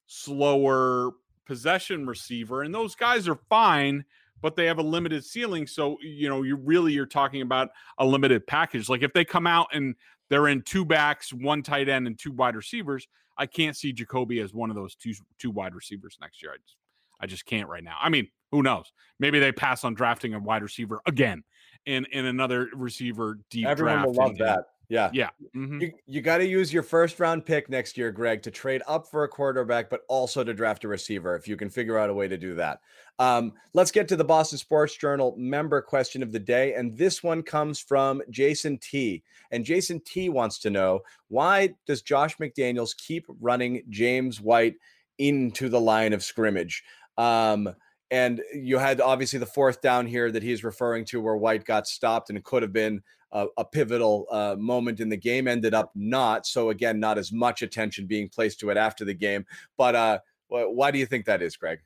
slower 0.07 1.13
possession 1.47 2.07
receiver, 2.07 2.63
and 2.63 2.75
those 2.75 2.95
guys 2.95 3.29
are 3.29 3.39
fine 3.49 4.05
but 4.43 4.57
they 4.57 4.67
have 4.67 4.79
a 4.79 4.83
limited 4.83 5.25
ceiling. 5.25 5.67
So, 5.67 5.97
you 6.03 6.29
know, 6.29 6.43
you 6.43 6.57
really 6.57 6.93
you're 6.93 7.07
talking 7.07 7.41
about 7.41 7.71
a 7.99 8.05
limited 8.05 8.47
package. 8.47 8.89
Like 8.89 9.03
if 9.03 9.13
they 9.13 9.25
come 9.25 9.47
out 9.47 9.69
and 9.73 9.95
they're 10.29 10.49
in 10.49 10.63
two 10.63 10.85
backs, 10.85 11.33
one 11.33 11.63
tight 11.63 11.89
end, 11.89 12.07
and 12.07 12.19
two 12.19 12.33
wide 12.33 12.57
receivers, 12.57 13.07
I 13.39 13.47
can't 13.47 13.77
see 13.77 13.93
Jakobi 13.93 14.43
as 14.43 14.53
one 14.53 14.69
of 14.69 14.77
those 14.77 14.95
two 14.97 15.15
two 15.39 15.51
wide 15.51 15.75
receivers 15.75 16.19
next 16.21 16.43
year. 16.43 16.53
I 16.53 16.57
just 16.57 16.77
I 17.21 17.27
just 17.27 17.47
can't 17.47 17.69
right 17.69 17.85
now. 17.85 17.97
I 18.01 18.09
mean, 18.09 18.29
who 18.51 18.63
knows? 18.63 18.93
Maybe 19.19 19.39
they 19.39 19.53
pass 19.53 19.85
on 19.85 19.95
drafting 19.95 20.35
a 20.35 20.39
wide 20.39 20.63
receiver 20.63 21.01
again 21.07 21.45
and 21.87 22.07
and 22.13 22.27
another 22.27 22.69
receiver 22.75 23.39
deep. 23.51 23.67
Everyone 23.67 24.05
will 24.05 24.15
love 24.15 24.39
that. 24.39 24.67
Yeah. 24.93 25.09
Yeah. 25.15 25.31
Mm-hmm. 25.57 25.81
You, 25.81 25.93
you 26.05 26.21
got 26.21 26.39
to 26.39 26.47
use 26.47 26.71
your 26.71 26.83
first 26.83 27.19
round 27.19 27.47
pick 27.47 27.71
next 27.71 27.97
year, 27.97 28.13
Greg, 28.13 28.43
to 28.43 28.51
trade 28.51 28.83
up 28.87 29.07
for 29.07 29.25
a 29.25 29.29
quarterback, 29.29 29.89
but 29.89 30.03
also 30.07 30.45
to 30.45 30.53
draft 30.53 30.85
a 30.85 30.89
receiver 30.89 31.35
if 31.35 31.49
you 31.49 31.57
can 31.57 31.71
figure 31.71 31.97
out 31.97 32.11
a 32.11 32.15
way 32.15 32.29
to 32.29 32.37
do 32.37 32.55
that. 32.57 32.81
Um, 33.19 33.55
let's 33.73 33.91
get 33.91 34.07
to 34.09 34.17
the 34.17 34.25
Boston 34.25 34.59
Sports 34.59 34.95
Journal 34.95 35.35
member 35.39 35.81
question 35.81 36.23
of 36.23 36.31
the 36.31 36.39
day. 36.39 36.75
And 36.75 36.95
this 36.95 37.23
one 37.23 37.43
comes 37.43 37.81
from 37.81 38.21
Jason 38.29 38.77
T. 38.77 39.23
And 39.51 39.65
Jason 39.65 39.99
T 40.05 40.29
wants 40.29 40.59
to 40.59 40.69
know 40.69 41.01
why 41.29 41.71
does 41.87 42.03
Josh 42.03 42.37
McDaniels 42.37 42.95
keep 42.95 43.25
running 43.41 43.85
James 43.89 44.43
White 44.43 44.75
into 45.17 45.71
the 45.71 45.81
line 45.81 46.13
of 46.13 46.23
scrimmage? 46.23 46.85
Um, 47.17 47.75
and 48.13 48.43
you 48.53 48.77
had 48.77 49.01
obviously 49.01 49.39
the 49.39 49.47
fourth 49.47 49.81
down 49.81 50.07
here 50.07 50.31
that 50.31 50.43
he's 50.43 50.63
referring 50.63 51.07
to 51.07 51.21
where 51.21 51.35
White 51.35 51.65
got 51.65 51.89
stopped 51.89 52.29
and 52.29 52.37
it 52.37 52.45
could 52.45 52.63
have 52.63 52.73
been 52.73 53.03
a, 53.33 53.47
a 53.57 53.65
pivotal 53.65 54.27
uh, 54.31 54.55
moment 54.59 55.01
in 55.01 55.09
the 55.09 55.17
game. 55.17 55.49
Ended 55.49 55.73
up 55.73 55.93
not. 55.95 56.47
So 56.47 56.69
again, 56.69 57.01
not 57.01 57.17
as 57.17 57.33
much 57.33 57.63
attention 57.63 58.07
being 58.07 58.29
placed 58.29 58.61
to 58.61 58.69
it 58.69 58.77
after 58.77 59.07
the 59.07 59.15
game. 59.15 59.47
But 59.79 59.95
uh, 59.97 60.19
why 60.49 60.91
do 60.91 60.99
you 60.99 61.07
think 61.07 61.25
that 61.25 61.41
is, 61.41 61.57
Greg? 61.57 61.81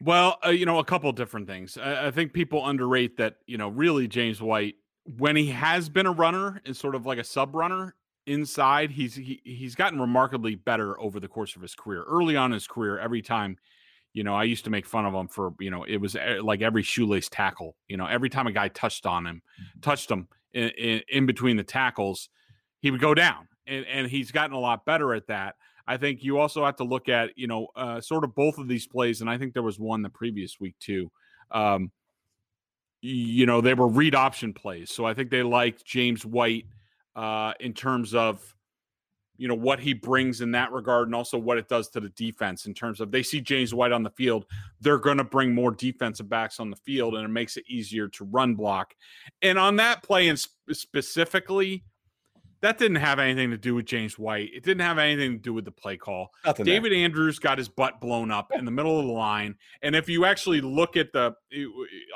Well, 0.00 0.38
uh, 0.44 0.48
you 0.48 0.64
know, 0.64 0.78
a 0.78 0.84
couple 0.84 1.12
different 1.12 1.46
things. 1.46 1.76
I, 1.76 2.06
I, 2.06 2.10
think 2.10 2.32
people 2.32 2.66
underrate 2.66 3.18
that. 3.18 3.36
You 3.46 3.58
know, 3.58 3.68
really, 3.68 4.08
James 4.08 4.40
White, 4.40 4.76
when 5.18 5.36
he 5.36 5.48
has 5.50 5.90
been 5.90 6.06
a 6.06 6.12
runner, 6.12 6.62
is 6.64 6.78
sort 6.78 6.94
of 6.94 7.04
like 7.04 7.18
a 7.18 7.24
sub 7.24 7.54
runner 7.54 7.94
inside. 8.26 8.90
He's 8.92 9.14
he, 9.14 9.42
he's 9.44 9.74
gotten 9.74 10.00
remarkably 10.00 10.54
better 10.54 10.98
over 10.98 11.20
the 11.20 11.28
course 11.28 11.54
of 11.54 11.60
his 11.60 11.74
career. 11.74 12.02
Early 12.08 12.34
on 12.34 12.50
his 12.50 12.66
career, 12.66 12.98
every 12.98 13.20
time 13.20 13.58
you 14.14 14.22
know, 14.22 14.34
I 14.34 14.44
used 14.44 14.64
to 14.64 14.70
make 14.70 14.86
fun 14.86 15.04
of 15.04 15.12
him 15.12 15.28
for, 15.28 15.52
you 15.58 15.70
know, 15.70 15.82
it 15.84 15.96
was 15.96 16.14
eh, 16.14 16.38
like 16.40 16.62
every 16.62 16.82
shoelace 16.82 17.28
tackle. 17.28 17.76
You 17.88 17.96
know, 17.96 18.06
every 18.06 18.30
time 18.30 18.46
a 18.46 18.52
guy 18.52 18.68
touched 18.68 19.06
on 19.06 19.26
him, 19.26 19.42
mm-hmm. 19.60 19.80
touched 19.80 20.10
him 20.10 20.28
in, 20.54 20.68
in, 20.70 21.02
in 21.08 21.26
between 21.26 21.56
the 21.56 21.64
tackles, 21.64 22.30
he 22.80 22.90
would 22.90 23.00
go 23.00 23.12
down. 23.12 23.48
And, 23.66 23.84
and 23.86 24.06
he's 24.06 24.30
gotten 24.30 24.54
a 24.54 24.60
lot 24.60 24.84
better 24.84 25.14
at 25.14 25.26
that. 25.26 25.56
I 25.86 25.96
think 25.96 26.22
you 26.22 26.38
also 26.38 26.64
have 26.64 26.76
to 26.76 26.84
look 26.84 27.08
at, 27.08 27.36
you 27.36 27.46
know, 27.46 27.68
uh, 27.74 28.00
sort 28.00 28.24
of 28.24 28.34
both 28.34 28.58
of 28.58 28.68
these 28.68 28.86
plays. 28.86 29.20
And 29.20 29.28
I 29.28 29.36
think 29.36 29.52
there 29.52 29.62
was 29.62 29.78
one 29.78 30.00
the 30.00 30.10
previous 30.10 30.60
week 30.60 30.76
too. 30.78 31.10
Um, 31.50 31.90
you 33.00 33.46
know, 33.46 33.60
they 33.60 33.74
were 33.74 33.88
read 33.88 34.14
option 34.14 34.54
plays. 34.54 34.90
So 34.90 35.04
I 35.04 35.12
think 35.12 35.30
they 35.30 35.42
liked 35.42 35.84
James 35.84 36.24
White 36.24 36.66
uh, 37.16 37.52
in 37.60 37.74
terms 37.74 38.14
of 38.14 38.54
you 39.36 39.48
know 39.48 39.54
what 39.54 39.80
he 39.80 39.92
brings 39.92 40.40
in 40.40 40.50
that 40.52 40.70
regard 40.72 41.08
and 41.08 41.14
also 41.14 41.36
what 41.36 41.58
it 41.58 41.68
does 41.68 41.88
to 41.88 42.00
the 42.00 42.08
defense 42.10 42.66
in 42.66 42.74
terms 42.74 43.00
of 43.00 43.10
they 43.10 43.22
see 43.22 43.40
James 43.40 43.74
White 43.74 43.92
on 43.92 44.02
the 44.02 44.10
field 44.10 44.46
they're 44.80 44.98
going 44.98 45.18
to 45.18 45.24
bring 45.24 45.54
more 45.54 45.70
defensive 45.70 46.28
backs 46.28 46.60
on 46.60 46.70
the 46.70 46.76
field 46.76 47.14
and 47.14 47.24
it 47.24 47.28
makes 47.28 47.56
it 47.56 47.64
easier 47.68 48.08
to 48.08 48.24
run 48.24 48.54
block. 48.54 48.94
And 49.42 49.58
on 49.58 49.76
that 49.76 50.02
play 50.02 50.28
and 50.28 50.38
specifically 50.70 51.84
that 52.60 52.78
didn't 52.78 52.96
have 52.96 53.18
anything 53.18 53.50
to 53.50 53.58
do 53.58 53.74
with 53.74 53.84
James 53.84 54.18
White. 54.18 54.50
It 54.54 54.62
didn't 54.62 54.80
have 54.80 54.96
anything 54.96 55.32
to 55.32 55.38
do 55.38 55.52
with 55.52 55.66
the 55.66 55.70
play 55.70 55.98
call. 55.98 56.32
Nothing 56.46 56.64
David 56.64 56.92
there. 56.92 57.00
Andrews 57.00 57.38
got 57.38 57.58
his 57.58 57.68
butt 57.68 58.00
blown 58.00 58.30
up 58.30 58.52
in 58.54 58.64
the 58.64 58.70
middle 58.70 58.98
of 58.98 59.06
the 59.06 59.12
line. 59.12 59.56
And 59.82 59.94
if 59.94 60.08
you 60.08 60.24
actually 60.24 60.62
look 60.62 60.96
at 60.96 61.12
the 61.12 61.34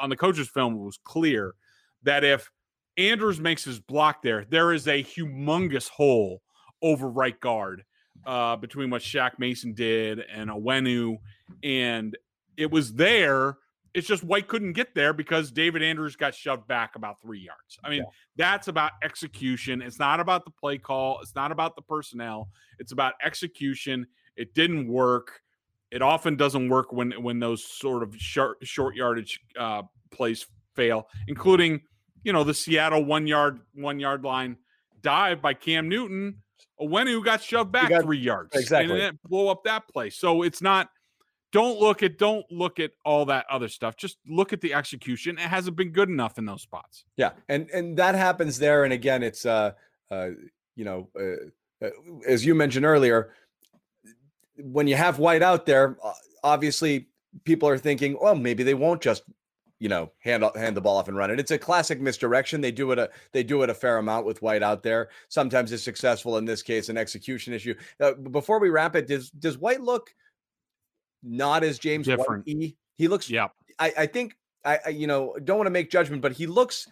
on 0.00 0.08
the 0.08 0.16
coach's 0.16 0.48
film 0.48 0.74
it 0.74 0.84
was 0.84 0.98
clear 1.04 1.54
that 2.04 2.24
if 2.24 2.50
Andrews 2.96 3.40
makes 3.40 3.64
his 3.64 3.78
block 3.78 4.22
there 4.22 4.44
there 4.48 4.72
is 4.72 4.86
a 4.88 5.02
humongous 5.02 5.88
hole 5.88 6.42
over 6.82 7.08
right 7.08 7.38
guard 7.40 7.84
uh, 8.26 8.56
between 8.56 8.90
what 8.90 9.02
Shaq 9.02 9.38
Mason 9.38 9.72
did 9.74 10.20
and 10.20 10.50
Onwenu, 10.50 11.18
and 11.62 12.16
it 12.56 12.70
was 12.70 12.94
there 12.94 13.56
It's 13.94 14.06
just 14.06 14.22
White 14.22 14.48
couldn't 14.48 14.74
get 14.74 14.94
there 14.94 15.12
because 15.12 15.50
David 15.50 15.82
Andrews 15.82 16.16
got 16.16 16.34
shoved 16.34 16.66
back 16.66 16.94
about 16.96 17.20
three 17.20 17.40
yards. 17.40 17.78
I 17.82 17.90
mean, 17.90 18.00
yeah. 18.00 18.10
that's 18.36 18.68
about 18.68 18.92
execution. 19.02 19.80
It's 19.82 19.98
not 19.98 20.20
about 20.20 20.44
the 20.44 20.50
play 20.50 20.78
call. 20.78 21.20
It's 21.22 21.34
not 21.34 21.52
about 21.52 21.74
the 21.74 21.82
personnel. 21.82 22.48
It's 22.78 22.92
about 22.92 23.14
execution. 23.24 24.06
It 24.36 24.54
didn't 24.54 24.86
work. 24.86 25.40
It 25.90 26.02
often 26.02 26.36
doesn't 26.36 26.68
work 26.68 26.92
when 26.92 27.12
when 27.22 27.40
those 27.40 27.64
sort 27.64 28.02
of 28.02 28.14
short 28.16 28.58
short 28.62 28.94
yardage 28.94 29.40
uh, 29.58 29.82
plays 30.10 30.46
fail, 30.74 31.08
including 31.28 31.80
you 32.24 32.32
know 32.32 32.44
the 32.44 32.54
Seattle 32.54 33.04
one 33.04 33.26
yard 33.26 33.60
one 33.74 33.98
yard 33.98 34.22
line 34.22 34.58
dive 35.00 35.40
by 35.40 35.54
Cam 35.54 35.88
Newton. 35.88 36.42
Onwenu 36.80 37.24
got 37.24 37.42
shoved 37.42 37.72
back 37.72 37.88
got, 37.88 38.02
three 38.02 38.18
yards, 38.18 38.54
exactly, 38.54 39.00
and 39.00 39.02
it 39.02 39.22
blow 39.22 39.48
up 39.48 39.64
that 39.64 39.88
play. 39.88 40.10
So 40.10 40.42
it's 40.42 40.62
not 40.62 40.88
don't 41.52 41.78
look 41.78 42.02
at 42.02 42.18
don't 42.18 42.44
look 42.50 42.78
at 42.78 42.92
all 43.04 43.24
that 43.26 43.46
other 43.50 43.68
stuff. 43.68 43.96
Just 43.96 44.18
look 44.26 44.52
at 44.52 44.60
the 44.60 44.74
execution. 44.74 45.38
It 45.38 45.48
hasn't 45.48 45.76
been 45.76 45.90
good 45.90 46.08
enough 46.08 46.38
in 46.38 46.44
those 46.44 46.62
spots. 46.62 47.04
Yeah, 47.16 47.32
and 47.48 47.68
and 47.70 47.96
that 47.96 48.14
happens 48.14 48.58
there. 48.58 48.84
And 48.84 48.92
again, 48.92 49.22
it's 49.22 49.46
uh, 49.46 49.72
uh 50.10 50.30
you 50.76 50.84
know, 50.84 51.08
uh, 51.18 51.86
uh, 51.86 51.90
as 52.26 52.46
you 52.46 52.54
mentioned 52.54 52.86
earlier, 52.86 53.32
when 54.56 54.86
you 54.86 54.96
have 54.96 55.18
White 55.18 55.42
out 55.42 55.66
there, 55.66 55.96
obviously 56.44 57.08
people 57.44 57.68
are 57.68 57.78
thinking, 57.78 58.16
well, 58.20 58.34
maybe 58.34 58.62
they 58.62 58.74
won't 58.74 59.00
just 59.02 59.22
you 59.80 59.88
know 59.88 60.10
hand 60.18 60.44
hand 60.56 60.76
the 60.76 60.80
ball 60.80 60.96
off 60.96 61.08
and 61.08 61.16
run 61.16 61.30
it. 61.30 61.40
It's 61.40 61.50
a 61.50 61.58
classic 61.58 62.00
misdirection. 62.00 62.60
They 62.60 62.72
do 62.72 62.92
it 62.92 62.98
a 62.98 63.10
they 63.32 63.42
do 63.42 63.62
it 63.62 63.70
a 63.70 63.74
fair 63.74 63.98
amount 63.98 64.26
with 64.26 64.42
White 64.42 64.62
out 64.62 64.82
there. 64.82 65.08
Sometimes 65.28 65.72
it's 65.72 65.82
successful. 65.82 66.36
In 66.36 66.44
this 66.44 66.62
case, 66.62 66.88
an 66.88 66.96
execution 66.96 67.52
issue. 67.52 67.74
Uh, 68.00 68.12
before 68.12 68.58
we 68.60 68.70
wrap 68.70 68.96
it, 68.96 69.06
does 69.06 69.30
does 69.30 69.58
White 69.58 69.80
look? 69.80 70.10
not 71.22 71.64
as 71.64 71.78
James 71.78 72.06
different. 72.06 72.46
White. 72.46 72.74
He 72.96 73.08
looks. 73.08 73.30
Yeah. 73.30 73.48
I, 73.78 73.92
I 73.98 74.06
think 74.06 74.36
I, 74.64 74.78
I 74.86 74.88
you 74.90 75.06
know 75.06 75.36
don't 75.44 75.56
want 75.56 75.66
to 75.66 75.72
make 75.72 75.90
judgment, 75.90 76.22
but 76.22 76.32
he 76.32 76.46
looks 76.46 76.86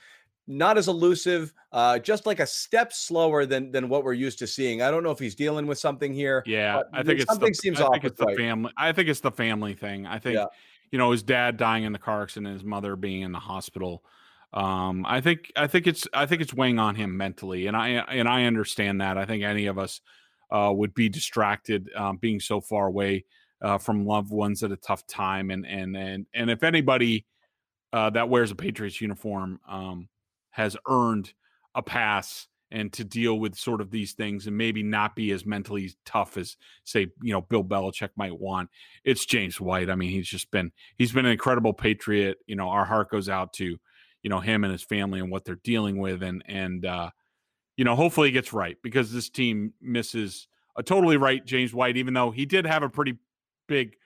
not 0.47 0.79
as 0.79 0.87
elusive, 0.87 1.53
uh, 1.73 1.99
just 1.99 2.27
like 2.27 2.39
a 2.39 2.47
step 2.47 2.93
slower 2.93 3.45
than 3.47 3.73
than 3.73 3.89
what 3.89 4.05
we're 4.05 4.13
used 4.13 4.39
to 4.41 4.47
seeing. 4.47 4.83
I 4.83 4.91
don't 4.91 5.03
know 5.03 5.11
if 5.11 5.19
he's 5.19 5.35
dealing 5.35 5.67
with 5.67 5.79
something 5.79 6.13
here. 6.15 6.43
Yeah, 6.47 6.83
I 6.93 7.03
think 7.03 7.21
it's 7.21 7.31
something 7.31 7.51
the, 7.51 7.55
seems 7.55 7.81
I 7.81 7.85
off. 7.85 8.05
It's 8.05 8.19
the 8.19 8.35
family. 8.37 8.73
I 8.77 8.93
think 8.93 9.09
it's 9.09 9.21
the 9.21 9.33
family 9.33 9.75
thing. 9.75 10.07
I 10.07 10.19
think 10.19 10.37
yeah. 10.37 10.47
You 10.91 10.99
know 10.99 11.11
his 11.11 11.23
dad 11.23 11.57
dying 11.57 11.85
in 11.85 11.93
the 11.93 11.99
car 11.99 12.23
accident, 12.23 12.53
his 12.53 12.65
mother 12.65 12.97
being 12.97 13.23
in 13.23 13.33
the 13.33 13.39
hospital. 13.39 14.03
Um, 14.53 15.05
I 15.07 15.21
think 15.21 15.53
I 15.57 15.67
think 15.67 15.87
it's 15.87 16.07
I 16.13 16.27
think 16.27 16.43
it's 16.43 16.55
weighing 16.55 16.79
on 16.79 16.95
him 16.95 17.17
mentally, 17.17 17.67
and 17.67 17.77
I 17.77 17.89
and 17.89 18.29
I 18.29 18.45
understand 18.45 19.01
that. 19.01 19.19
I 19.19 19.25
think 19.25 19.43
any 19.43 19.67
of 19.67 19.79
us 19.79 20.01
uh, 20.51 20.73
would 20.75 20.95
be 20.95 21.09
distracted 21.09 21.91
um, 21.97 22.17
being 22.19 22.41
so 22.41 22.61
far 22.61 22.87
away 22.87 23.25
uh, 23.61 23.79
from 23.79 24.07
loved 24.07 24.31
ones 24.31 24.63
at 24.63 24.73
a 24.73 24.77
tough 24.77 25.07
time. 25.07 25.51
And 25.51 25.67
and 25.67 25.97
and 25.97 26.27
and 26.35 26.51
if 26.51 26.63
anybody 26.63 27.27
uh, 27.93 28.11
that 28.11 28.29
wears 28.29 28.51
a 28.51 28.55
Patriots 28.55 29.01
uniform 29.01 29.61
um, 29.69 30.09
has 30.51 30.77
earned 30.89 31.33
a 31.75 31.83
pass 31.83 32.47
and 32.77 32.93
to 32.93 33.05
deal 33.05 33.39
with 33.39 33.57
sort 33.57 33.81
of 33.81 33.91
these 33.91 34.13
things 34.13 34.47
and 34.47 34.55
maybe 34.55 34.83
not 34.83 35.17
be 35.17 35.31
as 35.31 35.47
mentally 35.47 35.91
tough 36.05 36.37
as 36.37 36.59
say 36.85 37.07
you 37.23 37.33
know 37.33 37.41
Bill 37.41 37.65
Belichick 37.65 38.11
might 38.17 38.39
want. 38.39 38.69
It's 39.03 39.25
James 39.25 39.59
White. 39.59 39.89
I 39.89 39.95
mean, 39.95 40.11
he's 40.11 40.29
just 40.29 40.51
been 40.51 40.71
he's 40.99 41.11
been 41.11 41.25
an 41.25 41.33
incredible 41.33 41.73
Patriot. 41.73 42.37
You 42.47 42.55
know, 42.55 42.69
our 42.69 42.85
heart 42.85 43.11
goes 43.11 43.31
out 43.31 43.55
to 43.55 43.79
you 44.23 44.31
know 44.31 44.41
him 44.41 44.63
and 44.63 44.73
his 44.73 44.83
family 44.83 45.21
and 45.21 45.31
what 45.31 45.47
they're 45.47 45.61
dealing 45.65 45.97
with, 45.97 46.23
and 46.23 46.43
and 46.47 46.85
uh, 46.85 47.11
you 47.79 47.85
know 47.87 47.97
hopefully 47.97 48.29
he 48.29 48.33
gets 48.33 48.53
right 48.53 48.77
because 48.83 49.11
this 49.11 49.31
team 49.31 49.73
misses 49.81 50.47
a 50.77 50.83
totally 50.83 51.17
right 51.17 51.47
James 51.47 51.73
White, 51.73 51.97
even 51.97 52.13
though 52.13 52.31
he 52.31 52.45
did 52.45 52.67
have 52.67 52.83
a 52.83 52.91
pretty 52.91 53.17
big 53.69 53.97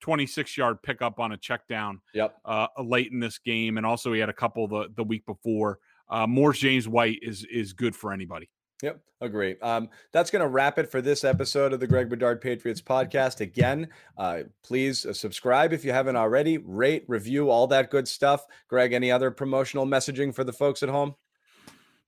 26 0.00 0.56
yard 0.56 0.80
pickup 0.82 1.18
on 1.18 1.32
a 1.32 1.36
check 1.36 1.66
down 1.68 2.00
yep. 2.14 2.36
Uh, 2.44 2.66
late 2.84 3.10
in 3.10 3.18
this 3.18 3.38
game. 3.38 3.78
And 3.78 3.86
also 3.86 4.12
he 4.12 4.20
had 4.20 4.28
a 4.28 4.34
couple 4.34 4.68
the, 4.68 4.88
the 4.96 5.04
week 5.04 5.24
before. 5.26 5.78
Uh, 6.12 6.26
Morris 6.26 6.58
James 6.58 6.86
White 6.86 7.18
is 7.22 7.44
is 7.44 7.72
good 7.72 7.96
for 7.96 8.12
anybody. 8.12 8.48
Yep, 8.82 9.00
agree. 9.20 9.56
Um, 9.62 9.88
that's 10.12 10.30
going 10.30 10.42
to 10.42 10.48
wrap 10.48 10.78
it 10.78 10.90
for 10.90 11.00
this 11.00 11.22
episode 11.22 11.72
of 11.72 11.78
the 11.78 11.86
Greg 11.86 12.10
Bedard 12.10 12.40
Patriots 12.40 12.82
podcast. 12.82 13.40
Again, 13.40 13.88
uh, 14.18 14.40
please 14.64 15.06
uh, 15.06 15.12
subscribe 15.12 15.72
if 15.72 15.84
you 15.84 15.92
haven't 15.92 16.16
already, 16.16 16.58
rate, 16.58 17.04
review, 17.06 17.48
all 17.48 17.68
that 17.68 17.90
good 17.90 18.08
stuff. 18.08 18.44
Greg, 18.68 18.92
any 18.92 19.10
other 19.10 19.30
promotional 19.30 19.86
messaging 19.86 20.34
for 20.34 20.42
the 20.42 20.52
folks 20.52 20.82
at 20.82 20.88
home? 20.88 21.14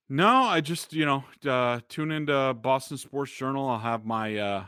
No, 0.09 0.27
I 0.27 0.59
just, 0.59 0.91
you 0.91 1.05
know, 1.05 1.23
uh, 1.49 1.79
tune 1.87 2.11
into 2.11 2.53
Boston 2.53 2.97
Sports 2.97 3.31
Journal. 3.31 3.69
I'll 3.69 3.79
have 3.79 4.05
my 4.05 4.37
uh, 4.37 4.65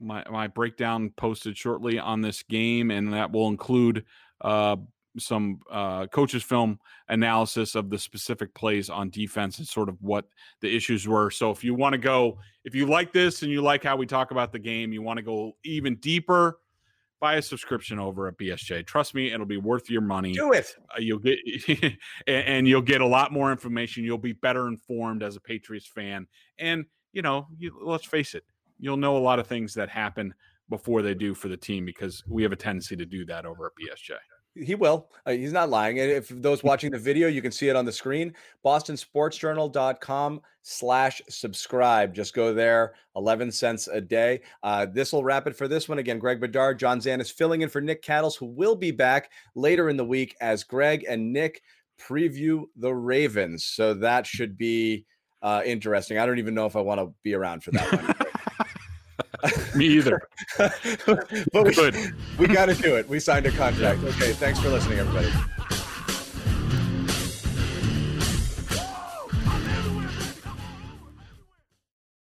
my 0.00 0.24
my 0.30 0.46
breakdown 0.46 1.12
posted 1.16 1.58
shortly 1.58 1.98
on 1.98 2.22
this 2.22 2.44
game, 2.44 2.92
and 2.92 3.12
that 3.12 3.32
will 3.32 3.48
include 3.48 4.04
uh, 4.40 4.76
some 5.18 5.60
uh, 5.70 6.06
coaches 6.06 6.42
film 6.42 6.78
analysis 7.08 7.74
of 7.74 7.90
the 7.90 7.98
specific 7.98 8.54
plays 8.54 8.88
on 8.88 9.10
defense 9.10 9.58
and 9.58 9.66
sort 9.66 9.88
of 9.88 9.96
what 10.00 10.26
the 10.60 10.74
issues 10.74 11.06
were. 11.08 11.30
So 11.30 11.50
if 11.50 11.64
you 11.64 11.74
want 11.74 11.94
to 11.94 11.98
go, 11.98 12.38
if 12.64 12.74
you 12.74 12.86
like 12.86 13.12
this 13.12 13.42
and 13.42 13.50
you 13.50 13.60
like 13.62 13.82
how 13.82 13.96
we 13.96 14.06
talk 14.06 14.30
about 14.30 14.52
the 14.52 14.58
game, 14.58 14.92
you 14.92 15.02
want 15.02 15.16
to 15.18 15.22
go 15.22 15.52
even 15.64 15.96
deeper. 15.96 16.58
Buy 17.20 17.34
a 17.34 17.42
subscription 17.42 17.98
over 17.98 18.28
at 18.28 18.38
BSJ. 18.38 18.86
Trust 18.86 19.14
me, 19.14 19.30
it'll 19.30 19.44
be 19.44 19.58
worth 19.58 19.90
your 19.90 20.00
money. 20.00 20.32
Do 20.32 20.52
it. 20.52 20.74
Uh, 20.90 21.00
you'll 21.00 21.18
get 21.18 21.38
and, 21.68 21.96
and 22.26 22.68
you'll 22.68 22.80
get 22.80 23.02
a 23.02 23.06
lot 23.06 23.30
more 23.30 23.52
information. 23.52 24.04
You'll 24.04 24.16
be 24.16 24.32
better 24.32 24.68
informed 24.68 25.22
as 25.22 25.36
a 25.36 25.40
Patriots 25.40 25.86
fan. 25.86 26.26
And 26.58 26.86
you 27.12 27.20
know, 27.20 27.46
you, 27.58 27.76
let's 27.82 28.06
face 28.06 28.34
it, 28.34 28.44
you'll 28.78 28.96
know 28.96 29.16
a 29.16 29.18
lot 29.18 29.38
of 29.38 29.46
things 29.46 29.74
that 29.74 29.90
happen 29.90 30.32
before 30.70 31.02
they 31.02 31.14
do 31.14 31.34
for 31.34 31.48
the 31.48 31.56
team 31.56 31.84
because 31.84 32.24
we 32.26 32.42
have 32.42 32.52
a 32.52 32.56
tendency 32.56 32.96
to 32.96 33.04
do 33.04 33.26
that 33.26 33.44
over 33.44 33.66
at 33.66 33.72
BSJ. 33.72 34.12
He 34.54 34.74
will. 34.74 35.08
Uh, 35.26 35.32
he's 35.32 35.52
not 35.52 35.70
lying. 35.70 35.98
If 35.98 36.28
those 36.28 36.62
watching 36.64 36.90
the 36.90 36.98
video, 36.98 37.28
you 37.28 37.42
can 37.42 37.52
see 37.52 37.68
it 37.68 37.76
on 37.76 37.84
the 37.84 37.92
screen. 37.92 38.34
BostonSportsJournal.com 38.64 40.40
slash 40.62 41.22
subscribe. 41.28 42.14
Just 42.14 42.34
go 42.34 42.52
there. 42.52 42.94
11 43.16 43.52
cents 43.52 43.88
a 43.88 44.00
day. 44.00 44.40
Uh, 44.62 44.86
this 44.86 45.12
will 45.12 45.24
wrap 45.24 45.46
it 45.46 45.56
for 45.56 45.68
this 45.68 45.88
one. 45.88 45.98
Again, 45.98 46.18
Greg 46.18 46.40
Bedard, 46.40 46.78
John 46.78 47.00
Zanis 47.00 47.32
filling 47.32 47.62
in 47.62 47.68
for 47.68 47.80
Nick 47.80 48.02
Cattles, 48.02 48.36
who 48.36 48.46
will 48.46 48.76
be 48.76 48.90
back 48.90 49.30
later 49.54 49.88
in 49.88 49.96
the 49.96 50.04
week 50.04 50.36
as 50.40 50.64
Greg 50.64 51.04
and 51.08 51.32
Nick 51.32 51.62
preview 52.00 52.64
the 52.76 52.92
Ravens. 52.92 53.64
So 53.64 53.94
that 53.94 54.26
should 54.26 54.58
be 54.58 55.06
uh, 55.42 55.62
interesting. 55.64 56.18
I 56.18 56.26
don't 56.26 56.38
even 56.38 56.54
know 56.54 56.66
if 56.66 56.76
I 56.76 56.80
want 56.80 57.00
to 57.00 57.14
be 57.22 57.34
around 57.34 57.62
for 57.62 57.70
that 57.72 57.92
one. 57.92 58.14
Me 59.80 59.86
either. 59.96 60.28
but 60.58 61.64
we, 61.64 62.12
we 62.38 62.46
got 62.46 62.66
to 62.66 62.74
do 62.74 62.96
it. 62.96 63.08
We 63.08 63.18
signed 63.18 63.46
a 63.46 63.50
contract. 63.50 64.04
Okay. 64.04 64.34
Thanks 64.34 64.60
for 64.60 64.68
listening, 64.68 64.98
everybody. 64.98 65.30